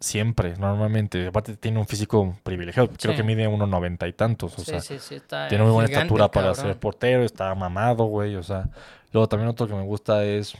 siempre, 0.00 0.54
normalmente. 0.56 1.26
Aparte 1.26 1.56
tiene 1.56 1.78
un 1.78 1.86
físico 1.86 2.36
privilegiado, 2.42 2.88
creo 2.98 3.12
Sí. 3.12 3.16
que 3.18 3.22
mide 3.22 3.46
1.90 3.48 4.08
y 4.08 4.12
tantos, 4.14 4.54
o 4.58 4.60
sí, 4.60 4.70
sea, 4.70 4.80
sí, 4.80 4.98
sí, 4.98 5.16
está 5.16 5.48
tiene 5.48 5.64
muy 5.64 5.72
buena 5.72 5.88
estatura 5.90 6.30
para 6.30 6.54
ser 6.54 6.76
portero, 6.78 7.22
está 7.24 7.54
mamado, 7.54 8.04
güey, 8.04 8.34
o 8.36 8.42
sea. 8.42 8.68
Luego 9.12 9.28
también 9.28 9.48
otro 9.48 9.66
que 9.66 9.74
me 9.74 9.82
gusta 9.84 10.24
es 10.24 10.54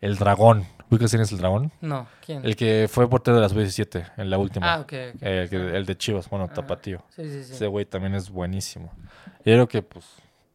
el 0.00 0.16
dragón. 0.16 0.66
¿Ubicas 0.90 1.10
quién 1.10 1.22
es 1.22 1.32
el 1.32 1.38
dragón? 1.38 1.72
No, 1.80 2.06
¿quién? 2.24 2.44
El 2.44 2.56
que 2.56 2.86
fue 2.90 3.08
portero 3.08 3.36
de 3.36 3.42
las 3.42 3.54
17 3.54 4.06
en 4.16 4.30
la 4.30 4.38
última. 4.38 4.74
Ah, 4.74 4.80
ok, 4.80 4.92
ok. 5.16 5.22
el, 5.22 5.48
que- 5.50 5.76
el 5.76 5.86
de 5.86 5.96
Chivas, 5.96 6.28
bueno, 6.28 6.46
Ah, 6.50 6.54
Tapatío. 6.54 7.02
Sí, 7.16 7.24
sí, 7.28 7.44
sí. 7.44 7.52
Ese 7.54 7.66
güey 7.66 7.84
también 7.86 8.14
es 8.14 8.30
buenísimo. 8.30 8.92
Yo 9.38 9.52
creo 9.54 9.68
que, 9.68 9.82
pues, 9.82 10.04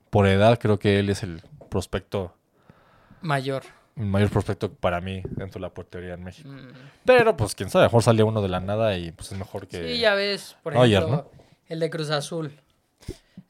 por 0.09 0.27
edad, 0.27 0.57
creo 0.59 0.80
que 0.80 0.99
él 0.99 1.09
es 1.09 1.23
el 1.23 1.41
prospecto, 1.69 2.36
Mayor. 3.21 3.63
el 3.97 4.05
mayor 4.05 4.30
prospecto 4.30 4.71
para 4.73 5.01
mí 5.01 5.21
dentro 5.25 5.59
de 5.59 5.61
la 5.61 5.69
portería 5.73 6.13
en 6.13 6.23
México. 6.23 6.49
Mm. 6.49 6.71
Pero, 7.05 7.36
pues, 7.36 7.53
quién 7.55 7.69
sabe, 7.69 7.86
mejor 7.86 8.03
sale 8.03 8.23
uno 8.23 8.41
de 8.41 8.47
la 8.49 8.59
nada 8.59 8.97
y, 8.97 9.11
pues, 9.11 9.32
es 9.32 9.38
mejor 9.38 9.67
que 9.67 9.86
Sí, 9.88 9.99
ya 9.99 10.13
ves, 10.13 10.55
por 10.63 10.73
ejemplo, 10.75 11.30
el 11.67 11.80
de 11.80 11.89
Cruz 11.89 12.09
Azul. 12.11 12.51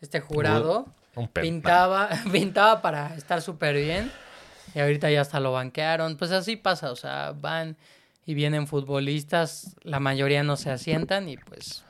Este 0.01 0.21
jurado 0.21 0.87
un 1.15 1.27
pintaba, 1.27 2.09
pintaba 2.31 2.81
para 2.81 3.15
estar 3.15 3.41
súper 3.41 3.75
bien 3.75 4.11
y 4.75 4.79
ahorita 4.79 5.09
ya 5.11 5.21
hasta 5.21 5.39
lo 5.39 5.51
banquearon. 5.51 6.17
Pues 6.17 6.31
así 6.31 6.55
pasa, 6.55 6.91
o 6.91 6.95
sea, 6.95 7.33
van 7.39 7.77
y 8.25 8.33
vienen 8.33 8.67
futbolistas, 8.67 9.75
la 9.83 9.99
mayoría 9.99 10.43
no 10.43 10.55
se 10.57 10.69
asientan 10.71 11.27
y 11.29 11.37
pues... 11.37 11.83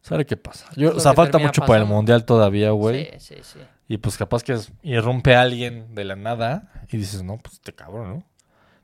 ¿Sabe 0.00 0.24
qué 0.24 0.36
pasa? 0.36 0.66
Yo, 0.76 0.94
o 0.96 1.00
sea, 1.00 1.14
falta 1.14 1.36
mucho 1.38 1.62
para 1.62 1.80
el. 1.80 1.86
Mundial 1.86 2.24
todavía, 2.24 2.70
güey. 2.70 3.06
Sí, 3.18 3.34
sí, 3.34 3.42
sí. 3.42 3.58
Y, 3.88 3.98
pues, 3.98 4.16
capaz 4.16 4.44
que 4.44 4.52
es- 4.52 4.70
irrumpe 4.82 5.34
alguien 5.34 5.94
de 5.96 6.04
la 6.04 6.14
nada 6.14 6.70
y 6.88 6.96
dices, 6.96 7.24
no, 7.24 7.38
pues, 7.38 7.60
te 7.60 7.72
cabrón, 7.72 8.08
¿no? 8.18 8.24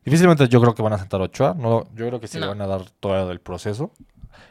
Difícilmente 0.05 0.49
yo 0.49 0.61
creo 0.61 0.74
que 0.74 0.83
van 0.83 0.95
a 0.95 0.99
sentar 0.99 1.20
a 1.20 1.24
Ochoa. 1.24 1.55
No, 1.57 1.85
yo 1.95 2.09
creo 2.09 2.18
que 2.18 2.26
sí 2.26 2.39
le 2.41 2.47
No. 2.47 2.51
van 2.51 2.61
a 2.62 2.66
dar 2.66 2.91
todo 2.99 3.30
el 3.30 3.41
proceso. 3.41 3.93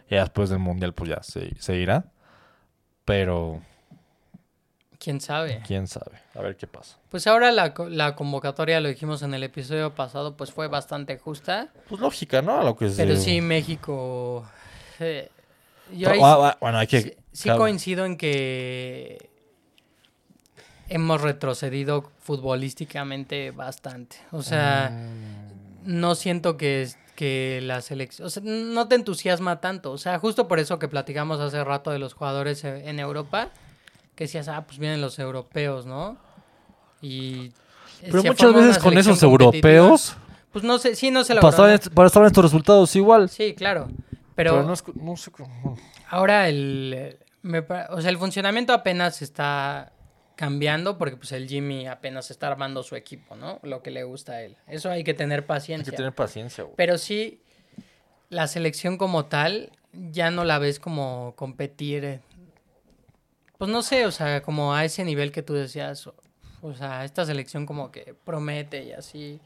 Y 0.09 0.15
después 0.15 0.49
del 0.49 0.59
Mundial, 0.59 0.93
pues, 0.93 1.09
ya 1.09 1.21
se, 1.23 1.53
se 1.59 1.75
irá. 1.75 2.05
Pero... 3.03 3.61
¿Quién 5.03 5.19
sabe? 5.19 5.63
quién 5.65 5.87
sabe. 5.87 6.19
A 6.35 6.41
ver 6.41 6.55
qué 6.55 6.67
pasa. 6.67 6.97
Pues 7.09 7.25
ahora 7.25 7.51
la, 7.51 7.73
la 7.89 8.15
convocatoria, 8.15 8.79
lo 8.79 8.87
dijimos 8.89 9.23
en 9.23 9.33
el 9.33 9.41
episodio 9.43 9.95
pasado, 9.95 10.37
pues 10.37 10.51
fue 10.51 10.67
bastante 10.67 11.17
justa. 11.17 11.69
Pues 11.89 11.99
lógica, 11.99 12.41
¿no? 12.43 12.59
A 12.61 12.63
lo 12.63 12.75
que 12.75 12.89
se... 12.89 12.97
Pero 13.03 13.15
sí, 13.17 13.41
México... 13.41 14.45
eh, 14.99 15.29
yo 15.91 16.09
Pero, 16.09 16.11
ahí 16.11 16.19
ah, 16.23 16.49
ah, 16.51 16.57
bueno, 16.61 16.77
hay 16.77 16.85
que... 16.87 17.01
sí, 17.01 17.13
sí 17.31 17.43
claro. 17.45 17.59
coincido 17.61 18.05
en 18.05 18.15
que 18.17 19.29
hemos 20.89 21.21
retrocedido 21.21 22.11
futbolísticamente 22.19 23.51
bastante. 23.51 24.17
O 24.31 24.41
sea, 24.43 24.89
Mm. 24.91 25.99
no 25.99 26.15
siento 26.15 26.57
que, 26.57 26.83
es- 26.83 26.97
que 27.15 27.59
la 27.63 27.81
selección... 27.81 28.27
O 28.27 28.29
sea, 28.29 28.43
no 28.45 28.87
te 28.87 28.95
entusiasma 28.95 29.61
tanto. 29.61 29.91
O 29.91 29.97
sea, 29.97 30.19
justo 30.19 30.47
por 30.47 30.59
eso 30.59 30.79
que 30.79 30.87
platicamos 30.87 31.39
hace 31.39 31.63
rato 31.63 31.91
de 31.91 31.99
los 31.99 32.13
jugadores 32.13 32.63
en 32.63 32.99
Europa, 32.99 33.49
que 34.15 34.25
decías, 34.25 34.47
ah, 34.47 34.65
pues 34.65 34.77
vienen 34.79 35.01
los 35.01 35.17
europeos, 35.19 35.85
¿no? 35.85 36.17
Y... 37.01 37.51
Pero 38.01 38.23
muchas 38.23 38.53
veces 38.53 38.77
con 38.79 38.97
esos 38.97 39.21
europeos 39.21 40.15
Pues 40.51 40.63
no 40.63 40.79
sé, 40.79 40.95
sí, 40.95 41.11
no 41.11 41.23
se 41.23 41.35
lo 41.35 41.41
pasaban, 41.41 41.79
pasaban 41.93 42.27
estos 42.27 42.43
resultados 42.43 42.95
igual. 42.95 43.29
Sí, 43.29 43.53
claro. 43.53 43.87
Pero, 44.35 44.51
Pero, 44.53 44.63
no, 44.63 44.73
es- 44.73 44.83
no 44.95 45.15
sé 45.17 45.31
cómo- 45.31 45.77
ahora 46.09 46.47
el, 46.49 47.17
me 47.43 47.59
o 47.89 48.01
sea, 48.01 48.09
el 48.09 48.17
funcionamiento 48.17 48.73
apenas 48.73 49.21
está 49.21 49.93
cambiando 50.35 50.97
porque 50.97 51.17
pues 51.17 51.31
el 51.33 51.47
Jimmy 51.47 51.85
apenas 51.87 52.31
está 52.31 52.47
armando 52.47 52.81
su 52.81 52.95
equipo, 52.95 53.35
¿no? 53.35 53.59
Lo 53.61 53.83
que 53.83 53.91
le 53.91 54.03
gusta 54.03 54.33
a 54.33 54.41
él. 54.41 54.57
Eso 54.67 54.89
hay 54.89 55.03
que 55.03 55.13
tener 55.13 55.41
Hay 55.41 55.45
paciencia. 55.45 55.91
que 55.91 55.97
tener 55.97 56.13
paciencia, 56.13 56.63
güey. 56.63 56.75
Pero 56.75 56.97
sí, 56.97 57.41
la 58.29 58.47
selección 58.47 58.97
como 58.97 59.25
tal, 59.25 59.71
ya 59.93 60.31
no 60.31 60.43
la 60.43 60.57
ves 60.57 60.79
como 60.79 61.33
competir. 61.35 62.21
Pues 63.61 63.69
no 63.69 63.83
sé, 63.83 64.07
o 64.07 64.11
sea, 64.11 64.41
como 64.41 64.73
a 64.73 64.85
ese 64.85 65.05
nivel 65.05 65.31
que 65.31 65.43
tú 65.43 65.53
decías. 65.53 66.07
O, 66.07 66.15
o 66.63 66.73
sea, 66.73 67.05
esta 67.05 67.27
selección 67.27 67.67
como 67.67 67.91
que 67.91 68.15
promete 68.25 68.83
y 68.85 68.91
así. 68.91 69.39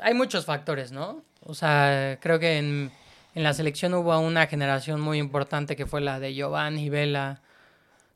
Hay 0.00 0.14
muchos 0.14 0.46
factores, 0.46 0.92
¿no? 0.92 1.24
O 1.40 1.54
sea, 1.54 2.20
creo 2.22 2.38
que 2.38 2.58
en, 2.58 2.92
en 3.34 3.42
la 3.42 3.52
selección 3.52 3.94
hubo 3.94 4.16
una 4.20 4.46
generación 4.46 5.00
muy 5.00 5.18
importante 5.18 5.74
que 5.74 5.86
fue 5.86 6.00
la 6.00 6.20
de 6.20 6.34
Giovanni, 6.34 6.88
Vela, 6.88 7.42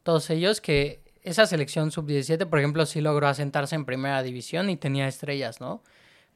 todos 0.05 0.31
ellos 0.31 0.61
que 0.61 1.01
esa 1.25 1.45
selección 1.47 1.91
sub-17, 1.91 2.47
por 2.49 2.61
ejemplo, 2.61 2.87
sí 2.87 3.01
logró 3.01 3.27
asentarse 3.27 3.75
en 3.75 3.87
primera 3.87 4.23
división 4.23 4.71
y 4.71 4.77
tenía 4.77 5.09
estrellas, 5.09 5.61
¿no? 5.61 5.83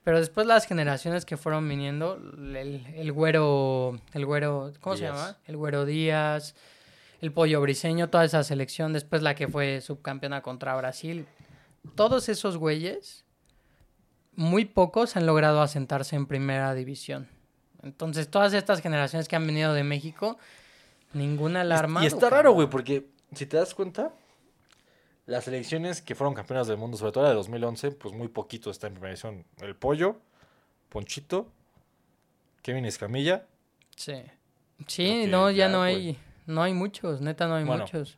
Pero 0.02 0.18
después 0.18 0.48
las 0.48 0.66
generaciones 0.66 1.24
que 1.24 1.36
fueron 1.36 1.68
viniendo, 1.68 2.20
el, 2.36 2.84
el 2.96 3.12
güero, 3.12 4.00
el 4.14 4.26
güero, 4.26 4.72
¿cómo 4.80 4.96
se 4.96 5.04
llama? 5.04 5.36
El 5.46 5.56
güero 5.56 5.84
Díaz, 5.84 6.56
el 7.20 7.32
pollo 7.32 7.60
briseño, 7.60 8.10
toda 8.10 8.24
esa 8.24 8.44
selección, 8.44 8.92
después 8.92 9.22
la 9.22 9.34
que 9.34 9.48
fue 9.48 9.80
subcampeona 9.80 10.42
contra 10.42 10.76
Brasil, 10.76 11.26
todos 11.94 12.28
esos 12.28 12.56
güeyes, 12.56 13.24
muy 14.34 14.64
pocos 14.64 15.16
han 15.16 15.26
logrado 15.26 15.60
asentarse 15.60 16.16
en 16.16 16.26
primera 16.26 16.74
división. 16.74 17.28
Entonces, 17.82 18.28
todas 18.28 18.52
estas 18.54 18.80
generaciones 18.80 19.28
que 19.28 19.36
han 19.36 19.46
venido 19.46 19.72
de 19.72 19.84
México, 19.84 20.38
ninguna 21.12 21.64
la 21.64 21.76
ha 21.76 21.78
armado, 21.80 22.04
y 22.04 22.06
está 22.06 22.30
raro, 22.30 22.52
güey, 22.52 22.68
porque 22.68 23.08
si 23.34 23.46
te 23.46 23.56
das 23.56 23.74
cuenta, 23.74 24.12
las 25.26 25.44
selecciones 25.44 26.02
que 26.02 26.14
fueron 26.14 26.34
campeonas 26.34 26.66
del 26.66 26.76
mundo, 26.76 26.96
sobre 26.96 27.12
todo 27.12 27.24
la 27.24 27.30
de 27.30 27.36
2011, 27.36 27.92
pues 27.92 28.14
muy 28.14 28.28
poquito 28.28 28.70
está 28.70 28.86
en 28.86 28.94
primera 28.94 29.10
división. 29.10 29.44
El 29.60 29.76
Pollo, 29.76 30.16
Ponchito, 30.88 31.52
Kevin 32.62 32.86
Escamilla. 32.86 33.46
Sí. 33.94 34.22
Sí, 34.86 35.26
no, 35.26 35.50
ya 35.50 35.66
ya, 35.66 35.68
no 35.68 35.82
hay, 35.82 36.16
no 36.48 36.62
hay 36.62 36.74
muchos, 36.74 37.20
neta 37.20 37.46
no 37.46 37.54
hay 37.54 37.64
Bueno. 37.64 37.84
muchos. 37.84 38.16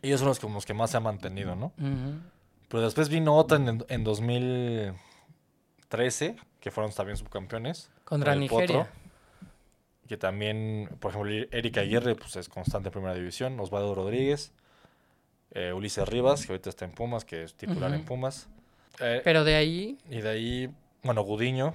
Ellos 0.00 0.20
son 0.20 0.28
los, 0.28 0.40
como 0.40 0.54
los 0.54 0.64
que 0.66 0.74
más 0.74 0.90
se 0.90 0.96
han 0.96 1.02
mantenido, 1.02 1.54
¿no? 1.56 1.72
Pero 2.68 2.82
después 2.82 3.08
vino 3.08 3.36
otra 3.36 3.56
en, 3.58 3.84
en 3.88 4.04
2013, 4.04 6.36
que 6.60 6.70
fueron 6.70 6.92
también 6.92 7.16
subcampeones. 7.16 7.90
Contra 8.04 8.34
Nigeria. 8.34 8.84
Potro. 8.84 8.88
que 10.08 10.16
también, 10.18 10.90
por 11.00 11.12
ejemplo, 11.12 11.32
Erika 11.50 11.80
Aguirre, 11.80 12.14
pues 12.14 12.36
es 12.36 12.48
constante 12.48 12.88
en 12.88 12.92
primera 12.92 13.14
división, 13.14 13.58
Osvaldo 13.58 13.94
Rodríguez, 13.94 14.52
eh, 15.52 15.72
Ulises 15.72 16.06
Rivas, 16.08 16.44
que 16.46 16.52
ahorita 16.52 16.68
está 16.68 16.84
en 16.84 16.92
Pumas, 16.92 17.24
que 17.24 17.42
es 17.44 17.54
titular 17.54 17.92
en. 17.94 18.04
Pumas. 18.04 18.48
Eh, 19.00 19.22
Pero 19.24 19.44
de 19.44 19.54
ahí. 19.56 19.98
y 20.10 20.20
de 20.20 20.28
ahí, 20.28 20.70
bueno, 21.02 21.22
Gudiño, 21.22 21.74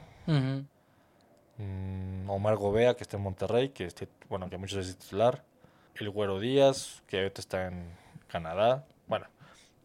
mm, 1.57 2.29
Omar 2.29 2.55
Gobea, 2.57 2.95
que 2.95 3.03
está 3.03 3.17
en 3.17 3.23
Monterrey, 3.23 3.69
que 3.69 3.85
es, 3.85 3.95
tit- 3.95 4.07
bueno, 4.29 4.49
que 4.49 4.57
muchos 4.57 4.85
es 4.87 4.97
titular. 4.97 5.43
El 5.99 6.09
Güero 6.09 6.39
Díaz, 6.39 7.03
que 7.07 7.17
ahorita 7.17 7.41
está 7.41 7.67
en 7.67 7.91
Canadá. 8.27 8.85
Bueno, 9.07 9.27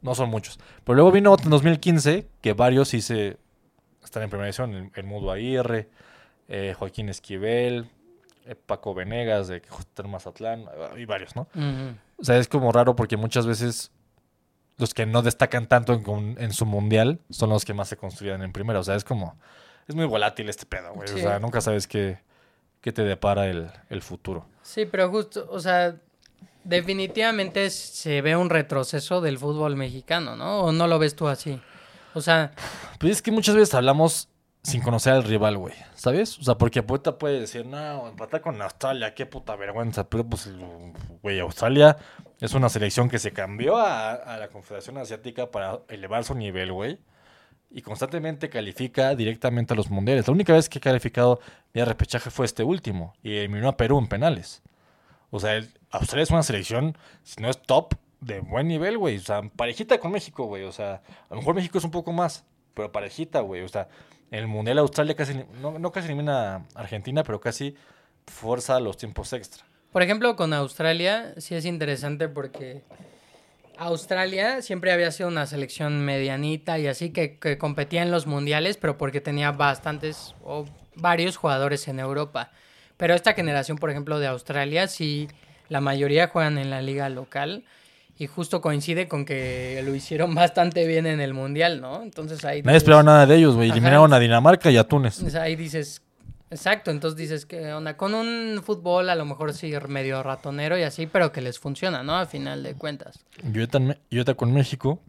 no 0.01 0.15
son 0.15 0.31
muchos. 0.31 0.59
Pero 0.85 0.95
luego 0.95 1.13
vino 1.13 1.33
otro 1.33 1.45
en 1.45 1.51
2015, 1.51 2.29
que 2.41 2.53
varios 2.53 2.89
sí 2.89 3.01
se 3.01 3.37
están 4.03 4.23
en 4.23 4.31
primera 4.31 4.47
división. 4.47 4.75
El, 4.75 4.91
el 4.95 5.05
Mudo 5.05 5.33
Aguirre, 5.33 5.89
eh, 6.49 6.75
Joaquín 6.79 7.09
Esquivel, 7.09 7.89
eh, 8.47 8.55
Paco 8.55 8.95
Venegas, 8.95 9.49
de 9.49 9.63
en 9.97 10.11
Mazatlán, 10.11 10.67
y 10.97 11.07
varios, 11.07 11.35
¿no? 11.35 11.49
O 12.19 12.25
sea, 12.25 12.37
es 12.37 12.49
como 12.49 12.71
raro 12.73 12.95
porque 12.95 13.17
muchas 13.17 13.47
veces 13.47 13.91
los 14.77 14.93
que 14.93 15.07
no 15.07 15.23
destacan 15.23 15.67
tanto 15.67 15.95
en, 15.95 16.53
su 16.53 16.67
mundial 16.67 17.21
son 17.31 17.51
los 17.51 17.65
que 17.65 17.73
más 17.73 17.89
se 17.89 17.97
construyen 17.97 18.43
en 18.43 18.53
primera. 18.53 18.79
O 18.81 18.85
sea, 18.85 18.97
es 18.97 19.05
como. 19.05 19.39
Es 19.89 19.95
muy 19.95 20.05
volátil 20.05 20.49
este 20.49 20.67
pedo, 20.67 20.93
güey. 20.93 21.09
Sí. 21.09 21.15
O 21.15 21.19
sea, 21.19 21.39
nunca 21.39 21.61
sabes 21.61 21.87
qué, 21.87 22.19
qué 22.85 22.93
te 22.93 23.03
depara 23.03 23.47
el, 23.47 23.71
el 23.89 24.03
futuro. 24.03 24.45
Sí, 24.61 24.85
pero 24.85 25.09
justo, 25.09 25.49
o 25.51 25.59
sea, 25.59 25.97
definitivamente 26.65 27.71
se 27.71 28.21
ve 28.21 28.37
un 28.37 28.51
retroceso 28.51 29.23
del 29.23 29.39
fútbol 29.39 29.75
mexicano, 29.75 30.37
¿no? 30.37 30.61
¿O 30.65 30.71
no 30.73 30.87
lo 30.87 30.99
ves 30.99 31.17
tú 31.17 31.27
así? 31.27 31.59
O 32.13 32.21
sea, 32.21 32.53
Pues 32.99 33.13
es 33.13 33.23
que 33.23 33.33
muchas 33.33 33.55
veces 33.55 33.75
hablamos 33.75 34.29
sin 34.63 34.83
conocer 34.83 35.15
al 35.15 35.25
rival, 35.25 35.57
güey. 35.57 35.73
¿Sabes? 35.95 36.39
O 36.39 36.43
sea, 36.43 36.57
porque 36.59 36.83
Puerta 36.83 37.17
puede 37.17 37.41
decir, 37.41 37.65
no, 37.65 38.07
empatar 38.07 38.43
con 38.43 38.61
Australia, 38.61 39.15
qué 39.15 39.25
puta 39.25 39.57
vergüenza. 39.57 40.07
Pero 40.11 40.27
pues, 40.27 40.51
güey, 41.23 41.41
Australia 41.41 41.97
es 42.39 42.53
una 42.53 42.69
selección 42.69 43.09
que 43.09 43.19
se 43.19 43.33
cambió 43.33 43.79
a, 43.79 44.13
a 44.13 44.37
la 44.37 44.49
Confederación 44.49 44.99
Asiática 44.99 45.51
para 45.51 45.81
elevar 45.89 46.23
su 46.25 46.35
nivel, 46.35 46.71
güey. 46.71 46.99
Y 47.77 47.83
constantemente 47.83 48.49
califica 48.49 49.15
directamente 49.17 49.75
a 49.75 49.77
los 49.77 49.91
mundiales. 49.91 50.29
La 50.29 50.33
única 50.33 50.53
vez 50.53 50.69
que 50.69 50.79
ha 50.79 50.81
calificado 50.81 51.41
vía 51.75 51.85
repechaje 51.85 52.31
fue 52.31 52.47
este 52.47 52.63
último. 52.63 53.15
Y 53.23 53.35
eliminó 53.37 53.69
a 53.69 53.77
Perú 53.77 53.99
en 53.99 54.07
penales. 54.07 54.63
O 55.31 55.41
sea, 55.41 55.57
el- 55.57 55.69
Australia 55.91 56.23
es 56.23 56.31
una 56.31 56.45
selección, 56.45 56.97
si 57.25 57.43
no 57.43 57.51
es 57.51 57.61
top, 57.61 57.95
de 58.21 58.39
buen 58.41 58.69
nivel, 58.69 58.97
güey. 58.97 59.17
O 59.17 59.21
sea, 59.21 59.43
parejita 59.43 59.99
con 59.99 60.13
México, 60.13 60.45
güey. 60.47 60.63
O 60.63 60.71
sea, 60.73 61.03
a 61.29 61.35
lo 61.35 61.37
mejor 61.39 61.57
México 61.57 61.77
es 61.79 61.85
un 61.85 61.91
poco 61.91 62.13
más, 62.13 62.45
pero 62.75 62.93
parejita, 62.93 63.41
güey. 63.41 63.63
O 63.63 63.69
sea, 63.69 63.89
el 64.31 64.47
Mundial 64.47 64.79
Australia 64.79 65.17
casi, 65.17 65.35
no, 65.61 65.79
no 65.79 65.91
casi 65.93 66.07
elimina 66.07 66.55
a 66.55 66.65
Argentina, 66.77 67.25
pero 67.25 67.41
casi 67.41 67.75
fuerza 68.27 68.79
los 68.81 68.97
tiempos 68.97 69.33
extra. 69.33 69.65
por 69.93 70.03
ejemplo, 70.03 70.35
con 70.37 70.53
Australia 70.53 71.35
sí 71.39 71.55
es 71.55 71.65
interesante 71.65 72.29
porque 72.29 72.83
Australia 73.79 74.63
siempre 74.63 74.93
había 74.93 75.11
sido 75.11 75.29
una 75.29 75.47
selección 75.47 76.05
medianita 76.05 76.79
y 76.79 76.87
así 76.87 77.11
que, 77.11 77.39
que 77.39 77.59
competía 77.59 78.03
en 78.03 78.11
los 78.11 78.27
mundiales, 78.27 78.77
pero 78.77 78.97
porque 78.99 79.21
tenía 79.21 79.53
bastantes 79.53 80.35
o 80.43 80.65
varios 80.97 81.37
jugadores 81.37 81.89
en 81.89 81.99
Europa. 82.01 82.51
Pero 82.97 83.15
esta 83.15 83.33
generación, 83.35 83.77
por 83.79 83.91
ejemplo, 83.91 84.19
de 84.21 84.29
Australia, 84.29 84.87
sí, 84.87 85.29
la 85.69 85.81
mayoría 85.81 86.29
juegan 86.29 86.59
en 86.59 86.71
la 86.71 86.81
liga 86.83 87.09
local 87.09 87.65
y 88.17 88.29
justo 88.29 88.61
coincide 88.61 89.09
con 89.09 89.25
que 89.25 89.83
lo 89.85 89.95
hicieron 89.95 90.35
bastante 90.37 90.87
bien 90.87 91.07
en 91.07 91.21
el 91.21 91.35
mundial, 91.35 91.81
¿no? 91.81 92.03
Entonces 92.03 92.45
ahí 92.45 92.63
Nadie 92.63 92.75
dices- 92.75 92.83
esperaba 92.83 93.03
nada 93.03 93.27
de 93.27 93.37
ellos, 93.37 93.57
güey. 93.57 93.71
Eliminaron 93.71 94.13
a 94.13 94.19
Dinamarca 94.21 94.71
y 94.71 94.77
a 94.77 94.85
Túnez. 94.85 95.35
ahí 95.35 95.57
dices, 95.57 96.01
exacto, 96.51 96.91
entonces 96.91 97.17
dices 97.19 97.47
que 97.47 97.73
onda, 97.73 97.97
con 97.97 98.15
un 98.15 98.61
fútbol 98.65 99.11
a 99.11 99.15
lo 99.15 99.25
mejor 99.25 99.53
sí 99.55 99.73
medio 99.89 100.23
ratonero 100.23 100.79
y 100.79 100.83
así, 100.83 101.07
pero 101.07 101.33
que 101.33 101.41
les 101.41 101.59
funciona, 101.59 102.03
¿no? 102.03 102.17
A 102.17 102.27
final 102.27 102.63
de 102.63 102.75
cuentas. 102.75 103.25
Y 103.43 103.47
ahorita, 103.49 103.79
en 103.79 103.87
Me- 103.89 103.99
y 104.11 104.17
ahorita 104.17 104.35
con 104.35 104.53
México, 104.53 105.01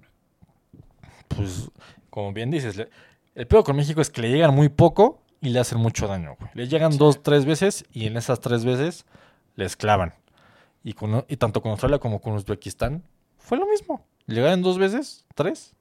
pues, 1.28 1.70
como 2.10 2.34
bien 2.34 2.52
dices, 2.52 2.76
le- 2.78 2.90
el 3.36 3.48
peor 3.48 3.64
con 3.64 3.76
México 3.76 4.02
es 4.02 4.10
que 4.10 4.22
le 4.22 4.30
llegan 4.30 4.54
muy 4.54 4.70
poco 4.70 5.22
y 5.42 5.50
le 5.50 5.60
hacen 5.60 5.78
mucho 5.80 6.08
daño, 6.08 6.36
güey. 6.40 6.50
Le 6.54 6.68
llegan 6.68 6.98
dos, 6.98 7.22
tres 7.22 7.46
veces 7.46 7.86
y 7.92 8.08
en 8.08 8.18
esas 8.18 8.40
tres 8.40 8.64
veces 8.66 9.06
les 9.56 9.76
clavan. 9.76 10.14
Y, 10.84 10.94
con, 10.94 11.26
y 11.28 11.38
tanto 11.38 11.62
con 11.62 11.72
Australia 11.72 12.00
como 12.00 12.22
con 12.22 12.34
Uzbekistán 12.34 13.04
fue 13.38 13.58
lo 13.58 13.66
mismo. 13.68 14.06
Llegaron 14.28 14.62
dos 14.62 14.78
veces, 14.78 15.26
tres, 15.36 15.74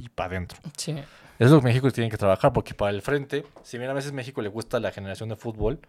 y 0.00 0.08
para 0.08 0.30
adentro. 0.30 0.58
Sí. 0.76 0.94
Eso 1.38 1.44
es 1.46 1.50
lo 1.50 1.60
que 1.60 1.66
México 1.66 1.90
tiene 1.90 2.10
que 2.10 2.16
trabajar, 2.16 2.52
porque 2.52 2.74
para 2.74 2.90
el 2.90 3.02
frente, 3.02 3.44
si 3.62 3.78
bien 3.78 3.90
a 3.90 3.94
veces 3.94 4.12
México 4.12 4.40
le 4.42 4.48
gusta 4.48 4.80
la 4.80 4.90
generación 4.90 5.28
de 5.28 5.36
fútbol, 5.36 5.80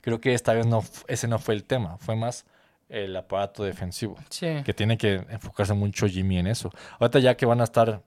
creo 0.00 0.20
que 0.20 0.34
esta 0.34 0.52
vez 0.52 0.66
no, 0.66 0.82
ese 1.08 1.28
no 1.28 1.38
fue 1.38 1.54
el 1.54 1.64
tema, 1.64 1.96
fue 1.98 2.16
más 2.16 2.44
el 2.88 3.16
aparato 3.16 3.64
defensivo 3.64 4.16
Sí. 4.30 4.62
que 4.64 4.72
tiene 4.74 4.96
que 4.98 5.14
enfocarse 5.28 5.74
mucho 5.74 6.06
Jimmy 6.06 6.38
en 6.38 6.46
eso. 6.46 6.70
Ahorita 7.00 7.18
ya 7.18 7.36
que 7.36 7.46
van 7.46 7.60
a 7.60 7.64
estar 7.64 8.02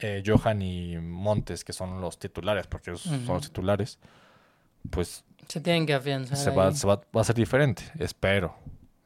eh, 0.00 0.22
Johan 0.24 0.62
y 0.62 0.96
Montes, 0.98 1.64
que 1.64 1.72
son 1.72 2.00
los 2.00 2.18
titulares, 2.18 2.66
porque 2.68 2.90
ellos 2.90 3.02
son 3.02 3.26
los 3.26 3.42
titulares, 3.42 3.98
pues 4.90 5.24
Se 5.48 5.60
tienen 5.60 5.86
que 5.86 5.94
afianzar. 5.94 6.36
se, 6.36 6.50
va, 6.50 6.72
se 6.72 6.86
va- 6.86 7.00
va 7.16 7.20
a 7.20 7.24
ser 7.24 7.34
diferente. 7.36 7.82
Espero, 7.98 8.54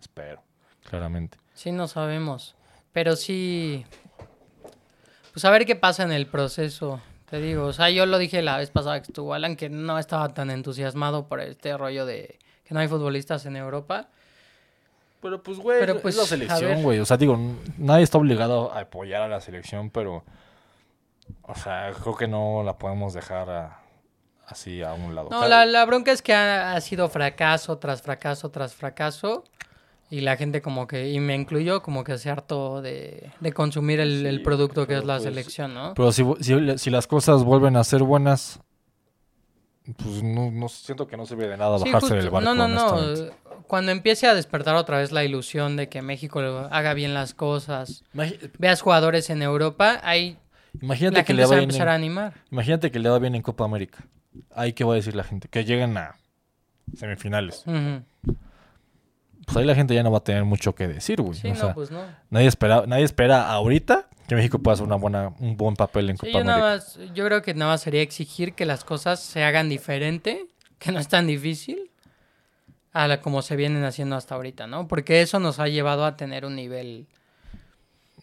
espero, 0.00 0.42
claramente. 0.84 1.38
Sí, 1.54 1.72
no 1.72 1.88
sabemos. 1.88 2.54
Pero 2.92 3.16
sí. 3.16 3.86
Pues 5.32 5.44
a 5.46 5.50
ver 5.50 5.64
qué 5.64 5.76
pasa 5.76 6.02
en 6.02 6.12
el 6.12 6.26
proceso. 6.26 7.00
Te 7.32 7.40
digo, 7.40 7.64
o 7.64 7.72
sea, 7.72 7.88
yo 7.88 8.04
lo 8.04 8.18
dije 8.18 8.42
la 8.42 8.58
vez 8.58 8.68
pasada 8.68 9.00
que 9.00 9.06
estuvo 9.06 9.32
Alan, 9.32 9.56
que 9.56 9.70
no 9.70 9.98
estaba 9.98 10.28
tan 10.34 10.50
entusiasmado 10.50 11.28
por 11.28 11.40
este 11.40 11.74
rollo 11.78 12.04
de 12.04 12.38
que 12.62 12.74
no 12.74 12.80
hay 12.80 12.88
futbolistas 12.88 13.46
en 13.46 13.56
Europa. 13.56 14.08
Pero 15.22 15.42
pues, 15.42 15.58
güey, 15.58 15.80
Pero, 15.80 15.94
es 15.94 16.02
pues, 16.02 16.14
la 16.14 16.24
a 16.24 16.26
selección, 16.26 16.82
güey. 16.82 16.98
O 16.98 17.06
sea, 17.06 17.16
digo, 17.16 17.38
nadie 17.78 18.04
está 18.04 18.18
obligado 18.18 18.70
a 18.70 18.80
apoyar 18.80 19.22
a 19.22 19.28
la 19.28 19.40
selección, 19.40 19.88
pero, 19.88 20.24
o 21.44 21.54
sea, 21.54 21.90
creo 22.02 22.14
que 22.14 22.28
no 22.28 22.62
la 22.64 22.76
podemos 22.76 23.14
dejar 23.14 23.48
a- 23.48 23.80
así 24.46 24.82
a 24.82 24.92
un 24.92 25.14
lado. 25.14 25.30
No, 25.30 25.48
la, 25.48 25.64
la 25.64 25.86
bronca 25.86 26.12
es 26.12 26.20
que 26.20 26.34
ha, 26.34 26.74
ha 26.74 26.80
sido 26.82 27.08
fracaso 27.08 27.78
tras 27.78 28.02
fracaso 28.02 28.50
tras 28.50 28.74
fracaso. 28.74 29.44
Y 30.12 30.20
la 30.20 30.36
gente 30.36 30.60
como 30.60 30.86
que, 30.86 31.10
y 31.10 31.20
me 31.20 31.34
incluyo, 31.34 31.80
como 31.80 32.04
que 32.04 32.18
se 32.18 32.28
hartó 32.28 32.82
de, 32.82 33.32
de 33.40 33.52
consumir 33.54 33.98
el, 33.98 34.42
producto 34.42 34.86
que 34.86 34.98
es 34.98 35.06
la 35.06 35.14
pues, 35.14 35.22
selección, 35.22 35.72
¿no? 35.72 35.94
Pero 35.94 36.12
si, 36.12 36.22
si, 36.42 36.54
si 36.76 36.90
las 36.90 37.06
cosas 37.06 37.44
vuelven 37.44 37.78
a 37.78 37.82
ser 37.82 38.02
buenas, 38.02 38.60
pues 39.96 40.22
no, 40.22 40.50
no 40.50 40.68
siento 40.68 41.06
que 41.06 41.16
no 41.16 41.24
sirve 41.24 41.48
de 41.48 41.56
nada 41.56 41.78
Sí, 41.78 41.84
bajarse 41.84 42.08
justo. 42.08 42.14
del 42.14 42.28
barco. 42.28 42.44
No, 42.44 42.54
no, 42.54 42.68
no. 42.68 43.30
Cuando 43.66 43.90
empiece 43.90 44.26
a 44.26 44.34
despertar 44.34 44.76
otra 44.76 44.98
vez 44.98 45.12
la 45.12 45.24
ilusión 45.24 45.76
de 45.76 45.88
que 45.88 46.02
México 46.02 46.40
haga 46.70 46.92
bien 46.92 47.14
las 47.14 47.32
cosas, 47.32 48.04
veas 48.58 48.82
jugadores 48.82 49.30
en 49.30 49.40
Europa, 49.40 49.98
ahí 50.02 50.36
Imagínate 50.82 51.16
la 51.16 51.24
que 51.24 51.32
le 51.32 51.38
gente 51.38 51.48
se 51.48 51.48
va 51.48 51.56
va 51.56 51.60
a 51.60 51.62
empezar 51.62 51.88
a 51.88 51.94
animar. 51.94 52.34
imagínate 52.50 52.90
que 52.90 52.98
le 52.98 53.08
va 53.08 53.18
bien 53.18 53.34
en 53.34 53.40
Copa 53.40 53.64
América. 53.64 54.04
Ahí 54.54 54.74
qué 54.74 54.84
va 54.84 54.92
a 54.92 54.96
decir 54.96 55.16
la 55.16 55.24
gente, 55.24 55.48
que 55.48 55.64
lleguen 55.64 55.96
a 55.96 56.16
semifinales. 56.94 57.64
Ujú. 57.66 58.02
Pues 59.52 59.62
ahí 59.62 59.66
la 59.66 59.74
gente 59.74 59.94
ya 59.94 60.02
no 60.02 60.10
va 60.10 60.18
a 60.18 60.24
tener 60.24 60.44
mucho 60.44 60.74
que 60.74 60.88
decir, 60.88 61.20
güey. 61.20 61.34
Sí, 61.38 61.48
o 61.48 61.50
no, 61.54 61.56
sea, 61.60 61.74
pues 61.74 61.90
no. 61.90 62.00
nadie 62.30 62.46
espera, 62.46 62.84
nadie 62.86 63.04
espera 63.04 63.50
ahorita 63.50 64.08
que 64.28 64.34
México 64.34 64.58
pueda 64.58 64.74
hacer 64.74 64.86
una 64.86 64.96
buena, 64.96 65.32
un 65.40 65.56
buen 65.56 65.74
papel 65.76 66.08
en 66.10 66.16
Sí, 66.16 66.26
Copa 66.28 66.38
yo, 66.38 66.44
nada 66.44 66.72
América. 66.74 66.98
más, 66.98 67.14
yo 67.14 67.24
creo 67.26 67.42
que 67.42 67.54
nada 67.54 67.72
más 67.72 67.82
sería 67.82 68.00
exigir 68.02 68.54
que 68.54 68.64
las 68.64 68.84
cosas 68.84 69.20
se 69.20 69.44
hagan 69.44 69.68
diferente, 69.68 70.46
que 70.78 70.90
no 70.92 70.98
es 71.00 71.08
tan 71.08 71.26
difícil, 71.26 71.90
a 72.92 73.08
la 73.08 73.20
como 73.20 73.42
se 73.42 73.56
vienen 73.56 73.84
haciendo 73.84 74.16
hasta 74.16 74.34
ahorita, 74.34 74.66
¿no? 74.66 74.88
Porque 74.88 75.20
eso 75.22 75.38
nos 75.38 75.58
ha 75.58 75.68
llevado 75.68 76.04
a 76.06 76.16
tener 76.16 76.44
un 76.46 76.54
nivel 76.56 77.06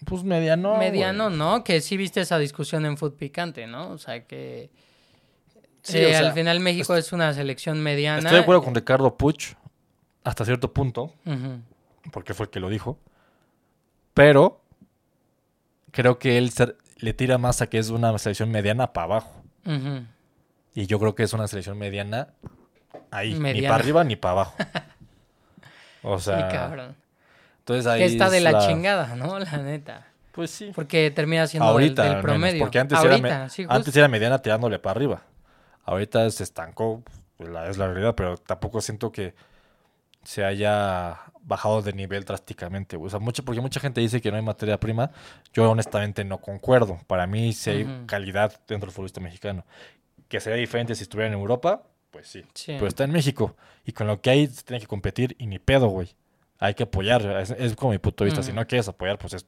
Pues 0.06 0.24
mediano. 0.24 0.78
mediano. 0.78 1.30
¿no? 1.30 1.64
Que 1.64 1.82
sí 1.82 1.98
viste 1.98 2.22
esa 2.22 2.38
discusión 2.40 2.86
en 2.86 2.98
Foot 2.98 3.18
Picante, 3.18 3.68
¿no? 3.68 3.90
O 3.92 3.98
sea 3.98 4.26
que 4.26 4.70
Sí, 5.82 5.98
eh, 5.98 6.08
o 6.08 6.10
sea, 6.10 6.20
al 6.28 6.34
final 6.34 6.60
México 6.60 6.96
es 6.96 7.14
una 7.14 7.34
selección 7.34 7.80
mediana. 7.82 8.20
Estoy 8.20 8.34
de 8.36 8.40
acuerdo 8.42 8.64
con 8.64 8.76
Ricardo 8.76 9.16
Puch 9.16 9.54
hasta 10.24 10.46
cierto 10.46 10.74
punto, 10.74 11.14
porque 12.12 12.34
fue 12.34 12.46
el 12.46 12.50
que 12.50 12.60
lo 12.60 12.70
dijo. 12.70 12.98
Pero 14.14 14.62
creo 15.92 16.20
que 16.20 16.38
él 16.38 16.52
se- 16.52 16.76
le 16.98 17.14
tira 17.14 17.38
más 17.38 17.62
a 17.62 17.68
que 17.68 17.78
es 17.78 17.90
una 17.90 18.18
selección 18.18 18.52
mediana 18.52 18.92
para 18.94 19.06
abajo. 19.06 19.44
Y 20.74 20.86
yo 20.88 21.00
creo 21.00 21.16
que 21.16 21.24
es 21.24 21.34
una 21.34 21.48
selección 21.48 21.78
mediana 21.78 22.30
ahí, 23.12 23.34
ni 23.34 23.62
para 23.64 23.76
arriba 23.76 24.04
ni 24.04 24.16
para 24.16 24.32
abajo. 24.34 24.56
O 26.02 26.18
Sí, 26.18 26.26
sea, 26.26 26.48
cabrón. 26.48 26.96
entonces 27.60 27.86
ahí 27.86 28.04
está 28.04 28.28
es 28.28 28.32
de 28.32 28.40
la, 28.40 28.66
chingada, 28.66 29.16
¿no? 29.18 29.38
La 29.40 29.58
neta. 29.58 30.08
Pues 30.32 30.50
sí. 30.50 30.72
Porque 30.74 31.12
termina 31.12 31.46
siendo 31.46 31.68
Ahorita, 31.68 32.04
del, 32.04 32.12
menos, 32.12 32.24
promedio. 32.24 32.60
porque 32.62 32.80
antes, 32.80 32.98
Ahorita, 32.98 33.28
era, 33.28 33.44
me- 33.44 33.50
sí, 33.50 33.66
antes 33.68 33.94
era 33.98 34.08
mediana 34.08 34.40
tirándole 34.42 34.80
para 34.80 34.92
arriba. 34.96 35.24
Ahorita 35.84 36.30
se 36.32 36.44
estancó, 36.44 37.04
pues, 37.36 37.50
la, 37.50 37.68
es 37.70 37.78
la 37.78 37.88
realidad, 37.88 38.16
pero 38.16 38.38
tampoco 38.38 38.80
siento 38.80 39.12
que 39.12 39.34
se 40.24 40.44
haya 40.44 41.20
bajado 41.42 41.82
de 41.82 41.94
nivel 41.94 42.24
drásticamente. 42.26 42.98
O 42.98 43.10
sea, 43.10 43.20
mucho, 43.20 43.44
porque 43.44 43.62
mucha 43.62 43.80
gente 43.80 44.02
dice 44.02 44.22
que 44.22 44.30
no 44.32 44.38
hay 44.38 44.44
materia 44.44 44.80
prima. 44.80 45.12
Yo 45.54 45.70
honestamente 45.72 46.24
no 46.24 46.40
concuerdo. 46.40 47.00
Para 47.08 47.26
mí 47.28 47.54
sí 47.54 47.70
hay 47.70 47.84
Ujú. 47.84 48.06
calidad 48.06 48.52
dentro 48.68 48.88
del 48.88 48.92
futbolista 48.94 49.22
mexicano. 49.22 49.66
Que 50.28 50.40
sería 50.40 50.60
diferente 50.60 50.94
si 50.96 51.04
estuviera 51.04 51.28
en 51.32 51.34
Europa, 51.40 51.84
Pues 52.12 52.28
sí. 52.28 52.44
Sí. 52.56 52.74
Pero 52.74 52.88
está 52.88 53.04
en 53.04 53.12
México. 53.12 53.56
Y 53.86 53.92
con 53.92 54.08
lo 54.08 54.20
que 54.20 54.32
hay 54.32 54.48
se 54.48 54.64
tiene 54.64 54.80
que 54.82 54.88
competir 54.88 55.36
y 55.38 55.46
ni 55.46 55.60
pedo, 55.60 55.88
güey. 55.90 56.16
Hay 56.58 56.74
que 56.74 56.84
apoyar. 56.84 57.22
Es, 57.40 57.52
es 57.52 57.76
como 57.76 57.92
mi 57.92 58.00
punto 58.00 58.24
de 58.24 58.32
vista. 58.32 58.42
Si 58.42 58.50
Ujú. 58.50 58.60
no 58.60 58.66
quieres 58.68 58.88
apoyar, 58.88 59.20
pues 59.20 59.34
es 59.36 59.46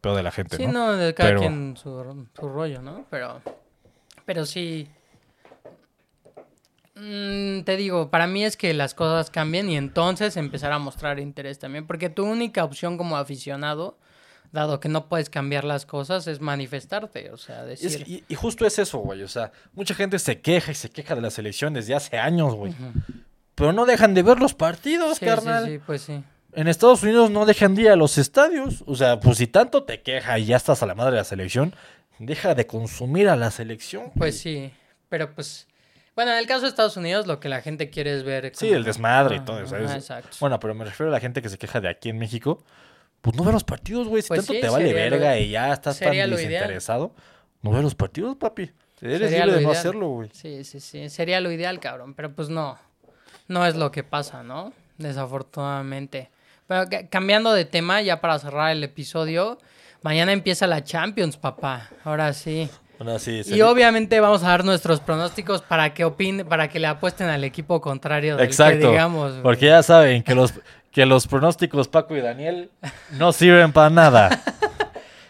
pedo 0.00 0.14
de 0.14 0.22
la 0.22 0.30
gente, 0.30 0.56
Sí, 0.56 0.66
¿no? 0.66 0.72
no, 0.72 0.92
de 0.92 1.12
cada 1.12 1.30
Pero- 1.30 1.40
quien 1.40 1.76
su, 1.76 2.26
su 2.38 2.48
rollo, 2.48 2.80
¿no? 2.82 3.04
Pero, 3.10 3.40
pero 4.24 4.46
sí. 4.46 4.88
Mm, 6.96 7.62
te 7.64 7.76
digo, 7.76 8.10
para 8.10 8.26
mí 8.26 8.44
es 8.44 8.56
que 8.56 8.72
las 8.72 8.94
cosas 8.94 9.30
cambien 9.30 9.68
y 9.68 9.76
entonces 9.76 10.36
empezar 10.36 10.72
a 10.72 10.78
mostrar 10.78 11.18
interés 11.18 11.58
también. 11.58 11.86
Porque 11.86 12.08
tu 12.08 12.24
única 12.24 12.62
opción 12.64 12.96
como 12.96 13.16
aficionado, 13.16 13.98
dado 14.52 14.78
que 14.78 14.88
no 14.88 15.08
puedes 15.08 15.28
cambiar 15.28 15.64
las 15.64 15.86
cosas, 15.86 16.28
es 16.28 16.40
manifestarte. 16.40 17.30
O 17.32 17.36
sea, 17.36 17.68
es 17.70 17.80
decir. 17.82 18.04
que- 18.04 18.10
y- 18.12 18.24
y 18.28 18.34
justo 18.36 18.64
es 18.64 18.78
eso, 18.78 18.98
güey. 18.98 19.22
O 19.24 19.28
sea, 19.28 19.50
mucha 19.72 19.94
gente 19.94 20.18
se 20.20 20.40
queja 20.40 20.70
y 20.70 20.74
se 20.76 20.88
queja 20.90 21.16
de 21.16 21.20
la 21.22 21.30
selección 21.30 21.74
desde 21.74 21.94
hace 21.94 22.16
años, 22.18 22.54
güey. 22.54 22.72
Pero 23.56 23.72
no 23.72 23.86
dejan 23.86 24.14
de 24.14 24.22
ver 24.22 24.38
los 24.38 24.54
partidos, 24.54 25.18
Sí, 25.18 25.24
sí, 25.24 25.26
carnal. 25.26 25.66
sí, 25.66 25.80
pues 25.84 26.02
sí. 26.02 26.22
En 26.52 26.68
Estados 26.68 27.02
Unidos 27.02 27.30
no 27.32 27.46
dejan 27.46 27.74
de 27.74 27.82
ir 27.82 27.88
a 27.90 27.96
los 27.96 28.16
estadios. 28.18 28.84
O 28.86 28.94
sea, 28.94 29.18
pues 29.18 29.38
si 29.38 29.48
tanto 29.48 29.82
te 29.82 30.02
queja 30.02 30.38
y 30.38 30.44
ya 30.46 30.56
estás 30.56 30.84
a 30.84 30.86
la 30.86 30.94
madre 30.94 31.12
de 31.12 31.18
la 31.18 31.24
selección, 31.24 31.74
deja 32.20 32.54
de 32.54 32.68
consumir 32.68 33.28
a 33.28 33.34
la 33.34 33.50
selección. 33.50 34.12
Pues 34.16 34.38
sí. 34.38 34.72
Pero 35.08 35.34
pues. 35.34 35.66
Bueno, 36.14 36.30
en 36.32 36.38
el 36.38 36.46
caso 36.46 36.62
de 36.62 36.68
Estados 36.68 36.96
Unidos, 36.96 37.26
lo 37.26 37.40
que 37.40 37.48
la 37.48 37.60
gente 37.60 37.90
quiere 37.90 38.16
es 38.16 38.22
ver. 38.22 38.52
Sí, 38.54 38.68
el 38.70 38.84
desmadre 38.84 39.36
y 39.36 39.40
todo 39.40 39.60
eso. 39.60 39.76
exacto. 39.76 40.36
Bueno, 40.40 40.60
pero 40.60 40.74
me 40.74 40.84
refiero 40.84 41.10
a 41.10 41.12
la 41.12 41.20
gente 41.20 41.42
que 41.42 41.48
se 41.48 41.58
queja 41.58 41.80
de 41.80 41.88
aquí 41.88 42.08
en 42.10 42.18
México. 42.18 42.64
Pues 43.20 43.36
no 43.36 43.42
ve 43.44 43.52
los 43.52 43.64
partidos, 43.64 44.06
güey. 44.06 44.22
Si 44.22 44.28
Pues 44.28 44.40
tanto 44.40 44.52
sí, 44.52 44.60
te 44.60 44.68
vale 44.68 44.90
lo- 44.90 44.94
verga 44.94 45.38
y 45.38 45.50
ya 45.50 45.72
estás 45.72 45.98
tan 45.98 46.12
ideal. 46.14 46.30
desinteresado, 46.30 47.14
no 47.62 47.70
ve 47.72 47.82
los 47.82 47.94
partidos, 47.94 48.36
papi. 48.36 48.70
Eres 49.00 49.18
Sería 49.30 49.44
libre 49.46 49.58
de 49.60 49.64
no 49.64 49.68
ideal. 49.70 49.76
hacerlo, 49.76 50.08
güey. 50.10 50.30
Sí, 50.32 50.62
sí, 50.64 50.78
sí. 50.80 51.08
Sería 51.10 51.40
lo 51.40 51.50
ideal, 51.50 51.80
cabrón. 51.80 52.14
Pero 52.14 52.32
pues 52.34 52.48
no. 52.48 52.78
No 53.48 53.66
es 53.66 53.74
lo 53.76 53.90
que 53.90 54.04
pasa, 54.04 54.42
¿no? 54.42 54.72
Desafortunadamente. 54.98 56.30
Pero 56.66 56.88
ca- 56.88 57.06
cambiando 57.08 57.52
de 57.52 57.64
tema, 57.64 58.00
ya 58.02 58.20
para 58.20 58.38
cerrar 58.38 58.70
el 58.72 58.82
episodio, 58.84 59.58
mañana 60.02 60.32
empieza 60.32 60.66
la 60.66 60.82
Champions, 60.84 61.36
papá. 61.36 61.90
Ahora 62.04 62.32
sí. 62.32 62.68
Bueno, 62.98 63.18
sí, 63.18 63.42
Y 63.46 63.60
obviamente 63.62 64.20
vamos 64.20 64.42
a 64.44 64.48
dar 64.48 64.64
nuestros 64.64 65.00
pronósticos 65.00 65.62
para 65.62 65.92
que 65.94 66.04
opinen, 66.04 66.46
para 66.46 66.68
que 66.68 66.78
le 66.78 66.86
apuesten 66.86 67.28
al 67.28 67.44
equipo 67.44 67.80
contrario 67.80 68.36
del 68.36 68.46
Exacto. 68.46 68.80
que 68.80 68.88
digamos. 68.88 69.32
Porque 69.42 69.66
ya 69.66 69.82
saben 69.82 70.22
que 70.22 70.34
los, 70.34 70.54
que 70.92 71.04
los 71.04 71.26
pronósticos 71.26 71.88
Paco 71.88 72.16
y 72.16 72.20
Daniel 72.20 72.70
no 73.12 73.32
sirven 73.32 73.72
para 73.72 73.90
nada. 73.90 74.42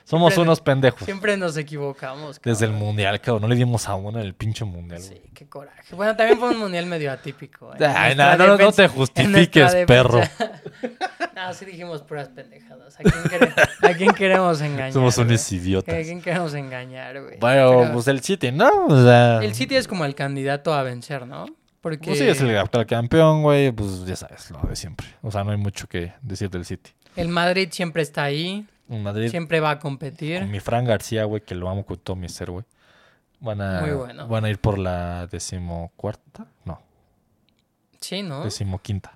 Somos 0.05 0.34
Siempre- 0.34 0.42
unos 0.48 0.61
pendejos. 0.61 1.02
Siempre 1.05 1.36
nos 1.38 1.57
equivocamos. 1.57 2.38
cabrón. 2.38 2.52
Desde 2.55 2.66
el 2.66 2.72
mundial, 2.72 3.20
cabrón. 3.20 3.42
No 3.42 3.48
le 3.48 3.57
dimos 3.57 3.88
a 3.88 3.94
uno 3.94 4.18
en 4.20 4.26
el 4.26 4.34
pinche 4.34 4.64
mundial. 4.64 5.00
Sí, 5.00 5.14
güey. 5.14 5.30
qué 5.34 5.46
coraje. 5.48 5.94
Bueno, 5.96 6.14
también 6.14 6.38
fue 6.38 6.50
un 6.50 6.59
mundial 6.59 6.84
medio 6.86 7.11
atípico. 7.11 7.72
¿eh? 7.74 7.78
Ay, 7.96 8.14
no, 8.14 8.72
te 8.72 8.86
justifiques, 8.88 9.74
perro. 9.86 10.20
no, 11.34 11.55
sí 11.55 11.64
dijimos 11.64 12.02
puras 12.02 12.28
pendejadas. 12.28 12.96
¿A 13.00 13.02
quién, 13.02 13.24
quere- 13.24 13.55
a 13.82 13.94
quién 13.96 14.11
queremos 14.12 14.61
engañar? 14.61 14.92
Somos 14.92 15.16
güey? 15.16 15.26
unos 15.28 15.50
¿A 15.50 15.55
idiotas. 15.55 15.94
quién 16.05 16.20
queremos 16.20 16.55
engañar, 16.55 17.22
güey? 17.22 17.38
Bueno, 17.38 17.78
Pero 17.80 17.92
pues 17.94 18.07
el 18.09 18.20
City, 18.20 18.52
¿no? 18.52 18.86
O 18.86 19.02
sea, 19.02 19.38
el 19.42 19.55
City 19.55 19.76
es 19.76 19.88
como 19.88 20.05
el 20.05 20.14
candidato 20.14 20.74
a 20.74 20.82
vencer, 20.82 21.26
¿no? 21.26 21.46
Porque 21.80 21.98
pues 22.09 22.18
sí, 22.18 22.26
es 22.26 22.40
el 22.40 22.57
actual 22.57 22.86
campeón, 22.86 23.42
güey. 23.42 23.70
Pues 23.72 24.05
ya 24.07 24.16
sabes, 24.16 24.50
lo 24.50 24.61
de 24.68 24.76
siempre. 24.76 25.07
O 25.22 25.30
sea, 25.30 25.44
no 25.44 25.50
hay 25.50 25.57
mucho 25.59 25.86
que 25.86 26.12
decir 26.22 26.48
del 26.50 26.64
City. 26.64 26.90
el 27.16 27.28
Madrid 27.28 27.68
siempre 27.72 28.02
está 28.02 28.24
ahí, 28.24 28.66
En 28.89 29.03
Madrid, 29.03 29.28
siempre 29.30 29.61
va 29.61 29.70
a 29.70 29.78
con 29.78 29.93
competir. 29.93 30.45
mi 30.47 30.61
Fran 30.61 30.85
García, 30.85 31.24
güey, 31.24 31.43
que 31.43 31.55
lo 31.55 31.68
amo 31.68 31.85
con 31.87 31.97
todo 31.99 32.16
mi 32.16 32.28
ser, 32.28 32.51
güey. 32.51 32.64
Van 33.41 33.61
a, 33.61 33.80
Muy 33.80 33.91
bueno. 33.93 34.26
van 34.28 34.45
a 34.45 34.51
ir 34.51 34.59
por 34.59 34.78
la 34.78 35.26
decimocuarta, 35.26 36.47
no, 36.64 36.80
Sí, 38.01 38.22
¿no? 38.22 38.45
decimoquinta. 38.45 39.12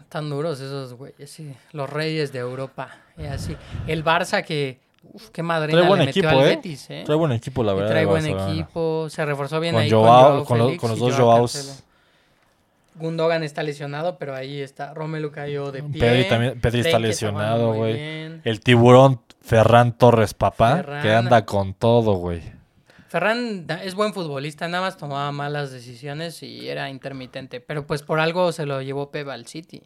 Están 0.00 0.30
duros 0.30 0.60
esos 0.60 0.94
güeyes, 0.94 1.30
sí. 1.30 1.54
Los 1.72 1.90
reyes 1.90 2.32
de 2.32 2.38
Europa. 2.38 2.88
Y 3.18 3.24
así. 3.24 3.56
El 3.86 4.04
Barça 4.04 4.44
que... 4.44 4.78
Uf, 5.12 5.30
qué 5.30 5.42
madrina 5.42 5.78
Trae 5.78 5.88
buen 5.88 6.00
le 6.00 6.06
metió 6.06 6.22
equipo, 6.22 6.40
al 6.40 6.46
¿eh? 6.46 6.56
Betis, 6.56 6.90
¿eh? 6.90 7.02
Trae 7.04 7.16
buen 7.16 7.32
equipo, 7.32 7.62
la 7.62 7.72
Y 7.72 7.76
verdad. 7.76 7.90
trae 7.90 8.06
buen 8.06 8.26
equipo, 8.26 9.06
se 9.08 9.24
reforzó 9.24 9.60
bien 9.60 9.74
Con 9.74 9.82
ahí 9.82 9.90
Joao- 9.90 10.04
con 10.04 10.44
Joao 10.44 10.44
con 10.44 10.58
lo- 10.58 10.64
Félix 10.66 10.80
con 10.80 10.90
los 10.90 10.98
dos 10.98 11.14
Joao 11.14 11.26
Joaos. 11.36 11.84
Gundogan 12.98 13.42
está 13.42 13.62
lesionado, 13.62 14.18
pero 14.18 14.34
ahí 14.34 14.60
está. 14.60 14.94
Romelu 14.94 15.30
cayó 15.30 15.70
de 15.72 15.82
pie. 15.82 16.00
Pedri 16.00 16.28
también- 16.28 16.60
Pedri 16.60 16.80
está 16.80 16.98
lesionado, 16.98 17.74
güey. 17.74 18.40
El 18.44 18.60
tiburón 18.62 19.20
Ferran 19.40 19.96
Torres, 19.96 20.34
papá, 20.34 20.76
Ferran. 20.76 21.02
que 21.02 21.12
anda 21.12 21.44
con 21.46 21.74
todo, 21.74 22.14
güey. 22.14 22.42
Ferran 23.08 23.66
es 23.84 23.94
buen 23.94 24.12
futbolista, 24.12 24.66
nada 24.68 24.82
más 24.84 24.96
tomaba 24.96 25.30
malas 25.32 25.70
decisiones 25.70 26.42
y 26.42 26.68
era 26.68 26.90
intermitente. 26.90 27.60
Pero 27.60 27.86
pues 27.86 28.02
por 28.02 28.18
algo 28.18 28.50
se 28.52 28.66
lo 28.66 28.82
llevó 28.82 29.10
Pep 29.10 29.28
al 29.28 29.46
City. 29.46 29.82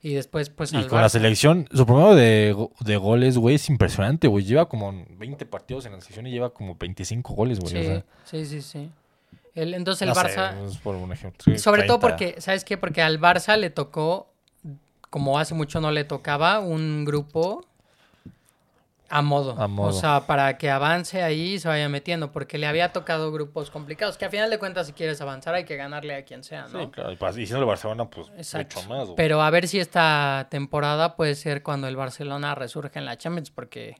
Y 0.00 0.14
después 0.14 0.48
pues 0.48 0.72
Y 0.72 0.84
con 0.84 1.00
la 1.02 1.08
selección, 1.08 1.68
su 1.72 1.84
promedio 1.84 2.14
de, 2.14 2.68
de 2.84 2.96
goles, 2.96 3.36
güey, 3.36 3.56
es 3.56 3.68
impresionante, 3.68 4.28
güey. 4.28 4.44
Lleva 4.44 4.68
como 4.68 5.04
20 5.18 5.44
partidos 5.44 5.86
en 5.86 5.92
la 5.92 6.00
selección 6.00 6.26
y 6.28 6.30
lleva 6.30 6.50
como 6.54 6.76
25 6.76 7.34
goles, 7.34 7.58
güey. 7.58 7.74
o 7.74 7.78
Sí, 7.80 7.84
sea, 7.84 8.04
sí, 8.24 8.46
sí, 8.46 8.62
sí. 8.62 8.90
El- 9.62 9.74
entonces 9.74 10.02
el 10.02 10.08
no 10.08 10.14
Barça... 10.14 10.66
es 10.66 10.76
por 10.78 10.94
un 10.96 11.12
ejemplo. 11.12 11.40
Sí, 11.44 11.58
Sobre 11.58 11.82
todo 11.84 11.98
30. 11.98 12.00
porque, 12.00 12.40
¿sabes 12.40 12.64
qué? 12.64 12.76
Porque 12.78 13.02
al 13.02 13.20
Barça 13.20 13.56
le 13.56 13.70
tocó, 13.70 14.28
como 15.10 15.38
hace 15.38 15.54
mucho 15.54 15.80
no 15.80 15.90
le 15.90 16.04
tocaba, 16.04 16.60
un 16.60 17.04
grupo 17.04 17.64
a 19.10 19.22
modo. 19.22 19.58
A 19.58 19.68
modo. 19.68 19.88
O 19.88 19.92
sea, 19.92 20.26
para 20.26 20.58
que 20.58 20.68
avance 20.68 21.22
ahí 21.22 21.54
y 21.54 21.58
se 21.58 21.66
vaya 21.66 21.88
metiendo, 21.88 22.30
porque 22.30 22.58
le 22.58 22.66
había 22.66 22.92
tocado 22.92 23.32
grupos 23.32 23.70
complicados, 23.70 24.18
que 24.18 24.26
a 24.26 24.30
final 24.30 24.50
de 24.50 24.58
cuentas 24.58 24.86
si 24.86 24.92
quieres 24.92 25.18
avanzar 25.22 25.54
hay 25.54 25.64
que 25.64 25.76
ganarle 25.76 26.14
a 26.14 26.24
quien 26.26 26.44
sea, 26.44 26.66
¿no? 26.70 26.78
Sí, 26.80 26.86
claro. 26.88 27.12
Y 27.12 27.16
pas- 27.16 27.32
y 27.38 27.46
siendo 27.46 27.60
el 27.60 27.64
Barcelona, 27.64 28.04
pues 28.10 28.28
Exacto. 28.36 28.76
mucho 28.76 28.88
más, 28.90 29.04
güey. 29.06 29.16
Pero 29.16 29.40
a 29.40 29.48
ver 29.48 29.66
si 29.66 29.80
esta 29.80 30.46
temporada 30.50 31.16
puede 31.16 31.34
ser 31.36 31.62
cuando 31.62 31.88
el 31.88 31.96
Barcelona 31.96 32.54
resurge 32.54 32.98
en 32.98 33.06
la 33.06 33.16
Champions, 33.16 33.50
porque 33.50 33.96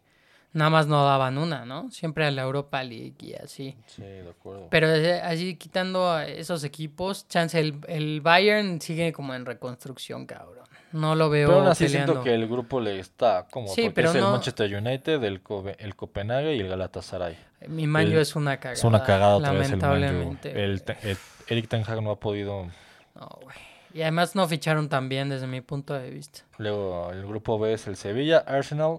nada 0.52 0.70
más 0.70 0.86
no 0.86 1.04
daban 1.04 1.38
una, 1.38 1.64
¿no? 1.64 1.90
Siempre 1.90 2.24
a 2.26 2.30
la 2.30 2.42
Europa 2.42 2.82
League 2.82 3.14
y 3.20 3.34
así. 3.34 3.76
Sí, 3.86 4.02
de 4.02 4.28
acuerdo. 4.30 4.68
Pero 4.70 4.88
eh, 4.94 5.20
allí 5.20 5.56
quitando 5.56 6.10
a 6.10 6.26
esos 6.26 6.64
equipos, 6.64 7.26
chance, 7.28 7.58
el, 7.58 7.78
el 7.88 8.20
Bayern 8.20 8.80
sigue 8.80 9.12
como 9.12 9.34
en 9.34 9.46
reconstrucción, 9.46 10.26
cabrón. 10.26 10.66
No 10.90 11.14
lo 11.14 11.28
veo 11.28 11.48
Pero 11.48 11.60
aún 11.60 11.68
así 11.68 11.84
peleando. 11.84 12.12
siento 12.14 12.24
que 12.24 12.34
el 12.34 12.48
grupo 12.48 12.80
le 12.80 12.98
está 12.98 13.46
como 13.50 13.68
Sí, 13.68 13.82
porque 13.82 13.92
pero 13.94 14.08
es 14.08 14.14
el 14.16 14.22
Manchester 14.22 14.74
United, 14.74 15.22
el, 15.22 15.42
Kobe- 15.44 15.76
el 15.78 15.94
Copenhague 15.94 16.54
y 16.56 16.60
el 16.60 16.68
Galatasaray. 16.68 17.36
Mi 17.68 17.86
Manju 17.86 18.12
el- 18.12 18.18
es 18.20 18.34
una 18.36 18.56
cagada. 18.56 18.72
Es 18.72 18.84
una 18.84 19.02
cagada 19.04 19.36
otra 19.36 19.52
vez 19.52 19.70
el. 19.70 19.78
Lamentablemente. 19.78 20.64
El, 20.64 20.82
te- 20.82 20.96
el- 21.02 21.18
Eric 21.48 21.68
Ten 21.68 21.84
Hag 21.86 22.02
no 22.02 22.10
ha 22.12 22.16
podido. 22.18 22.68
No, 23.14 23.28
güey. 23.42 23.56
Y 23.92 24.00
además 24.02 24.34
no 24.34 24.48
ficharon 24.48 24.88
tan 24.88 25.08
bien 25.10 25.28
desde 25.28 25.46
mi 25.46 25.60
punto 25.60 25.92
de 25.92 26.08
vista. 26.10 26.40
Luego 26.56 27.10
el 27.12 27.26
grupo 27.26 27.58
B 27.58 27.72
es 27.74 27.86
el 27.86 27.96
Sevilla, 27.96 28.38
Arsenal, 28.46 28.98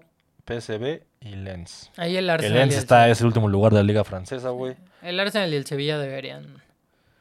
PSV 0.49 1.01
y 1.21 1.35
Lens. 1.35 1.91
Ahí 1.97 2.17
el 2.17 2.25
El 2.25 2.29
Arsenal. 2.31 2.57
Lens 2.59 2.71
y 2.73 2.75
el, 2.75 2.79
está, 2.79 3.07
es 3.09 3.21
el 3.21 3.27
último 3.27 3.47
lugar 3.47 3.71
de 3.71 3.77
la 3.79 3.83
liga 3.83 4.03
francesa, 4.03 4.49
güey. 4.49 4.75
el 5.01 5.19
Arsenal 5.19 5.53
y 5.53 5.55
el 5.55 5.65
Sevilla 5.65 5.97
deberían. 5.99 6.61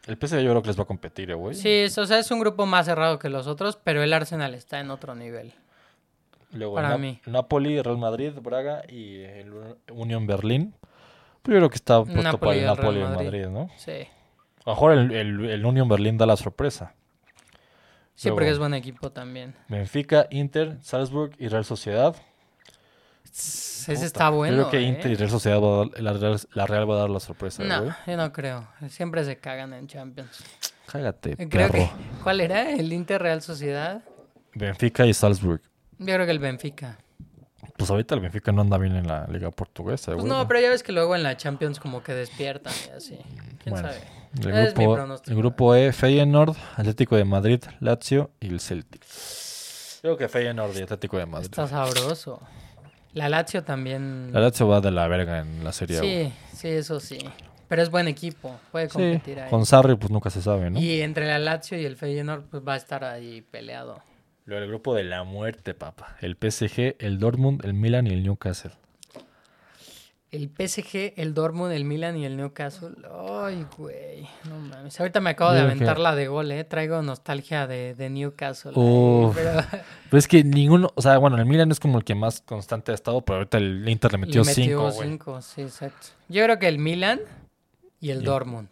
El 0.07 0.17
PSV 0.17 0.41
yo 0.43 0.51
creo 0.51 0.63
que 0.63 0.69
les 0.69 0.79
va 0.79 0.85
a 0.85 0.87
competir, 0.87 1.31
eh, 1.31 1.35
güey. 1.35 1.55
Sí, 1.55 1.69
es- 1.69 1.99
o 1.99 2.07
sea, 2.07 2.19
es 2.19 2.31
un 2.31 2.41
grupo 2.41 2.65
más 2.65 2.87
cerrado 2.87 3.19
que 3.19 3.29
los 3.29 3.47
otros, 3.47 3.79
pero 3.83 4.03
el 4.03 4.13
Arsenal 4.15 4.55
está 4.55 4.81
en 4.81 4.91
otro 4.91 5.15
nivel. 5.15 5.53
Luego 6.53 6.77
para 6.77 6.95
el 6.95 7.01
mí. 7.01 7.21
Napoli, 7.27 7.83
Real 7.83 7.99
Madrid, 7.99 8.33
Braga 8.41 8.83
y 8.89 9.21
el 9.23 9.53
Unión 9.93 10.27
Berlín. 10.27 10.75
Pues 11.43 11.53
yo 11.55 11.59
creo 11.59 11.69
que 11.71 11.77
está 11.77 12.03
puesto 12.03 12.23
Napoli 12.23 12.39
para 12.41 12.55
y 12.55 12.59
el 12.59 12.65
el 12.65 12.71
Napoli 12.77 13.01
en 13.01 13.05
Madrid. 13.11 13.27
Madrid, 13.27 13.47
¿no? 13.49 13.69
Sí. 13.77 13.93
A 14.65 14.71
lo 14.71 14.73
mejor 14.73 14.93
el, 14.93 15.13
el, 15.13 15.45
el 15.51 15.67
Unión 15.67 15.89
Berlín 15.89 16.17
da 16.17 16.25
la 16.27 16.37
sorpresa. 16.37 16.95
Sí, 18.15 18.29
Luego- 18.29 18.37
porque 18.37 18.51
es 18.51 18.59
buen 18.59 18.73
equipo 18.75 19.13
también. 19.13 19.55
Benfica, 19.69 20.27
Inter, 20.31 20.79
Salzburg 20.81 21.33
y 21.39 21.49
Real 21.49 21.65
Sociedad. 21.67 22.17
Ese 23.39 24.05
está 24.05 24.29
bueno. 24.31 24.57
Yo 24.57 24.69
creo 24.69 24.71
que 24.71 24.87
¿eh? 24.87 24.89
Inter 24.89 25.11
y 25.13 25.15
Real 25.15 25.31
Sociedad 25.31 25.61
va 25.61 25.75
a 25.75 25.79
dar- 25.87 26.01
la, 26.03 26.13
Real, 26.13 26.41
la 26.53 26.67
Real 26.67 26.91
va 26.91 26.95
a 26.95 26.99
dar 26.99 27.11
la 27.11 27.21
sorpresa, 27.21 27.63
No, 27.65 27.83
güey. 27.85 27.93
yo 28.07 28.17
no 28.17 28.33
creo. 28.33 28.69
Siempre 28.89 29.25
se 29.25 29.37
cagan 29.39 29.73
en 29.73 29.87
Champions. 29.87 30.45
Cágate, 30.87 31.33
Eh, 31.39 31.49
Creo 31.49 31.69
perro. 31.69 31.85
que, 31.85 32.23
¿Cuál 32.23 32.41
era? 32.41 32.71
¿El 32.73 32.93
Inter 32.93 33.23
Real 33.23 33.41
Sociedad? 33.43 34.03
Benfica 34.55 35.07
y 35.07 35.15
Salzburg. 35.15 35.61
Yo 35.99 36.07
creo 36.15 36.25
que 36.27 36.33
el 36.33 36.39
Benfica. 36.39 36.99
Pues 37.77 37.91
ahorita 37.91 38.15
el 38.15 38.21
Benfica 38.21 38.51
no 38.53 38.63
anda 38.63 38.77
bien 38.79 38.97
en 38.97 39.07
la 39.07 39.27
liga 39.29 39.51
portuguesa, 39.51 40.13
Pues 40.13 40.25
güey. 40.25 40.29
no, 40.29 40.47
pero 40.49 40.61
ya 40.61 40.69
ves 40.71 40.83
que 40.83 40.93
luego 40.93 41.15
en 41.15 41.23
la 41.23 41.37
Champions 41.37 41.79
como 41.79 42.03
que 42.03 42.13
despiertan 42.15 42.73
y 42.89 42.91
así. 42.97 43.19
¿Quién 43.63 43.75
Bueno, 43.75 43.89
sabe? 43.89 44.01
El 44.41 44.49
es 44.67 44.77
mi 44.77 44.85
grupo, 44.85 44.95
pronóstico. 44.97 45.31
el 45.31 45.37
grupo 45.39 45.75
E, 45.75 45.93
Feyenoord, 45.93 46.57
Atlético 46.77 47.17
de 47.17 47.25
Madrid, 47.25 47.63
Lazio 47.81 48.31
y 48.41 48.49
el 48.49 48.61
Celtic. 48.61 49.03
Creo 50.03 50.17
que 50.17 50.29
Feyenoord 50.29 50.77
y 50.77 50.83
Atlético 50.83 51.17
de 51.19 51.27
Madrid. 51.27 51.47
Está 51.47 51.67
sabroso. 51.67 52.41
La 53.19 53.29
Lazio 53.29 53.65
también. 53.65 54.31
La 54.33 54.41
Lazio 54.41 54.69
va 54.69 54.81
de 54.81 54.91
la 54.91 55.09
verga 55.09 55.41
en 55.41 55.65
la 55.65 55.73
serie. 55.73 55.99
Sí, 56.01 56.33
sí, 56.57 56.69
eso 56.69 57.01
sí. 57.01 57.19
Pero 57.69 57.83
es 57.83 57.91
buen 57.91 58.09
equipo. 58.09 58.59
Puede 58.73 58.87
Sí, 58.89 58.93
competir 58.95 59.41
ahí. 59.41 59.51
con 59.51 59.67
Sarri 59.67 59.97
pues 59.97 60.11
nunca 60.11 60.31
se 60.31 60.41
sabe, 60.41 60.71
¿no? 60.71 60.79
Y 60.81 61.01
entre 61.03 61.27
la 61.27 61.39
Lazio 61.39 61.79
y 61.79 61.85
el 61.85 61.97
Feyenoord 61.97 62.45
pues 62.45 62.63
va 62.67 62.75
a 62.75 62.77
estar 62.77 63.05
ahí 63.05 63.43
peleado. 63.43 64.01
Luego 64.47 64.63
el 64.63 64.69
grupo 64.71 64.95
de 64.95 65.05
la 65.05 65.25
muerte, 65.25 65.75
papá. 65.75 66.17
El 66.23 66.37
PSG, 66.37 66.97
el 67.01 67.19
Dortmund, 67.19 67.65
el 67.67 67.75
Milan 67.75 68.07
y 68.07 68.11
el 68.15 68.23
Newcastle. 68.23 68.71
El 70.31 70.51
PSG, 70.51 71.15
el 71.17 71.33
Dortmund, 71.35 71.73
el 71.73 71.85
Milan 71.85 72.17
y 72.17 72.27
el 72.27 72.37
Newcastle. 72.37 72.91
Ay, 73.29 73.65
güey. 73.79 74.29
No 74.49 74.59
mames. 74.59 74.99
Ahorita 75.01 75.21
me 75.21 75.31
acabo 75.31 75.53
de 75.53 75.61
aventar 75.61 75.97
que- 75.97 76.03
la 76.03 76.15
de 76.15 76.27
gol, 76.29 76.51
¿eh? 76.53 76.65
Traigo 76.65 77.01
nostalgia 77.03 77.67
de, 77.67 77.95
de 77.95 78.11
Newcastle. 78.11 78.73
Uf. 78.75 79.35
Pero 79.37 79.51
Pero 80.11 80.19
es 80.19 80.29
que 80.29 80.45
ninguno, 80.45 80.91
o 80.95 81.01
sea, 81.03 81.17
bueno, 81.19 81.37
el 81.39 81.47
Milan 81.47 81.71
es 81.71 81.81
como 81.81 81.99
el 81.99 82.05
que 82.05 82.15
más 82.15 82.41
constante 82.43 82.93
ha 82.93 82.95
estado, 82.95 83.23
pero 83.23 83.39
ahorita 83.39 83.59
el 83.59 83.89
Inter 83.89 84.13
le 84.13 84.19
metió 84.19 84.43
le 84.43 84.49
metió 84.49 84.65
5, 84.65 84.91
güey. 84.93 85.09
cinco, 85.09 85.41
sí, 85.43 85.63
exacto. 85.63 86.09
Yo 86.29 86.45
creo 86.45 86.59
que 86.59 86.69
el 86.69 86.79
Milan 86.79 87.21
y 88.01 88.11
el 88.11 88.23
Y- 88.23 88.25
Dortmund. 88.25 88.69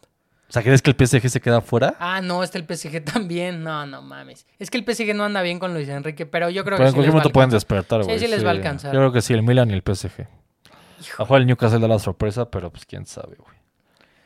O 0.48 0.52
sea, 0.52 0.62
¿crees 0.62 0.80
que 0.80 0.90
el 0.90 0.96
PSG 0.96 1.28
se 1.28 1.40
queda 1.40 1.60
fuera? 1.60 1.96
Ah, 1.98 2.20
no, 2.20 2.44
está 2.44 2.56
el 2.58 2.64
PSG 2.66 3.02
también. 3.12 3.64
No, 3.64 3.84
no 3.86 4.00
mames. 4.02 4.46
Es 4.60 4.70
que 4.70 4.78
el 4.78 4.84
PSG 4.84 5.12
no 5.14 5.24
anda 5.24 5.42
bien 5.42 5.58
con 5.58 5.74
Luis 5.74 5.88
Enrique, 5.88 6.24
pero 6.24 6.50
yo 6.50 6.62
creo 6.64 6.76
Pero 6.76 6.84
que 6.84 6.88
en 6.88 6.90
sí 6.90 6.94
cualquier 6.94 7.06
les 7.06 7.14
va 7.14 7.18
a 7.18 7.22
momento 7.24 7.32
pueden 7.32 7.50
despertar, 7.50 8.02
Sí, 8.02 8.06
güey. 8.06 8.18
sí 8.20 8.28
les 8.28 8.44
va 8.44 8.48
a 8.48 8.52
alcanzar. 8.52 8.92
Yo 8.92 9.00
creo 9.00 9.12
que 9.12 9.22
sí, 9.22 9.32
el 9.34 9.42
Milan 9.42 9.70
y 9.70 9.74
el 9.74 9.82
PSG. 9.82 10.28
A 10.98 11.18
lo 11.18 11.24
mejor 11.24 11.40
el 11.40 11.46
Newcastle 11.46 11.78
da 11.80 11.88
la 11.88 11.98
sorpresa, 11.98 12.50
pero 12.50 12.70
pues 12.70 12.86
quién 12.86 13.06
sabe, 13.06 13.36
güey. 13.36 13.56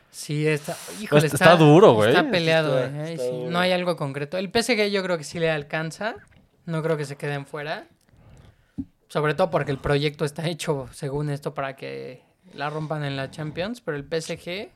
Sí, 0.09 0.45
está, 0.47 0.75
híjole, 1.01 1.25
Está- 1.27 1.35
está 1.45 1.55
duro, 1.55 1.93
güey. 1.93 2.09
Está 2.09 2.29
peleado, 2.29 2.77
Está- 2.79 2.97
güey. 2.97 3.13
está 3.13 3.23
Sí, 3.25 3.31
duro. 3.31 3.49
No 3.51 3.59
hay 3.59 3.71
algo 3.71 3.95
concreto. 3.95 4.37
El 4.37 4.49
PSG 4.51 4.89
yo 4.91 5.01
creo 5.03 5.17
que 5.17 5.23
sí 5.23 5.39
le 5.39 5.49
alcanza. 5.49 6.15
No 6.65 6.83
creo 6.83 6.97
que 6.97 7.05
se 7.05 7.15
queden 7.15 7.45
fuera. 7.45 7.87
Sobre 9.07 9.33
todo 9.33 9.49
porque 9.49 9.71
el 9.71 9.77
proyecto 9.77 10.25
está 10.25 10.47
hecho, 10.47 10.87
según 10.93 11.29
esto, 11.29 11.53
para 11.53 11.75
que 11.75 12.23
la 12.53 12.69
rompan 12.69 13.03
en 13.05 13.15
la 13.15 13.31
Champions. 13.31 13.81
Pero 13.81 13.97
el 13.97 14.03
PSG 14.03 14.69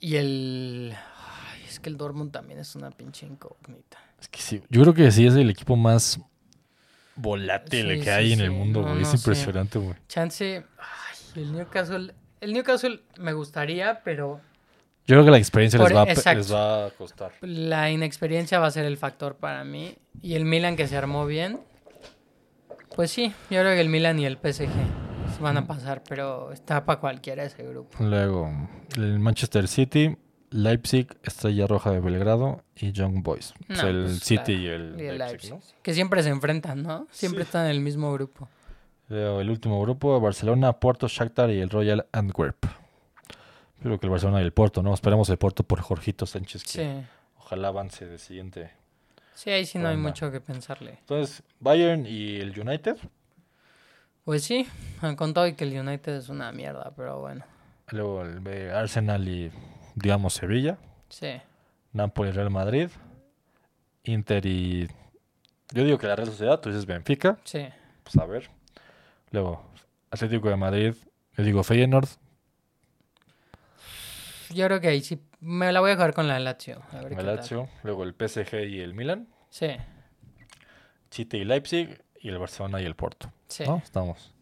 y 0.00 0.16
el... 0.16 0.94
Ay, 0.94 1.62
es 1.68 1.80
que 1.80 1.88
el 1.88 1.96
Dortmund 1.96 2.32
también 2.32 2.58
es 2.60 2.74
una 2.76 2.90
pinche 2.90 3.26
incógnita. 3.26 3.98
Es 4.20 4.28
que 4.28 4.40
sí, 4.40 4.62
yo 4.70 4.82
creo 4.82 4.94
que 4.94 5.10
sí 5.10 5.26
es 5.26 5.34
el 5.34 5.50
equipo 5.50 5.76
más 5.76 6.20
volátil 7.16 7.88
Sí, 7.90 7.96
que 7.98 8.04
sí, 8.04 8.10
hay 8.10 8.32
en 8.32 8.40
el 8.40 8.50
mundo, 8.50 8.82
güey. 8.82 8.94
no 8.94 9.00
es 9.00 9.14
impresionante, 9.14 9.78
güey. 9.78 9.96
Chance... 10.08 10.64
Ay, 10.78 11.42
el 11.42 11.52
Newcastle... 11.52 12.14
El 12.40 12.52
Newcastle 12.52 13.00
me 13.18 13.32
gustaría, 13.32 14.02
pero 14.04 14.40
Yo 15.06 15.14
creo 15.16 15.24
que 15.24 15.30
la 15.30 15.38
experiencia 15.38 15.78
Por- 15.80 15.88
les 15.90 15.96
va, 15.98 16.02
exacto. 16.04 16.38
les 16.38 16.52
va 16.52 16.86
a 16.86 16.90
costar. 16.90 17.32
La 17.40 17.90
inexperiencia 17.90 18.58
va 18.58 18.66
a 18.66 18.70
ser 18.70 18.84
el 18.84 18.96
factor 18.98 19.36
para 19.36 19.64
mí. 19.64 19.96
Y 20.22 20.34
el 20.34 20.44
Milan 20.44 20.76
que 20.76 20.86
se 20.86 20.96
armó 20.96 21.26
bien. 21.26 21.60
Pues 22.94 23.10
sí, 23.10 23.28
yo 23.50 23.60
creo 23.60 23.74
que 23.74 23.80
el 23.80 23.88
Milan 23.88 24.18
y 24.18 24.26
el 24.26 24.36
PSG 24.36 24.68
van 25.40 25.56
a 25.58 25.66
pasar, 25.66 26.02
pero 26.08 26.52
está 26.52 26.84
para 26.86 26.98
cualquiera 27.00 27.44
ese 27.44 27.62
grupo. 27.62 28.02
Luego, 28.02 28.50
el 28.96 29.18
Manchester 29.18 29.68
City, 29.68 30.16
Leipzig, 30.50 31.08
Estrella 31.22 31.66
Roja 31.66 31.90
de 31.90 32.00
Belgrado 32.00 32.62
y 32.76 32.92
Young 32.92 33.22
Boys. 33.22 33.52
O 33.70 33.74
sea, 33.74 33.84
No, 33.84 33.88
el 33.90 34.04
pues, 34.04 34.20
City 34.20 34.44
claro. 34.44 34.60
y 34.60 34.66
el, 34.68 34.96
Y 35.00 35.06
el 35.06 35.18
Leipzig, 35.18 35.50
Leipzig. 35.50 35.50
¿no? 35.54 35.60
Que 35.82 35.94
siempre 35.94 36.22
se 36.22 36.28
enfrentan, 36.30 36.82
¿no? 36.82 37.06
Siempre 37.10 37.42
Sí. 37.42 37.46
están 37.48 37.64
en 37.66 37.72
el 37.72 37.80
mismo 37.80 38.12
grupo. 38.12 38.48
El 39.08 39.48
último 39.50 39.80
grupo, 39.82 40.20
Barcelona, 40.20 40.72
Porto, 40.74 41.06
Shakhtar 41.08 41.50
y 41.50 41.60
el 41.60 41.70
Royal 41.70 42.06
Antwerp. 42.12 42.64
Creo 43.80 44.00
que 44.00 44.06
el 44.06 44.10
Barcelona 44.10 44.40
y 44.40 44.44
el 44.44 44.52
Porto, 44.52 44.82
¿no? 44.82 44.92
Esperemos 44.94 45.28
el 45.30 45.36
Porto 45.36 45.62
por 45.62 45.80
Jorgito 45.80 46.26
Sánchez, 46.26 46.64
que 46.64 46.70
Sí. 46.70 47.06
ojalá 47.38 47.68
avance 47.68 48.04
de 48.06 48.18
siguiente. 48.18 48.72
Sí, 49.34 49.50
ahí 49.50 49.64
sí 49.66 49.78
no 49.78 49.88
hay 49.88 49.96
mucho 49.96 50.32
que 50.32 50.40
pensarle. 50.40 50.92
Entonces, 51.00 51.42
Bayern 51.60 52.06
y 52.06 52.36
el 52.36 52.58
United. 52.58 52.96
Pues 54.24 54.42
sí, 54.42 54.66
han 55.02 55.14
contado 55.14 55.54
que 55.54 55.62
el 55.64 55.78
United 55.78 56.14
es 56.16 56.28
una 56.28 56.50
mierda, 56.50 56.92
pero 56.96 57.20
bueno. 57.20 57.44
Luego 57.90 58.22
el 58.24 58.70
Arsenal 58.72 59.28
y, 59.28 59.52
digamos, 59.96 60.34
Sevilla. 60.34 60.78
Sí. 61.08 61.40
Napoli, 61.92 62.30
Real 62.30 62.50
Madrid. 62.50 62.90
Inter 64.04 64.46
y... 64.46 64.86
Yo 65.72 65.82
digo 65.82 65.98
que 65.98 66.06
la 66.06 66.14
Real 66.14 66.28
Sociedad, 66.28 66.60
tú 66.60 66.68
dices 66.68 66.86
Benfica. 66.86 67.38
Sí. 67.42 67.66
Pues 68.04 68.16
a 68.18 68.24
ver. 68.26 68.48
Luego, 69.32 69.64
Atlético 70.12 70.48
de 70.48 70.56
Madrid. 70.56 70.94
Yo 71.36 71.42
digo 71.42 71.64
Feyenoord. 71.64 72.08
Yo 74.50 74.66
creo 74.66 74.80
que 74.80 74.88
ahí 74.88 75.00
sí. 75.00 75.20
Me 75.40 75.72
la 75.72 75.80
voy 75.80 75.90
a 75.90 75.94
jugar 75.94 76.14
con 76.14 76.28
la 76.28 76.38
Lazio. 76.38 76.82
A 76.92 77.00
ver 77.00 77.18
El. 77.18 77.26
Lazio. 77.26 77.68
Luego 77.82 78.04
el 78.04 78.14
PSG 78.14 78.64
y 78.68 78.80
el 78.80 78.94
Milan. 78.94 79.26
Sí, 79.50 79.76
City 81.10 81.38
y 81.38 81.44
Leipzig. 81.44 82.00
Y 82.20 82.28
el 82.28 82.38
Barcelona 82.38 82.80
y 82.80 82.84
el 82.84 82.94
Porto. 82.94 83.32
sí. 83.48 83.64
¿No? 83.64 83.78
Estamos. 83.84 84.32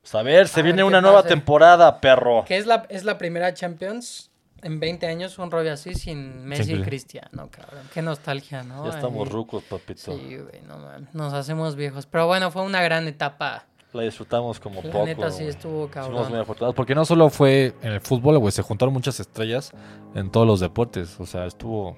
Pues 0.00 0.14
a 0.14 0.22
ver, 0.22 0.46
se 0.48 0.60
A 0.60 0.62
viene 0.62 0.78
ver 0.78 0.84
una 0.84 1.00
nueva 1.00 1.24
temporada, 1.24 2.00
perro. 2.00 2.44
Que 2.46 2.56
es 2.56 2.66
la, 2.66 2.86
es 2.88 3.02
la 3.04 3.18
primera 3.18 3.52
Champions 3.54 4.30
en 4.66 4.80
20 4.80 5.06
años, 5.06 5.38
un 5.38 5.50
rollo 5.50 5.72
así, 5.72 5.94
sin 5.94 6.44
Messi 6.44 6.72
y 6.72 6.76
Cri- 6.76 6.84
Cristiano, 6.84 7.48
cabrón. 7.50 7.82
Qué 7.94 8.02
nostalgia, 8.02 8.62
¿no? 8.62 8.84
Ya 8.88 8.96
estamos 8.96 9.26
Ahí- 9.28 9.32
rucos, 9.32 9.62
papito. 9.64 10.12
Sí, 10.16 10.36
güey, 10.36 10.62
no 10.66 10.76
mames. 10.78 11.14
Nos 11.14 11.32
hacemos 11.32 11.76
viejos. 11.76 12.06
Pero 12.06 12.26
bueno, 12.26 12.50
fue 12.50 12.62
una 12.62 12.82
gran 12.82 13.06
etapa. 13.08 13.64
La 13.92 14.02
disfrutamos 14.02 14.60
como 14.60 14.82
La 14.82 14.90
poco. 14.92 15.06
neta 15.06 15.30
sí 15.30 15.44
estuvo 15.44 15.88
Fuimos 15.88 16.08
muy 16.10 16.16
cabrón. 16.22 16.40
afortunados, 16.40 16.74
porque 16.74 16.94
no 16.94 17.04
solo 17.06 17.30
fue 17.30 17.72
en 17.82 17.92
el 17.92 18.00
fútbol, 18.02 18.36
güey, 18.38 18.52
se 18.52 18.60
juntaron 18.60 18.92
muchas 18.92 19.18
estrellas 19.20 19.72
en 20.14 20.30
todos 20.30 20.46
los 20.46 20.60
deportes. 20.60 21.18
O 21.18 21.24
sea, 21.24 21.46
estuvo 21.46 21.96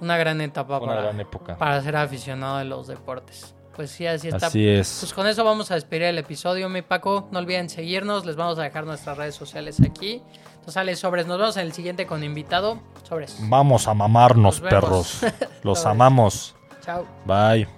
Una 0.00 0.16
gran 0.18 0.40
etapa 0.40 0.78
una 0.78 0.86
para, 0.86 1.02
gran 1.02 1.20
época. 1.20 1.56
para 1.56 1.80
ser 1.82 1.96
aficionado 1.96 2.58
de 2.58 2.64
los 2.66 2.86
deportes. 2.86 3.54
Pues 3.74 3.90
sí, 3.90 4.06
así 4.06 4.28
está. 4.28 4.46
Así 4.46 4.64
Pues 4.64 5.02
es. 5.02 5.12
con 5.12 5.26
eso 5.26 5.42
vamos 5.44 5.70
a 5.70 5.74
despedir 5.74 6.04
el 6.04 6.18
episodio, 6.18 6.68
mi 6.68 6.80
Paco. 6.82 7.28
No 7.32 7.38
olviden 7.40 7.68
seguirnos, 7.68 8.24
les 8.24 8.36
vamos 8.36 8.58
a 8.58 8.62
dejar 8.62 8.86
nuestras 8.86 9.18
redes 9.18 9.34
sociales 9.34 9.80
aquí. 9.82 10.22
Entonces 10.66 10.80
sale 10.80 10.96
sobres, 10.96 11.28
nos 11.28 11.38
vemos 11.38 11.56
en 11.58 11.62
el 11.62 11.72
siguiente 11.72 12.08
con 12.08 12.24
invitado. 12.24 12.80
Sobres. 13.04 13.38
Vamos 13.42 13.86
a 13.86 13.94
mamarnos, 13.94 14.60
perros. 14.60 15.20
Los 15.62 15.86
amamos. 15.86 16.56
Chao. 16.84 17.06
Bye. 17.24 17.68